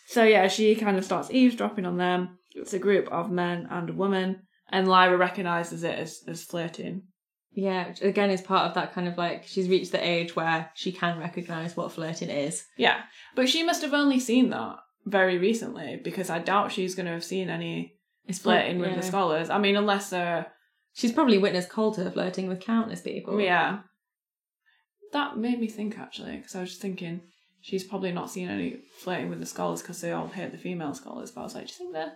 [0.07, 2.38] so yeah, she kind of starts eavesdropping on them.
[2.55, 7.03] It's a group of men and a woman, and Lyra recognizes it as, as flirting.
[7.56, 10.72] Yeah, which again is part of that kind of like she's reached the age where
[10.74, 12.66] she can recognise what flirting is.
[12.78, 13.01] Yeah,
[13.36, 17.12] but she must have only seen that very recently because I doubt she's going to
[17.12, 17.95] have seen any
[18.26, 18.95] It's flirting with yeah.
[18.95, 19.49] the scholars.
[19.49, 20.47] I mean, unless they're
[20.95, 23.39] She's probably witnessed Coulter flirting with countless people.
[23.41, 23.80] yeah.
[25.12, 27.22] That made me think actually because I was just thinking
[27.62, 30.93] she's probably not seen any flirting with the scholars because they all hate the female
[30.93, 31.32] scholars.
[31.32, 32.14] But I was like, do you think there are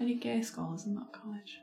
[0.00, 1.58] any gay scholars in that college?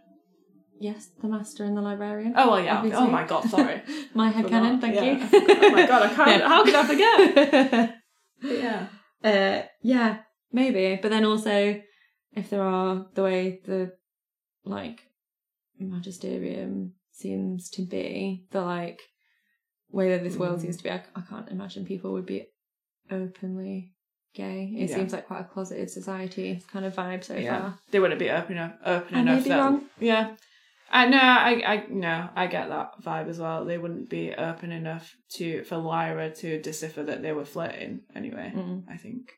[0.79, 2.33] Yes, the master and the librarian.
[2.35, 2.77] Oh well, yeah.
[2.77, 2.99] Obviously.
[3.01, 3.81] Oh my god, sorry.
[4.13, 5.19] My head canon, thank Yeah, you.
[5.33, 7.95] Oh my God, I can't- how could I forget?
[8.43, 8.87] Yeah.
[9.23, 10.17] uh, yeah,
[10.51, 10.99] maybe.
[11.01, 11.81] But then also,
[12.33, 13.93] if there are the way the
[14.65, 15.01] like
[15.79, 18.99] magisterium seems to be, the like
[19.89, 20.61] way that this world Mm.
[20.63, 22.47] seems to be, I, I can't imagine people would be
[23.09, 23.93] openly
[24.33, 24.73] gay.
[24.77, 24.95] It Yeah.
[24.97, 27.59] seems like quite a closeted society kind of vibe so yeah.
[27.61, 27.79] far.
[27.91, 28.73] They wouldn't be open enough.
[28.85, 29.43] Open I enough.
[29.45, 29.85] that- wrong.
[29.99, 30.35] Yeah.
[30.95, 33.65] I know, I, I no, I get that vibe as well.
[33.65, 38.01] They wouldn't be open enough to for Lyra to decipher that they were flirting.
[38.15, 38.83] Anyway, Mm.
[38.89, 39.33] I think.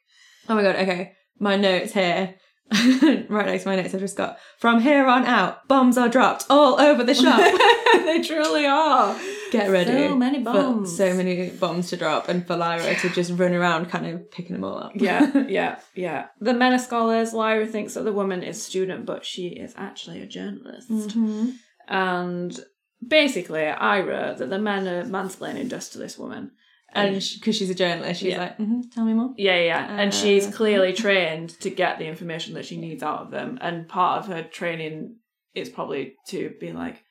[0.48, 1.14] Oh my god, okay.
[1.40, 2.36] My notes here.
[2.72, 6.46] right next to my notes, I've just got from here on out, bombs are dropped
[6.50, 7.40] all over the shop.
[8.06, 9.18] they truly are.
[9.52, 9.92] Get ready.
[9.92, 10.96] So many bombs.
[10.98, 14.54] so many bombs to drop, and for Lyra to just run around kind of picking
[14.54, 14.92] them all up.
[14.96, 16.28] yeah, yeah, yeah.
[16.40, 17.34] The men are scholars.
[17.34, 20.90] Lyra thinks that the woman is student, but she is actually a journalist.
[20.90, 21.54] Mhm.
[21.88, 22.60] And
[23.06, 26.52] basically, I wrote that the men are mansplaining dust to this woman.
[26.94, 28.40] And because she's a journalist, she's Yeah.
[28.40, 29.34] like, hmm tell me more.
[29.38, 30.00] Yeah, yeah.
[30.00, 33.58] And she's Uh, clearly trained to get the information that she needs out of them.
[33.62, 35.18] And part of her training
[35.54, 37.04] is probably to be like,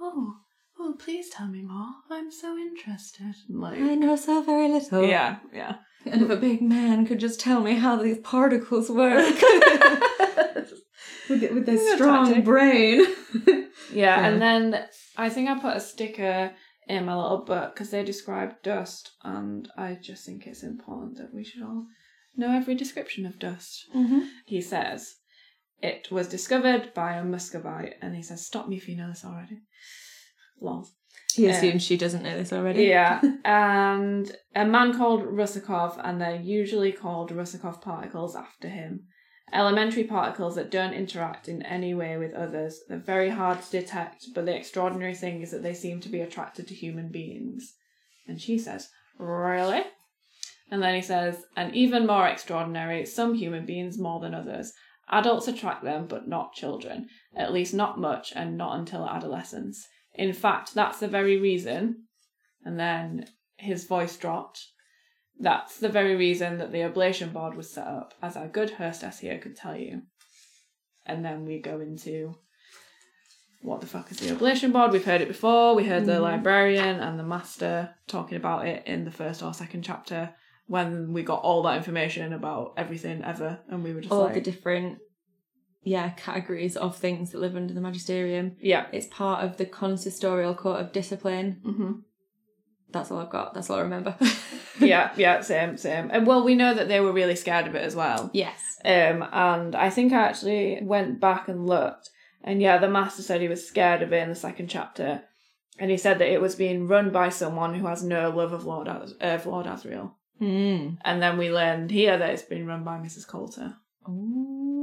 [0.00, 0.34] oh,
[0.80, 1.88] oh, please tell me more.
[2.10, 3.34] I'm so interested.
[3.48, 5.04] And I know so very little.
[5.04, 5.76] yeah, yeah.
[6.06, 9.34] And if a big man could just tell me how these particles work
[11.28, 12.44] with, with this Good strong tactic.
[12.44, 13.06] brain.
[13.92, 14.26] Yeah, Yeah.
[14.28, 14.84] and then
[15.16, 16.52] I think I put a sticker
[16.86, 21.34] in my little book because they describe dust, and I just think it's important that
[21.34, 21.86] we should all
[22.36, 23.86] know every description of dust.
[23.94, 24.20] Mm-hmm.
[24.46, 25.16] He says
[25.82, 29.24] it was discovered by a Muscovite, and he says, "Stop me if you know this
[29.24, 29.58] already."
[30.60, 30.88] Lol.
[31.34, 32.84] He assumes um, she doesn't know this already.
[32.84, 39.06] Yeah, and a man called Rusakov, and they're usually called Rusakov particles after him.
[39.52, 42.80] Elementary particles that don't interact in any way with others.
[42.88, 46.20] They're very hard to detect, but the extraordinary thing is that they seem to be
[46.20, 47.74] attracted to human beings.
[48.28, 48.88] And she says,
[49.18, 49.82] Really?
[50.70, 54.72] And then he says, and even more extraordinary, some human beings more than others.
[55.08, 57.08] Adults attract them, but not children.
[57.34, 59.88] At least not much, and not until adolescence.
[60.14, 62.04] In fact, that's the very reason.
[62.64, 64.66] And then his voice dropped.
[65.38, 69.20] That's the very reason that the oblation board was set up, as our good hostess
[69.20, 70.02] here could tell you.
[71.06, 72.34] And then we go into
[73.62, 74.90] what the fuck is the oblation board?
[74.92, 75.74] We've heard it before.
[75.74, 76.22] We heard the Mhm.
[76.22, 80.34] librarian and the master talking about it in the first or second chapter
[80.66, 84.34] when we got all that information about everything ever, and we were just All like,
[84.34, 84.98] the different,
[85.82, 88.56] yeah, categories of things that live under the magisterium.
[88.60, 91.60] yeah, It's part of the consistorial court of discipline.
[91.64, 91.92] hmm
[92.90, 93.54] That's all I've got.
[93.54, 94.16] That's all I remember.
[94.80, 96.10] yeah, yeah, same, same.
[96.12, 98.30] And well, we know that they were really scared of it as well.
[98.32, 98.78] Yes.
[98.84, 102.10] Um, and I think I actually went back and looked,
[102.42, 105.22] and yeah, the master said he was scared of it in the second chapter,
[105.78, 108.64] and he said that it was being run by someone who has no love of
[108.64, 110.12] Lord Az- of Lord Asriel.
[110.40, 110.96] Mm.
[111.04, 113.26] And then we learned here that it's been run by Mrs.
[113.26, 113.76] Coulter.
[114.08, 114.79] Ooh.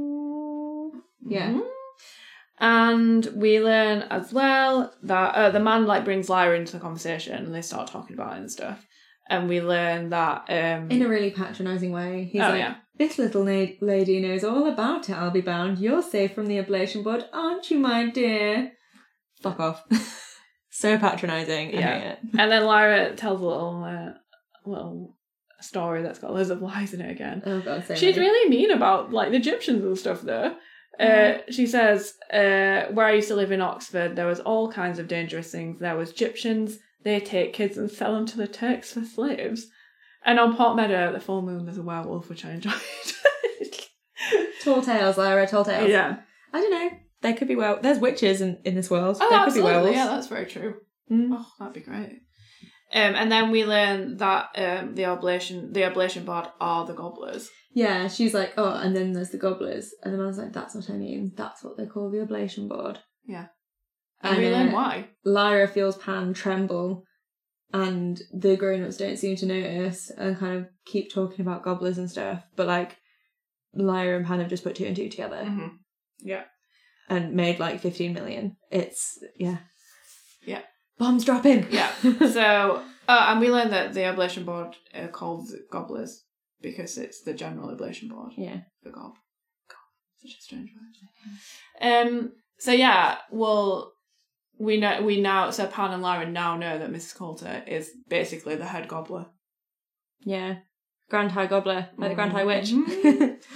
[1.26, 1.50] Yeah.
[1.50, 1.66] Mhm.
[2.60, 7.44] And we learn as well that uh, the man like brings Lyra into the conversation,
[7.44, 8.84] and they start talking about it and stuff.
[9.30, 12.28] And we learn that um, In a really patronising way.
[12.32, 12.76] He's Oh, like, yeah.
[12.96, 15.78] This little na- lady knows all about it, I'll be bound.
[15.78, 18.72] You're safe from the oblation board, aren't you, my dear?
[19.42, 19.84] Fuck off.
[20.70, 21.74] so patronising.
[21.74, 22.16] Yeah.
[22.36, 24.14] and then Lyra tells a little uh,
[24.68, 25.16] little
[25.60, 27.42] story that's got loads of lies in it again.
[27.46, 28.28] Oh god, so She's many.
[28.28, 30.56] really mean about like the Egyptians and stuff though.
[30.98, 34.98] Uh, she says, uh, where I used to live in Oxford, there was all kinds
[34.98, 35.78] of dangerous things.
[35.78, 39.68] There was Egyptians, they take kids and sell them to the Turks for slaves.
[40.24, 42.74] And on Port Meadow, at the full moon, there's a werewolf, which I enjoyed.
[44.64, 45.88] Tall tales, Lyra, tall tales.
[45.88, 46.18] yeah.
[46.52, 46.90] I don't know.
[47.22, 47.78] There could be well.
[47.80, 49.18] There's witches in, in this world.
[49.20, 49.96] Oh, there could be werewolves.
[49.96, 50.76] Yeah, that's very true.
[51.10, 51.30] Mm.
[51.32, 52.22] Oh, that'd be great.
[52.92, 57.50] Um, and then we learn that um, the oblation, the oblation board are the gobblers.
[57.72, 60.90] Yeah, she's like, oh, and then there's the gobblers, and the man's like, that's what
[60.90, 61.32] I mean.
[61.36, 62.98] That's what they call the oblation board.
[64.20, 65.08] And, And, we learn why.
[65.24, 67.04] Lyra feels Pan tremble,
[67.72, 72.10] and the grown-ups don't seem to notice and kind of keep talking about gobblers and
[72.10, 72.42] stuff.
[72.56, 72.96] But like,
[73.74, 75.68] Lyra and Pan have just put two and two together hmm
[76.20, 76.44] Yeah.
[77.08, 78.56] and made like fifteen million.
[78.72, 79.58] It's yeah,
[80.44, 80.62] Yeah.
[80.98, 81.66] Bombs dropping.
[81.70, 81.92] Yeah.
[82.02, 86.24] So, uh, and we learned that the oblation board are called gobblers
[86.60, 88.60] because it's the general oblation board yeah.
[88.82, 89.12] for gob.
[89.68, 89.78] Gob.
[90.22, 92.06] Such a strange word.
[92.08, 92.32] Um.
[92.58, 93.92] So yeah, well,
[94.58, 97.14] we know we now so Pan and Lyra now know that Mrs.
[97.16, 99.26] Coulter is basically the head gobbler.
[100.20, 100.56] Yeah.
[101.10, 102.70] Grand High Gobbler, like the Grand High Witch.
[102.70, 103.38] Mhm.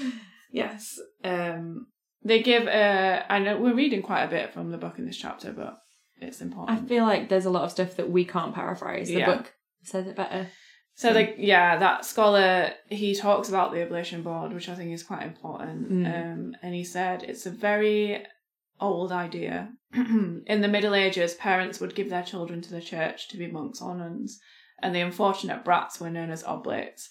[0.55, 0.98] Yes.
[1.24, 1.86] Um.
[2.24, 2.66] They give.
[2.66, 3.22] Uh.
[3.28, 5.78] I know we're reading quite a bit from the book in this chapter, but
[6.20, 6.78] it's important.
[6.78, 9.09] I feel like there's a lot of stuff that we can't paraphrase.
[9.09, 9.34] The Yeah.
[9.34, 10.48] book says it better.
[10.95, 15.03] So like yeah, that scholar he talks about the oblation board, which I think is
[15.03, 15.90] quite important.
[15.90, 16.07] Mm.
[16.07, 18.24] Um, and he said it's a very
[18.80, 19.72] old idea.
[19.95, 23.80] In the Middle Ages, parents would give their children to the church to be monks
[23.80, 24.38] or nuns,
[24.82, 27.11] and the unfortunate brats were known as oblates.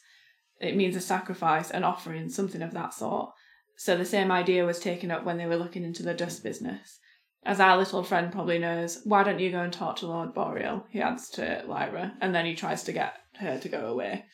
[0.59, 3.31] It means a sacrifice, an offering, something of that sort.
[3.77, 6.99] So the same idea was taken up when they were looking into the dust business.
[7.43, 10.85] As our little friend probably knows, why don't you go and talk to Lord Boreal?
[10.91, 14.25] He adds to Lyra, and then he tries to get her to go away.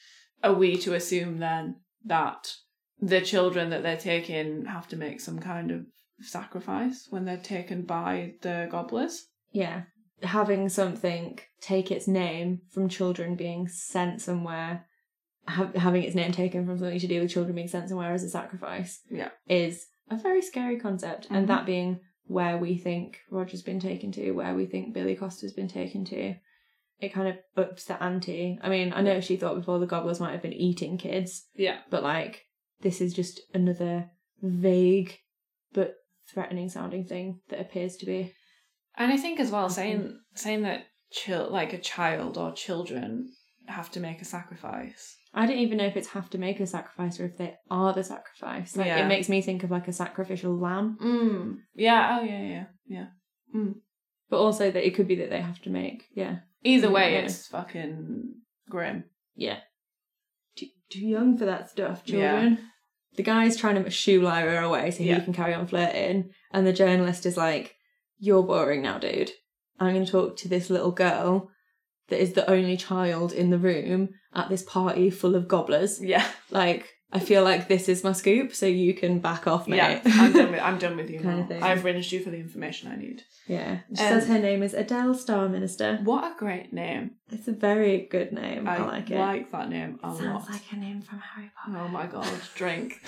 [0.43, 2.53] Are we to assume then that
[2.99, 5.85] the children that they're taking have to make some kind of
[6.21, 9.27] sacrifice when they're taken by the gobblers?
[9.51, 9.83] Yeah.
[10.23, 14.85] Having something take its name from children being sent somewhere,
[15.47, 18.23] ha- having its name taken from something to do with children being sent somewhere as
[18.23, 19.29] a sacrifice Yeah.
[19.47, 21.29] is a very scary concept.
[21.29, 21.35] Mhm.
[21.37, 25.53] And that being where we think Roger's been taken to, where we think Billy Costa's
[25.53, 26.35] been taken to,
[26.99, 28.57] it kind of ups the ante.
[28.61, 31.79] I mean, I know she thought before the gobblers might have been eating kids, Yeah.
[31.89, 32.43] but like,
[32.81, 34.09] this is just another
[34.41, 35.17] vague
[35.73, 35.95] but
[36.31, 38.33] threatening sounding thing that appears to be.
[38.95, 43.31] And I think as well saying saying that chil- like a child or children
[43.67, 45.15] have to make a sacrifice.
[45.33, 47.93] I don't even know if it's have to make a sacrifice or if they are
[47.93, 48.75] the sacrifice.
[48.75, 49.05] Like Yeah.
[49.05, 51.57] it makes me think of like a sacrificial lamb, Mm.
[51.75, 52.17] Yeah.
[52.19, 52.41] Oh yeah.
[52.41, 52.65] Yeah.
[52.87, 53.07] Yeah.
[54.29, 56.05] but also that it could be that they have to make.
[56.13, 56.37] Yeah,
[56.67, 57.19] Either way, Yeah.
[57.19, 58.33] it's fucking
[58.69, 59.05] grim.
[59.35, 59.59] Yeah.
[60.55, 62.13] Too, too young for that stuff, Yeah.
[62.41, 62.59] children.
[63.15, 65.15] The guy's trying to shoo Lyra away so Yeah.
[65.19, 66.31] he can carry on flirting.
[66.51, 67.75] And the journalist is like,
[68.19, 69.31] You're boring now, dude.
[69.79, 71.49] I'm going to talk to this little girl
[72.09, 76.01] that is the only child in the room at this party full of gobblers.
[76.03, 79.77] Yeah, Like, I feel like this is my scoop, so you can back off, mate.
[79.77, 80.01] yeah.
[80.05, 80.61] I'm done with.
[80.61, 81.41] I'm done with you Kind now.
[81.43, 81.63] of thing.
[81.63, 83.23] I've rinsed you for the information I need.
[83.47, 83.79] yeah.
[83.95, 86.03] She Um, says her name is Adele Starminster.
[86.03, 87.11] What a great name!
[87.31, 88.67] It's a very good name.
[88.67, 89.15] I, I, like it.
[89.15, 90.49] I like that name a Sounds lot.
[90.49, 91.77] like a name from Harry Potter.
[91.79, 92.99] Oh my god, drink.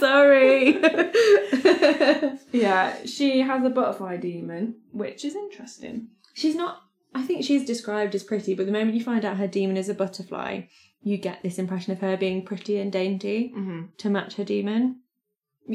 [0.00, 0.80] Sorry.
[2.52, 6.08] yeah, she has a butterfly demon, which is interesting.
[6.34, 6.82] she's not.
[7.14, 9.88] I think she's described as pretty, but the moment you find out her demon is
[9.90, 10.62] a butterfly,
[11.02, 13.86] you get this impression of her being pretty and dainty Mm-hmm.
[13.98, 15.00] to match her demon.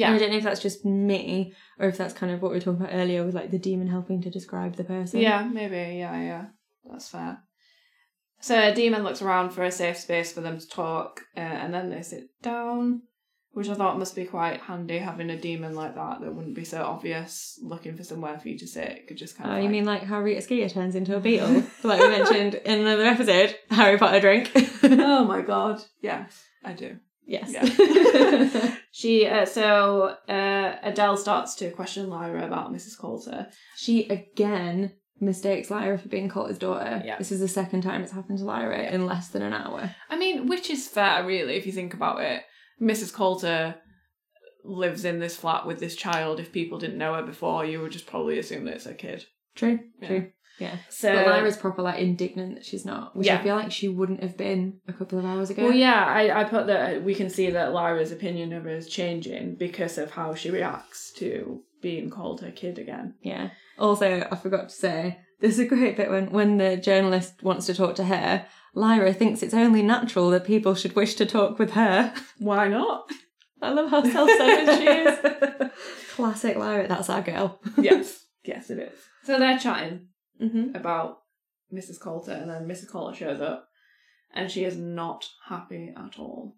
[0.07, 2.57] And I don't know if that's just me or if that's kind of what we
[2.57, 5.21] were talking about earlier with like the demon helping to describe the person.
[5.21, 5.97] yeah, maybe.
[5.97, 6.45] Yeah, yeah,
[6.89, 7.39] that's fair.
[8.39, 11.73] So a demon looks around for a safe space for them to talk, uh, and
[11.73, 13.01] then they sit down,
[13.51, 16.63] which I thought must be quite handy having a demon like that that wouldn't be
[16.65, 18.87] so obvious looking for somewhere for you to sit.
[18.89, 19.63] It could just kind Oh, of.
[19.63, 21.63] you mean like how Rita Skeeter turns into a beetle?
[21.83, 24.51] like we mentioned in another episode, Harry Potter drink.
[24.83, 25.81] oh my god!
[26.01, 26.97] Yes, I do.
[27.25, 27.51] yes.
[28.91, 32.97] She uh, so uh, Adele starts to question Lyra about Mrs.
[32.97, 33.47] Coulter.
[33.75, 37.01] she again mistakes Lyra for being Coulter's daughter.
[37.05, 37.17] Yeah.
[37.19, 38.93] This is the second time it's happened to Lyra Yeah.
[38.95, 39.93] in less than an hour.
[40.09, 42.41] I mean, which is fair, really, if you think about it.
[42.82, 43.13] Mrs.
[43.13, 43.75] Coulter
[44.63, 46.39] lives in this flat with this child.
[46.39, 49.25] If people didn't know her before, you would just probably assume that it's her kid.
[49.55, 49.80] True.
[50.01, 50.07] Yeah.
[50.07, 50.32] True.
[50.59, 50.78] Yeah.
[50.89, 54.23] So but Lyra's proper like indignant that she's not, which I feel like she wouldn't
[54.23, 55.65] have been a couple of hours ago.
[55.65, 58.69] Well, yeah, I, I put that uh, we can see that Lyra's opinion of her
[58.69, 63.13] is changing because of how she reacts to being called her kid again.
[63.21, 63.51] Yeah.
[63.78, 67.75] Also, I forgot to say, there's a great bit when when the journalist wants to
[67.75, 68.45] talk to her.
[68.74, 72.13] Lyra thinks it's only natural that people should wish to talk with her.
[72.39, 73.09] Why not?
[73.61, 75.72] I love how self-centered she is.
[76.15, 76.88] Classic Lyra.
[76.88, 77.59] That's our girl.
[77.78, 78.99] yes, yes, it is.
[79.24, 80.07] So they're chatting
[80.41, 80.76] Mm-hmm.
[80.76, 81.18] about
[81.74, 81.99] Mrs.
[81.99, 82.91] Coulter, and then Mrs.
[82.91, 83.68] Coulter shows up,
[84.36, 86.53] and she is not happy at all.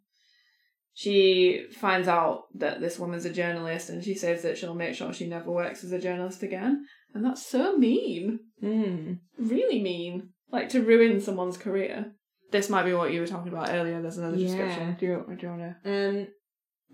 [0.93, 5.13] She finds out that this woman's a journalist, and she says that she'll make sure
[5.13, 6.85] she never works as a journalist again.
[7.13, 8.39] And that's so mean.
[8.61, 9.19] Mm.
[9.37, 10.31] Really mean.
[10.51, 12.13] Like to ruin someone's career.
[12.51, 14.01] This might be what you were talking about earlier.
[14.01, 14.47] There's another Yeah.
[14.47, 14.97] description.
[14.99, 16.09] Do you, do you want to?
[16.09, 16.27] Um,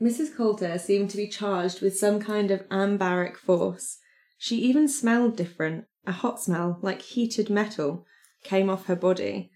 [0.01, 0.35] Mrs.
[0.35, 3.97] Coulter seemed to be charged with some kind of ambaric force.
[4.37, 5.85] She even smelled different.
[6.05, 8.05] A hot smell, like heated metal,
[8.43, 9.51] came off her body.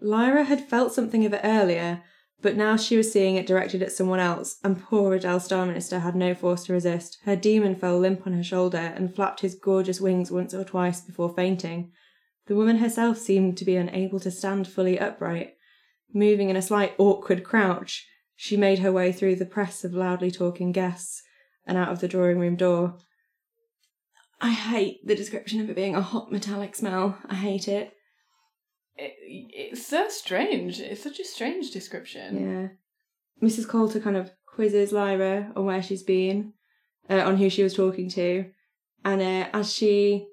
[0.00, 2.02] Lyra had felt something of it earlier,
[2.42, 6.14] but now she was seeing it directed at someone else, and poor Adele Starminster had
[6.16, 7.18] no force to resist.
[7.24, 11.00] Her demon fell limp on her shoulder and flapped his gorgeous wings once or twice
[11.00, 11.92] before fainting.
[12.46, 15.54] The woman herself seemed to be unable to stand fully upright.
[16.12, 20.30] Moving in a slight awkward crouch, she made her way through the press of loudly
[20.30, 21.22] talking guests
[21.66, 22.98] and out of the drawing room door.
[24.40, 27.18] I hate the description of it being a hot metallic smell.
[27.26, 27.92] I hate it.
[28.96, 30.80] It, it's so strange.
[30.80, 32.76] It's such a strange description.
[33.40, 33.48] Yeah.
[33.48, 33.66] Mrs.
[33.66, 36.52] Coulter kind of quizzes Lyra on where she's been,
[37.08, 38.50] uh, on who she was talking to,
[39.04, 40.28] and uh, as she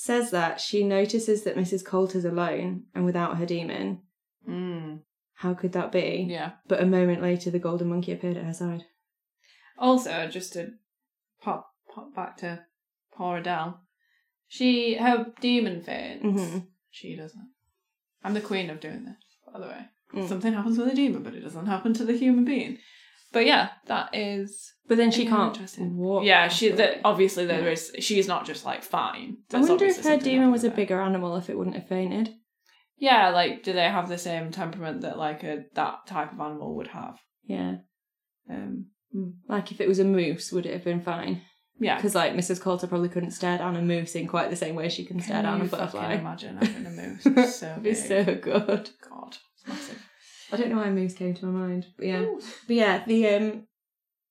[0.00, 1.84] says that, she notices that Mrs.
[1.84, 4.00] Coulter's alone and without her demon.
[4.48, 5.00] Mm,
[5.34, 6.24] How could that be?
[6.30, 6.52] yeah.
[6.68, 8.84] But a moment later, the golden monkey appeared at her side.
[9.76, 10.68] Also, just to
[11.42, 12.64] pop pop back to
[13.12, 13.80] poor Adele,
[14.46, 16.24] she her demon faints.
[16.24, 16.58] Mm-hmm.
[16.90, 17.48] She doesn't.
[18.22, 19.16] I'm the queen of doing this,
[19.52, 19.86] by the way.
[20.14, 20.28] Mm.
[20.28, 22.78] Something happens with a demon, but it doesn't happen to the human being.
[23.32, 24.72] But yeah, that is.
[24.86, 26.24] But then she can't walk.
[26.24, 26.70] yeah, she.
[26.70, 27.70] That obviously there Yeah.
[27.72, 27.92] is.
[27.98, 29.38] She's not just like fine.
[29.52, 32.30] I wonder if her demon was a bigger animal if it wouldn't have fainted.
[32.96, 36.74] Yeah, like do they have the same temperament that like a that type of animal
[36.76, 37.18] would have?
[37.44, 37.76] Yeah.
[38.50, 38.86] Um.
[39.14, 41.42] mm, Like if it was a moose, would it have been fine?
[41.78, 41.96] Yeah.
[41.96, 42.60] Because like Mrs.
[42.60, 45.42] Coulter probably couldn't stare down a moose in quite the same way she can stare
[45.42, 46.14] Can down a butterfly.
[46.14, 47.26] Imagine having a moose.
[47.26, 48.90] It's so That'd be so good.
[49.08, 50.07] God, it's massive.
[50.52, 52.20] I don't know why moose came to my mind, but yeah.
[52.20, 52.40] Ooh.
[52.66, 53.66] But yeah, the um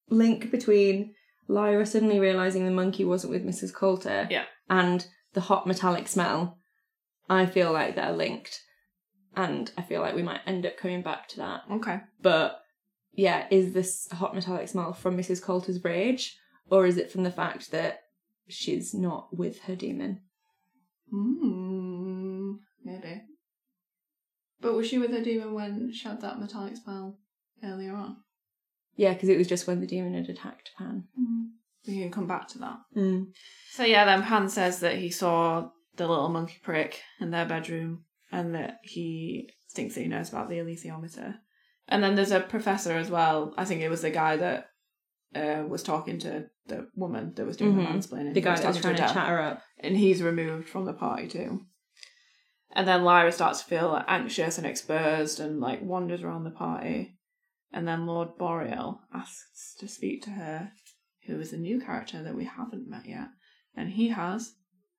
[0.09, 1.13] link between
[1.47, 3.73] Lyra suddenly realizing the monkey wasn't with Mrs.
[3.73, 4.45] Coulter, Yeah.
[4.69, 6.57] and the hot metallic smell,
[7.29, 8.61] I feel like they're linked,
[9.35, 11.61] and I feel like we might end up coming back to that.
[11.71, 11.99] Okay.
[12.21, 12.59] But
[13.13, 15.41] yeah, is this hot metallic smell from Mrs.
[15.41, 16.37] Coulter's rage,
[16.69, 18.01] or is it from the fact that
[18.47, 20.21] she's not with her demon?
[21.11, 22.53] Hmm.
[22.83, 23.21] Maybe.
[24.61, 27.19] But was she with her demon when she had that metallic spell
[27.63, 28.17] earlier on?
[28.95, 31.03] Yeah, because it was just when the demon had attacked Pan.
[31.87, 32.77] We can come back to that.
[32.95, 33.27] Mm.
[33.71, 38.03] So yeah, then Pan says that he saw the little monkey prick in their bedroom
[38.31, 41.35] and that he thinks that he knows about the alethiometer.
[41.87, 43.53] And then there's a professor as well.
[43.57, 44.69] I think it was the guy that
[45.35, 47.77] uh, was talking to the woman that was doing Mhm.
[47.77, 47.83] the
[48.15, 48.33] mansplaining.
[48.33, 49.13] The guy that was trying to Adele.
[49.13, 49.61] chat her up.
[49.79, 51.61] and he's removed from the party too.
[52.73, 57.15] And then Lyra starts to feel anxious and exposed and like wanders around the party.
[57.71, 60.71] And then Lord Boreal asks to speak to her,
[61.25, 63.27] who is a new character that we haven't met yet.
[63.75, 64.53] And he has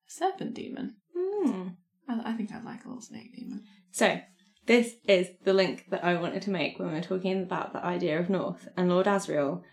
[0.07, 0.95] a serpent demon.
[1.17, 1.67] Hmm.
[2.07, 3.63] I, I think I'd like a little snake demon.
[3.91, 4.19] So,
[4.65, 7.83] this is the link that I wanted to make when we were talking about the
[7.83, 8.67] idea of North.
[8.77, 9.63] And Lord Asriel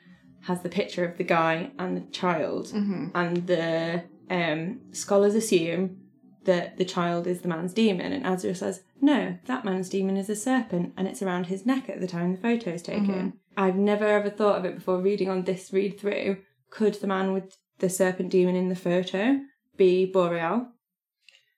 [0.42, 3.08] has the picture of the guy and the child, Mm-hmm.
[3.14, 5.98] and the um, scholars assume
[6.46, 8.12] that the child is the man's demon.
[8.12, 11.88] And Azra says, No, that man's demon is a serpent, and it's around his neck
[11.88, 13.06] at the time the photo is taken.
[13.06, 13.28] Mm-hmm.
[13.56, 16.38] I've never ever thought of it before reading on this read through.
[16.70, 19.40] Could the man with the serpent demon in the photo
[19.76, 20.68] be Boreal?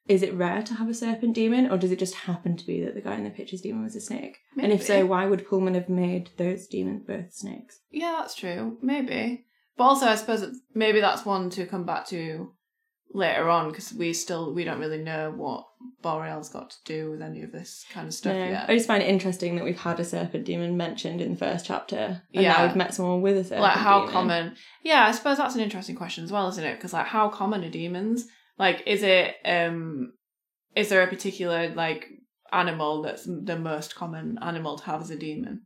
[0.07, 2.83] Is it rare to have a serpent demon, or does it just happen to be
[2.83, 4.39] that the guy in the picture's demon was a snake?
[4.59, 7.81] And if so, why would Pullman have made those demons both snakes?
[7.91, 8.79] Yeah, that's true.
[8.81, 9.45] Maybe.
[9.77, 12.53] But also, I suppose maybe that's one to come back to
[13.15, 15.65] later on because we still we don't really know what
[16.03, 18.67] Boreal's got to do with any of this kind of stuff No, yet.
[18.69, 21.65] I just find it interesting that we've had a serpent demon mentioned in the first
[21.67, 22.53] chapter, and Yeah.
[22.53, 24.13] now we've met someone with a serpent like how demon.
[24.13, 27.29] common yeah i suppose that's an interesting question as well isn't it because like how
[27.29, 28.27] common are demons
[28.59, 30.13] like is it um
[30.77, 32.07] is there a particular like
[32.53, 35.63] animal that's the most common animal to have as a demon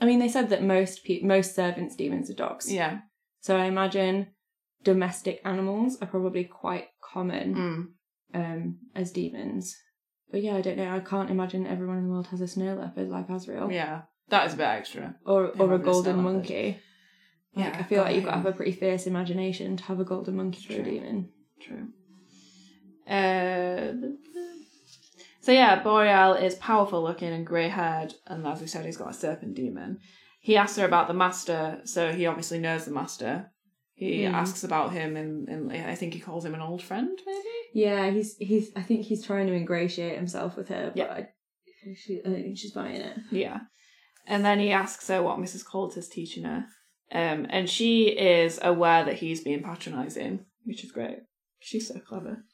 [0.00, 2.70] I mean, they said that most pe- most servants' demons are dogs.
[2.70, 2.98] yeah
[3.40, 4.26] So I imagine
[4.82, 7.54] domestic animals are probably quite common
[8.34, 8.40] mm.
[8.40, 9.76] um, as demons.
[10.30, 10.90] But yeah, I don't know.
[10.90, 13.72] I can't imagine everyone in the world has a snow leopard like Asriel.
[13.72, 16.80] yeah that is a bit extra Or or a golden monkey.
[17.54, 20.00] Like, Yeah, I feel like you've got to have a pretty fierce imagination to have
[20.00, 21.30] a golden monkey for a demon.
[21.60, 21.88] true
[23.08, 23.92] uh
[25.40, 29.10] so yeah boreal is powerful looking and grey haired and as we said he's got
[29.10, 30.00] a serpent demon
[30.40, 33.48] he asks her about the master so he obviously knows the master
[33.96, 34.34] he Hmm.
[34.34, 38.10] asks about him and, and i think he calls him an old friend maybe Yeah,
[38.10, 38.70] he's he's.
[38.76, 40.84] I think he's trying to ingratiate himself with her.
[40.94, 41.12] But Yeah.
[41.12, 41.28] I,
[42.02, 43.16] she, I think she's buying it.
[43.30, 43.58] Yeah.
[44.26, 45.64] And then he asks her what Mrs.
[45.64, 46.64] Colt is teaching her.
[47.12, 51.18] Um, and she is aware that he's being patronising, which is great.
[51.60, 52.44] She's so clever.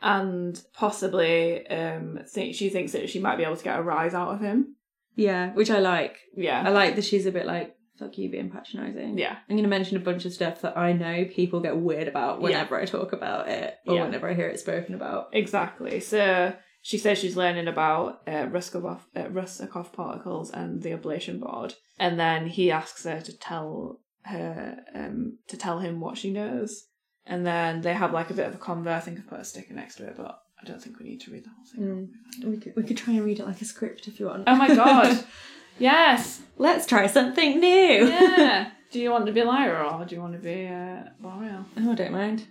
[0.00, 4.14] And possibly um, think she thinks that she might be able to get a rise
[4.14, 4.76] out of him.
[5.16, 6.16] Yeah, which I like.
[6.36, 9.18] Yeah I like that she's a bit like fuck you being patronising.
[9.18, 9.36] Yeah.
[9.48, 12.40] I'm going to mention a bunch of stuff that I know people get weird about
[12.40, 14.04] whenever I talk about it or Yeah.
[14.04, 15.28] whenever I hear it spoken about.
[15.32, 16.00] Exactly.
[16.00, 21.74] So she says she's learning about uh, Ruskov, uh, Rusakov particles and the oblation board,
[21.98, 26.86] and then he asks her to tell her um, to tell him what she knows,
[27.24, 28.88] and then they have like a bit of a convo.
[28.88, 31.20] I think I've put a sticker next to it, but I don't think we need
[31.22, 32.08] to read the whole thing.
[32.42, 32.50] Mm.
[32.50, 34.44] We could, we could try and read it like a script if you want.
[34.48, 35.24] Oh my god!
[35.78, 36.40] yes.
[36.58, 38.08] Let's try something new.
[38.08, 38.70] Yeah.
[38.92, 41.64] do you want to be Lyra or do you want to be uh, Boreal?
[41.78, 42.46] Oh, I don't mind.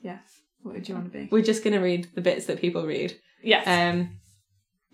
[0.00, 0.20] Yes.
[0.62, 1.28] What would you want to be?
[1.30, 3.18] We're just going to read the bits that people read.
[3.42, 3.66] Yes.
[3.66, 4.18] Um,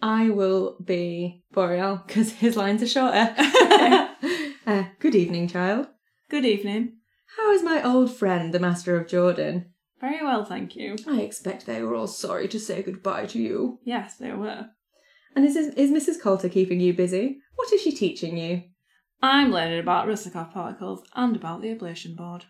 [0.01, 3.35] I will be Boreal because his lines are shorter.
[4.67, 5.89] uh, good evening, child.
[6.31, 6.99] Good evening.
[7.37, 9.73] How is my old friend, the Master of Jordan?
[10.01, 10.97] Very well, thank you.
[11.07, 13.81] I expect they were all sorry to say goodbye to you.
[13.85, 14.69] Yes, they were.
[15.39, 16.21] And is, is Mrs.
[16.21, 17.39] Coulter keeping you busy?
[17.55, 18.65] What is she teaching you?
[19.23, 22.47] I'm learning about Rusakov particles and about the oblation board.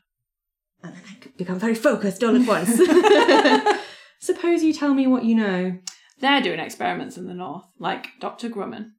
[0.82, 2.80] And then I become very focused all at once.
[4.20, 5.76] Suppose you tell me what you know.
[6.20, 8.48] They're doing experiments in the north, like Dr.
[8.48, 8.92] Grumman.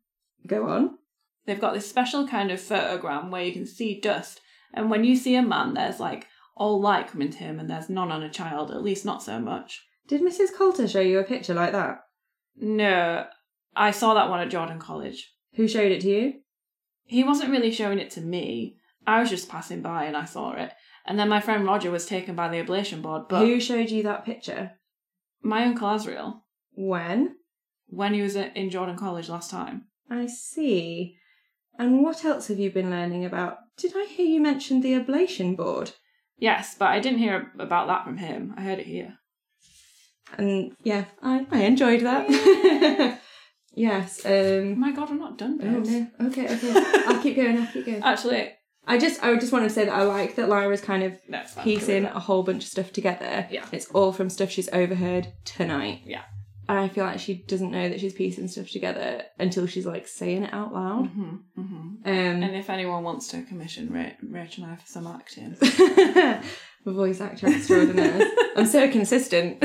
[0.45, 0.99] Go on.
[1.47, 4.39] They've got this special kind of photogram where you can see dust,
[4.71, 7.89] and when you see a man, there's like all light coming to him, and there's
[7.89, 9.83] none on a child, at least not so much.
[10.07, 10.55] Did Mrs.
[10.55, 12.01] Coulter show you a picture like that?
[12.55, 13.25] No,
[13.75, 15.33] I saw that one at Jordan College.
[15.55, 16.33] Who showed it to you?
[17.05, 18.75] He wasn't really showing it to me.
[19.07, 20.71] I was just passing by and I saw it.
[21.05, 24.03] And then my friend Roger was taken by the oblation board, but Who showed you
[24.03, 24.71] that picture?
[25.41, 26.41] my uncle Asriel,
[26.73, 27.35] When?
[27.87, 29.87] when he was at- in Jordan College last time.
[30.11, 31.15] I see.
[31.79, 33.57] And what else have you been learning about?
[33.77, 35.91] Did I hear you mention the oblation board?
[36.37, 38.53] Yes, but I didn't hear about that from him.
[38.57, 39.17] I heard it here.
[40.37, 43.19] And yeah, I, I enjoyed that.
[43.87, 44.21] yes.
[44.25, 44.79] Oh Um.
[44.79, 46.27] my god, I'm not done, Oh no.
[46.27, 46.45] Okay.
[46.55, 46.73] Okay.
[47.07, 47.57] I'll keep going.
[47.59, 48.03] I'll keep going.
[48.03, 48.43] Actually,
[48.87, 51.39] I just I just want to say that I like that Lyra's kind of no,
[51.41, 51.63] it's fine.
[51.63, 53.47] piecing a whole bunch of stuff together.
[53.51, 53.65] Yeah.
[53.71, 56.01] It's all from stuff she's overheard tonight.
[56.05, 56.23] Yeah.
[56.69, 60.07] And I feel like she doesn't know that she's piecing stuff together until she's like
[60.07, 61.07] saying it out loud.
[61.07, 65.07] hmm hmm Um, And if anyone wants to commission Ra- Rachel and I for some
[65.07, 65.57] acting,
[66.85, 68.21] my voice actor extraordinaire.
[68.55, 69.57] I'm so consistent.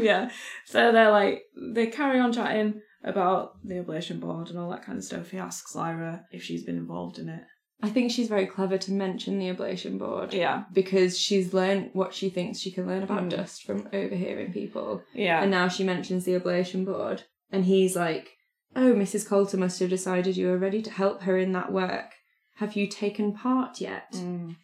[0.00, 0.30] yeah.
[0.66, 1.42] So they're like
[1.74, 5.30] they carry on chatting about the oblation board and all that kind of stuff.
[5.30, 7.42] He asks Lyra if she's been involved in it.
[7.80, 10.34] I think she's very clever to mention the oblation board.
[10.34, 13.30] Yeah, Because she's learned what she thinks she can learn about Mm.
[13.30, 15.02] dust from overhearing people.
[15.14, 17.22] yeah, And now she mentions the oblation board.
[17.52, 18.30] And he's like,
[18.76, 19.26] Oh, Mrs.
[19.26, 22.14] Coulter must have decided you were ready to help her in that work.
[22.56, 24.12] Have you taken part yet?
[24.12, 24.56] Mm.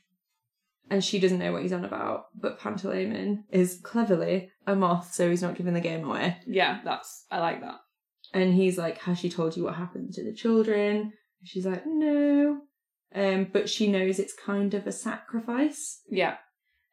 [0.91, 2.24] And she doesn't know what he's on about.
[2.35, 6.36] But Pantalaimon is cleverly a moth, so he's not giving the game away.
[6.47, 6.81] yeah.
[6.85, 7.77] That's I like that.
[8.35, 11.12] And he's like, Has she told you what happened to the children?
[11.45, 12.61] She's like, No.
[13.15, 16.01] Um, but she knows it's kind of a sacrifice.
[16.09, 16.36] Yeah,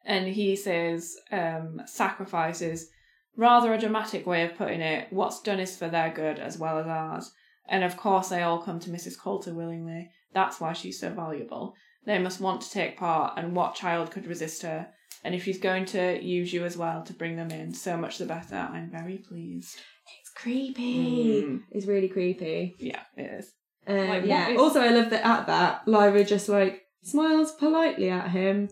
[0.04, 2.88] and he says um, sacrifice is
[3.36, 5.08] rather a dramatic way of putting it.
[5.10, 7.32] What's done is for their good as well as ours.
[7.68, 9.18] And of course, they all come to Mrs.
[9.18, 10.10] Coulter willingly.
[10.34, 11.74] That's why she's so valuable.
[12.04, 14.88] They must want to take part, and what child could resist her?
[15.24, 18.18] And if she's going to use you as well to bring them in, so much
[18.18, 18.56] the better.
[18.56, 19.76] I'm very pleased.
[20.20, 21.42] It's creepy.
[21.42, 21.62] Mm.
[21.70, 22.74] It's really creepy.
[22.78, 23.52] Yeah, it is.
[23.86, 24.48] Um, Like, yeah.
[24.50, 28.68] is- Also, I love that at that, Lyra just like smiles politely at him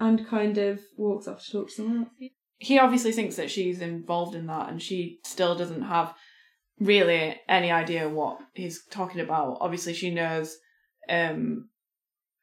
[0.00, 2.30] and kind of walks off to talk to someone else.
[2.58, 6.14] He obviously thinks that she's involved in that, and she still doesn't have
[6.80, 9.58] really any idea what he's talking about.
[9.60, 10.56] Obviously, she knows.
[11.08, 11.70] Um,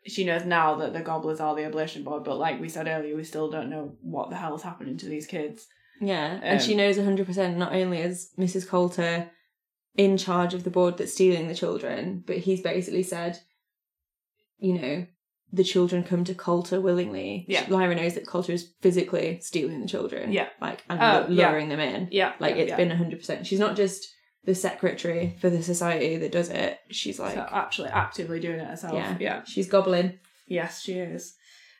[0.07, 3.16] she knows now that the gobblers are the oblation board, but like we said earlier,
[3.16, 5.68] we still don't know what the hell's happening to these kids.
[6.02, 8.68] Yeah, and she Um, knows 100% not only is Mrs.
[8.68, 9.32] Coulter
[9.97, 13.39] in charge of the board that's stealing the children, but he's basically said,
[14.57, 15.05] you know,
[15.53, 17.45] the children come to Coulter willingly.
[17.47, 17.65] Yeah.
[17.69, 20.31] Lyra knows that Coulter is physically stealing the children.
[20.34, 20.49] Yeah.
[20.59, 21.49] Like, and Oh, lu- yeah.
[21.49, 22.09] luring them in.
[22.11, 22.77] Yeah, Like, yeah, it's yeah.
[22.77, 23.45] been 100%.
[23.45, 24.05] She's not just
[24.43, 26.77] the secretary for the society that does it.
[26.91, 28.93] She's like, so actually actively doing it herself.
[28.95, 29.43] yeah, yeah.
[29.45, 30.19] she's gobbling.
[30.47, 31.35] Yes, she is.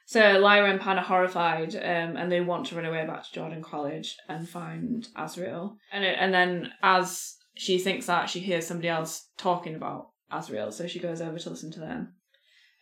[0.07, 3.33] So Lyra and Pan are horrified, um, and they want to run away back to
[3.33, 5.75] Jordan College and find Asriel.
[5.91, 10.72] And it, and then as she thinks that, she hears somebody else talking about Asriel,
[10.72, 12.14] so she goes over to listen to them.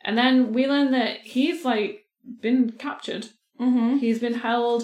[0.04, 2.06] And then we learn that he's like
[2.42, 3.28] been captured.
[3.60, 3.98] Mm-hmm.
[3.98, 4.84] He's been held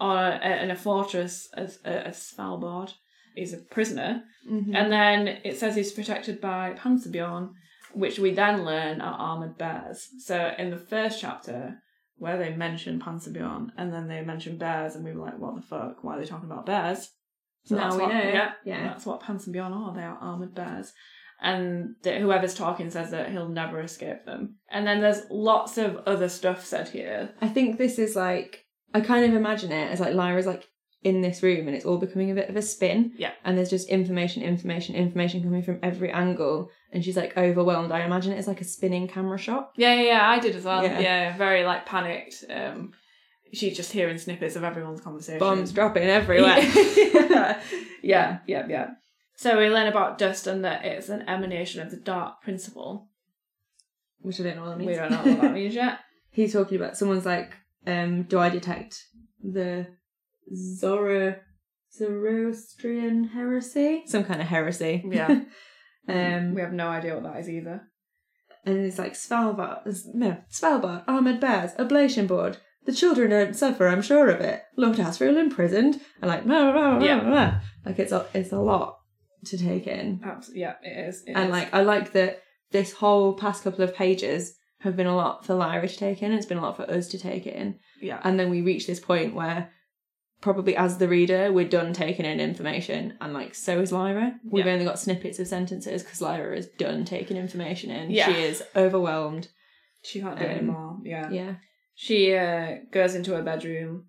[0.00, 2.94] on in a fortress as a Svalbard.
[3.34, 4.74] He's a prisoner, mm-hmm.
[4.74, 7.50] and then it says he's protected by Panzerbjorn,
[7.92, 10.08] which we then learn are armored bears.
[10.18, 11.80] So in the first chapter,
[12.16, 15.62] where they mention Panzerbjorn and then they mention bears, and we were like, what the
[15.62, 16.02] fuck?
[16.02, 17.10] Why are they talking about bears?
[17.64, 18.20] So Now we what, know.
[18.20, 18.82] Yeah, Yeah.
[18.84, 19.94] That's what Panzerbjorn are.
[19.94, 20.92] They are armored bears.
[21.40, 24.56] And that whoever's talking says that he'll never escape them.
[24.70, 27.30] And then there's lots of other stuff said here.
[27.40, 30.66] I think this is like I kind of imagine it as like Lyra's like
[31.02, 33.12] in this room and it's all becoming a bit of a spin.
[33.16, 33.32] Yeah.
[33.44, 37.92] And there's just information, information, information coming from every angle and she's like overwhelmed.
[37.92, 39.70] I imagine it as like a spinning camera shot.
[39.76, 40.82] Yeah, yeah, yeah, I did as well.
[40.82, 40.98] Yeah.
[40.98, 42.44] Yeah, very like panicked.
[42.50, 42.92] Um,
[43.52, 45.38] she's just hearing snippets of everyone's conversation.
[45.38, 46.58] Bombs dropping everywhere.
[47.30, 47.60] yeah,
[48.02, 48.86] yeah, yeah, yeah.
[49.36, 53.08] So we learn about dust and that it's an emanation of the dark principle.
[54.20, 54.88] Which I don't know what that means.
[54.88, 56.00] We don't know what that means yet.
[56.30, 57.54] He's talking about someone's like,
[57.86, 59.00] um, do I detect
[59.42, 59.86] the
[60.54, 61.36] Zoro
[61.92, 64.02] Zoroastrian heresy?
[64.06, 65.04] Some kind of heresy.
[65.08, 65.28] Yeah.
[66.08, 67.82] um we have no idea what that is either.
[68.64, 69.82] and it's like Svalbard,
[70.14, 72.58] no, Svalbard, armored bears, oblation board.
[72.86, 74.62] The children don't suffer, I'm sure of it.
[74.76, 77.60] Lord Asriel imprisoned, and like, blah, blah, blah, Yeah.
[77.84, 78.98] like it's a, it's a lot
[79.46, 80.20] to take in.
[80.24, 81.22] Abs- yeah, it is.
[81.26, 81.50] it and is.
[81.50, 85.54] like, I like that this whole past couple of pages have been a lot for
[85.54, 86.32] Lyra to take in.
[86.32, 89.00] It's been a lot for us to take in, yeah, and then we reach this
[89.00, 89.70] point where.
[90.40, 94.38] Probably as the reader, we're done taking in information, and like so is Lyra.
[94.48, 94.72] We've Yeah.
[94.74, 98.12] only got snippets of sentences because Lyra is done taking information in.
[98.12, 98.32] Yeah.
[98.32, 99.48] She is overwhelmed.
[100.04, 100.98] she can't do it um, anymore.
[101.02, 101.28] Yeah.
[101.30, 101.54] Yeah.
[102.00, 104.04] She uh, goes into her bedroom,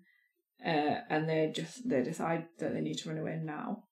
[0.64, 3.82] uh, and they just they decide that they need to run away now.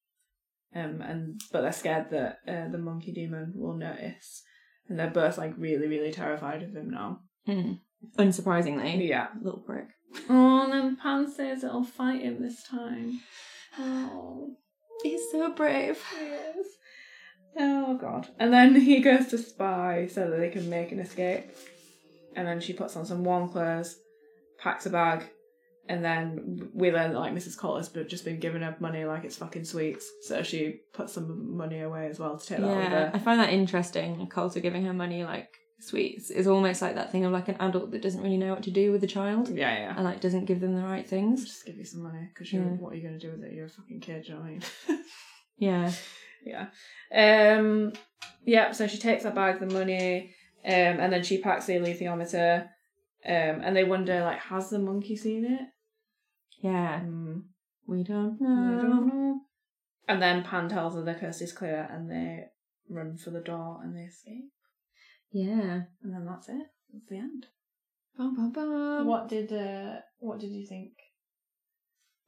[0.72, 4.44] Um, and but they're scared that uh, the monkey demon will notice,
[4.88, 7.22] and they're both like really really terrified of him now.
[7.48, 7.80] Mm.
[8.16, 9.08] Unsurprisingly.
[9.08, 9.26] Yeah.
[9.42, 9.88] Little prick.
[10.30, 13.20] Oh, and then Pan says it'll fight him this time.
[13.80, 14.54] Oh,
[15.02, 16.00] He's so brave.
[16.20, 16.66] yes.
[17.58, 18.28] Oh god.
[18.38, 21.50] And then he goes to spy so that they can make an escape.
[22.36, 23.96] And then she puts on some warm clothes,
[24.58, 25.24] packs a bag,
[25.88, 27.56] and then we learn that like Mrs.
[27.58, 30.08] Coulter's but just been giving her money like it's fucking sweets.
[30.22, 33.10] So she puts some money away as well to take that with Yeah, her.
[33.14, 34.26] I find that interesting.
[34.28, 35.48] Coulter giving her money like
[35.80, 38.52] sweets It's, it's almost like that thing of like an adult that doesn't really know
[38.52, 39.94] what to do with a child Yeah, yeah.
[39.96, 41.44] and like doesn't give them the right things.
[41.44, 42.70] Just give you some money because you're Yeah.
[42.70, 43.54] what are you going to do with it?
[43.54, 44.62] You're a fucking kid, you know what I mean?
[45.60, 45.90] Yeah.
[46.44, 46.66] yeah.
[47.58, 47.92] Um.
[48.44, 48.70] Yeah.
[48.72, 52.62] So she takes her bag, the money, um, and then she packs the alethiometer,
[53.26, 55.60] um, and they wonder like, has the monkey seen it?
[56.62, 57.00] Yeah.
[57.00, 57.38] Hmm.
[57.86, 58.80] We don't know.
[58.82, 59.40] don't know.
[60.08, 62.44] And then Pan tells her the coast is clear, and they
[62.90, 64.50] run for the door and they escape,
[65.30, 65.82] Yeah.
[66.02, 66.66] and then that's it.
[66.92, 67.46] That's the end.
[68.16, 69.06] Bum, bum, bum.
[69.06, 70.92] what did uh, What did you think?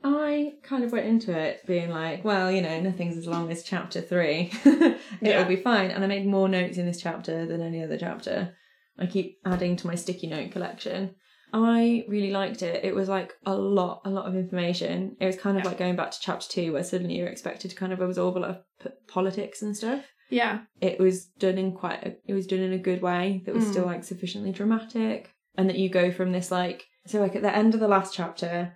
[0.03, 3.63] I kind of went into it being like, well, you know, nothing's as long as
[3.63, 4.51] chapter three.
[4.65, 5.45] It'll Yeah.
[5.45, 5.91] be fine.
[5.91, 8.55] And I made more notes in this chapter than any other chapter.
[8.99, 11.15] I keep adding to my sticky note collection.
[11.53, 12.85] I really liked it.
[12.85, 15.17] It was like a lot, a lot of information.
[15.21, 15.71] It was kind of Yeah.
[15.71, 18.41] like going back to chapter two, where suddenly you're expected to kind of absorb a
[18.41, 20.05] lot of p- politics and stuff.
[20.31, 20.61] Yeah.
[20.81, 23.65] It was done in quite, a, it was done in a good way that was
[23.65, 23.71] Mm.
[23.71, 27.55] still like sufficiently dramatic, and that you go from this like, so like at the
[27.55, 28.75] end of the last chapter,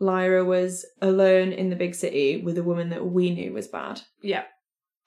[0.00, 4.00] Lyra was alone in the big city with a woman that we knew was bad.
[4.22, 4.44] Yeah.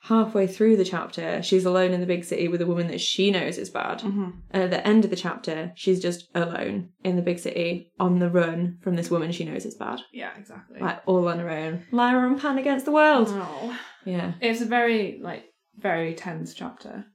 [0.04, 3.32] Halfway through the chapter, she's alone in the big city with a woman that she
[3.32, 4.00] knows is bad.
[4.02, 4.30] Mm-hmm.
[4.52, 8.20] And at the end of the chapter, she's just alone in the big city on
[8.20, 10.02] the run from this woman she knows is bad.
[10.12, 10.32] Yeah.
[10.38, 10.80] Exactly.
[10.80, 11.86] Like all on her own.
[11.92, 13.30] Lyra and Pan against the world.
[13.30, 13.80] Oh.
[14.06, 14.34] Yeah.
[14.42, 15.46] It's a very like
[15.78, 17.06] very tense chapter.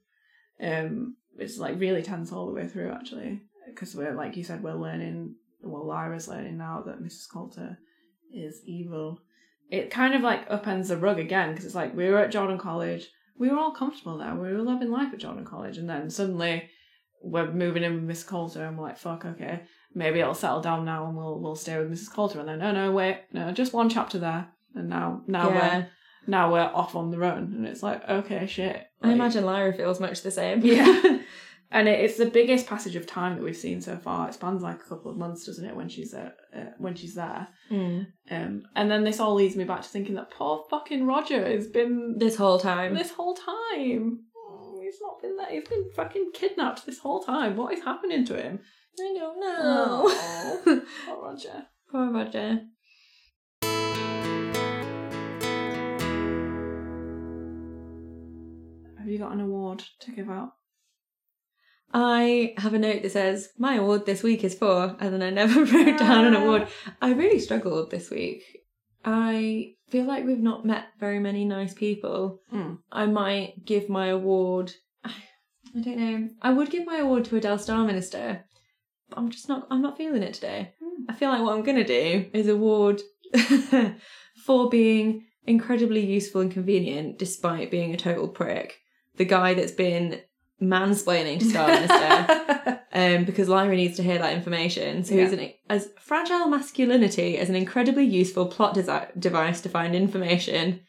[0.61, 4.63] Um, it's like really tense all the way through actually, because we're like you said,
[4.63, 5.35] we're learning.
[5.61, 7.29] Well, Lyra's learning now that Mrs.
[7.31, 7.77] Coulter
[8.33, 9.21] is evil.
[9.69, 12.57] It kind of like upends the rug again because it's like we were at Jordan
[12.57, 13.07] College,
[13.37, 16.69] we were all comfortable there, we were loving life at Jordan College, and then suddenly
[17.21, 19.63] we're moving in with Miss Coulter, and we're like, fuck, okay,
[19.93, 22.11] maybe it'll settle down now, and we'll we'll stay with Mrs.
[22.11, 25.87] Coulter, and then no, no, wait, no, just one chapter there, and now now we're
[26.27, 29.99] now we're off on the run and it's like okay shit I imagine Lyra feels
[29.99, 30.61] much the same.
[30.61, 31.18] Yeah.
[31.71, 34.61] and it, it's the biggest passage of time that we've seen so far it spans
[34.61, 38.07] like a couple of months doesn't it when she's uh, uh, when she's there Mm.
[38.31, 41.67] um and then this all leads me back to thinking that poor fucking roger has
[41.67, 42.95] been This whole time.
[42.95, 47.55] this whole time Oh, he's not been there he's been fucking kidnapped this whole time
[47.55, 48.59] what is happening to him
[48.99, 50.61] I don't Oh.
[50.65, 50.81] know.
[51.05, 52.61] poor roger Poor Roger.
[58.97, 60.51] have you got an award to give out
[61.93, 65.29] I have a note that says, My award this week is for, and then I
[65.29, 66.67] never wrote down an award.
[67.01, 68.43] I really struggled this week.
[69.03, 72.41] I feel like we've not met very many nice people.
[72.53, 72.79] Mm.
[72.91, 74.73] I might give my award.
[75.03, 76.29] I don't know.
[76.41, 78.43] I would give my award to Adele Starminster,
[79.09, 79.67] but I'm just not.
[79.71, 80.73] I'm not feeling it today.
[80.83, 81.05] Hmm.
[81.09, 83.01] I feel like what I'm gonna do is award
[84.45, 88.77] for being incredibly useful and convenient despite being a total prick.
[89.15, 90.21] The guy that's been
[90.61, 95.03] mansplaining to Starminster um, because Lyra needs to hear that information.
[95.03, 99.95] So he's an, as fragile masculinity as an incredibly useful plot desi- device to find
[99.95, 100.81] information.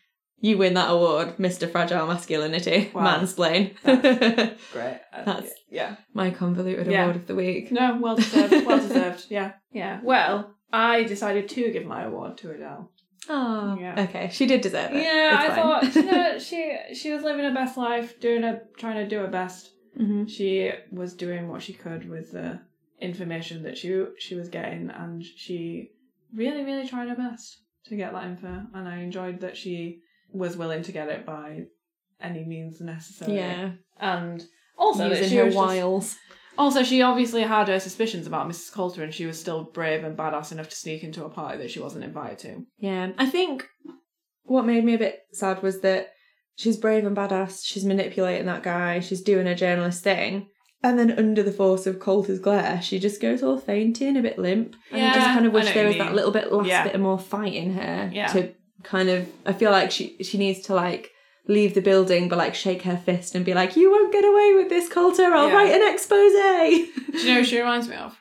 [0.43, 1.71] You win that award, Mr.
[1.71, 2.91] Fragile Masculinity.
[2.95, 3.19] Wow.
[3.19, 3.75] Mansplain.
[4.73, 7.03] great Uh, That's- yeah My convoluted Yeah.
[7.05, 7.71] award of the week.
[7.71, 8.67] No, well deserved.
[8.67, 9.27] well deserved.
[9.29, 10.01] Yeah, yeah.
[10.03, 12.91] Well, I decided to give my award to Adele.
[13.29, 14.01] Oh, Yeah.
[14.09, 14.29] okay.
[14.33, 15.03] She did deserve it.
[15.03, 18.97] Yeah, I thought you know, she she was living her best life, doing her trying
[18.97, 19.73] to do her best.
[19.99, 20.29] Mhm.
[20.29, 22.61] She was doing what she could with the
[23.01, 25.91] information that she she was getting, and she
[26.35, 28.63] really really tried her best to get that info.
[28.75, 30.01] And I enjoyed that she
[30.33, 31.65] was willing to get it by
[32.21, 33.35] any means necessary.
[33.37, 33.73] Yeah.
[33.99, 34.43] and
[34.79, 36.17] also Using she her was just- wiles.
[36.61, 38.71] Also, she obviously had her suspicions about Mrs.
[38.73, 41.71] Coulter, and she was still brave and badass enough to sneak into a party that
[41.71, 42.67] she wasn't invited to.
[42.79, 43.13] Yeah.
[43.19, 43.67] I think
[44.43, 46.11] what made me a bit sad was that
[46.57, 47.63] she's brave and badass.
[47.65, 49.01] She's manipulating that guy.
[49.01, 50.49] She's doing her journalist thing.
[50.83, 54.23] And then under the force of Coulter's glare, she just goes all fainting, and a
[54.23, 54.75] bit limp.
[54.93, 56.85] And I just kind of wish there was that little bit last Yeah.
[56.85, 58.27] bit of more fight in her Yeah.
[58.29, 61.11] to kind of I feel like she she needs to like
[61.51, 64.55] leave the building but like shake her fist and be like, You won't get away
[64.55, 65.55] with this, Coulter, I'll Yeah.
[65.55, 66.33] write an expose.
[66.33, 68.17] Do you know who she reminds me of?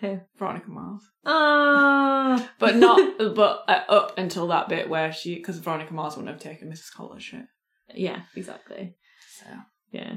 [0.00, 0.20] Who?
[0.38, 1.02] Veronica Mars.
[1.26, 6.32] Ah But not, but uh, up until that bit where she, because Veronica Mars wouldn't
[6.32, 6.94] have taken Mrs.
[6.96, 7.44] Coulter's shit.
[7.94, 8.96] Yeah, exactly.
[9.38, 9.46] So.
[9.92, 10.14] Yeah.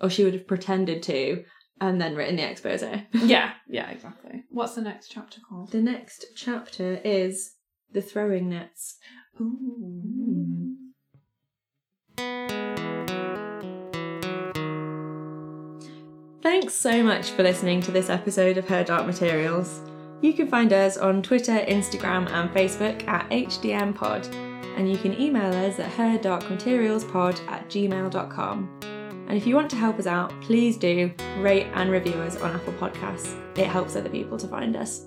[0.00, 1.44] Or she would have pretended to
[1.80, 2.82] and then written the expose.
[3.14, 4.44] Yeah, yeah, exactly.
[4.50, 5.70] What's the next chapter called?
[5.72, 7.52] The next chapter is
[7.92, 8.96] The Throwing Nets.
[9.40, 10.76] Ooh.
[16.42, 19.80] Thanks so much for listening to this episode of Her Dark Materials.
[20.20, 24.32] You can find us on Twitter, Instagram, and Facebook at HDMPod,
[24.76, 28.80] and you can email us at herdarkmaterialspod at gmail.com.
[29.28, 32.54] And if you want to help us out, please do rate and review us on
[32.54, 33.36] Apple Podcasts.
[33.56, 35.06] It helps other people to find us.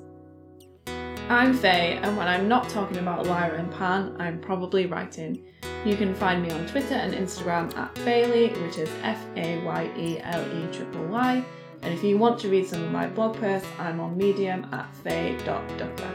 [1.29, 5.45] I'm Faye, and when I'm not talking about Lyra and Pan, I'm probably writing.
[5.85, 9.91] You can find me on Twitter and Instagram at Fayley, which is F A Y
[9.95, 11.45] E L E triple Y.
[11.83, 14.93] And if you want to read some of my blog posts, I'm on Medium at
[14.95, 16.11] faye.ducker.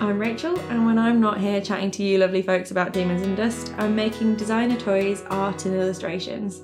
[0.00, 3.36] I'm Rachel, and when I'm not here chatting to you lovely folks about Demons and
[3.36, 6.62] Dust, I'm making designer toys, art, and illustrations.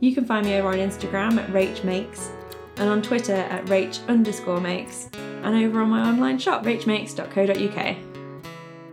[0.00, 2.30] You can find me over on Instagram at Rach Makes,
[2.76, 8.07] and on Twitter at Rach underscore makes, and over on my online shop, rachmakes.co.uk.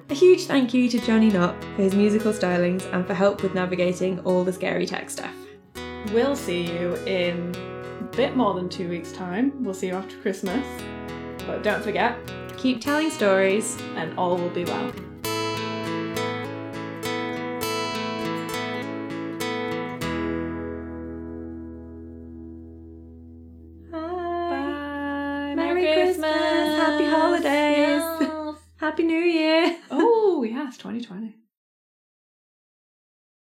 [0.09, 3.55] A huge thank you to Johnny Knott for his musical stylings and for help with
[3.55, 5.33] navigating all the scary tech stuff.
[6.13, 9.63] We'll see you in a bit more than two weeks' time.
[9.63, 10.63] We'll see you after Christmas.
[11.47, 12.17] But don't forget,
[12.57, 13.77] Keep telling stories.
[13.95, 14.91] and all will be well.
[28.95, 29.75] Happy New Year.
[29.91, 31.35] oh, yes, 2020.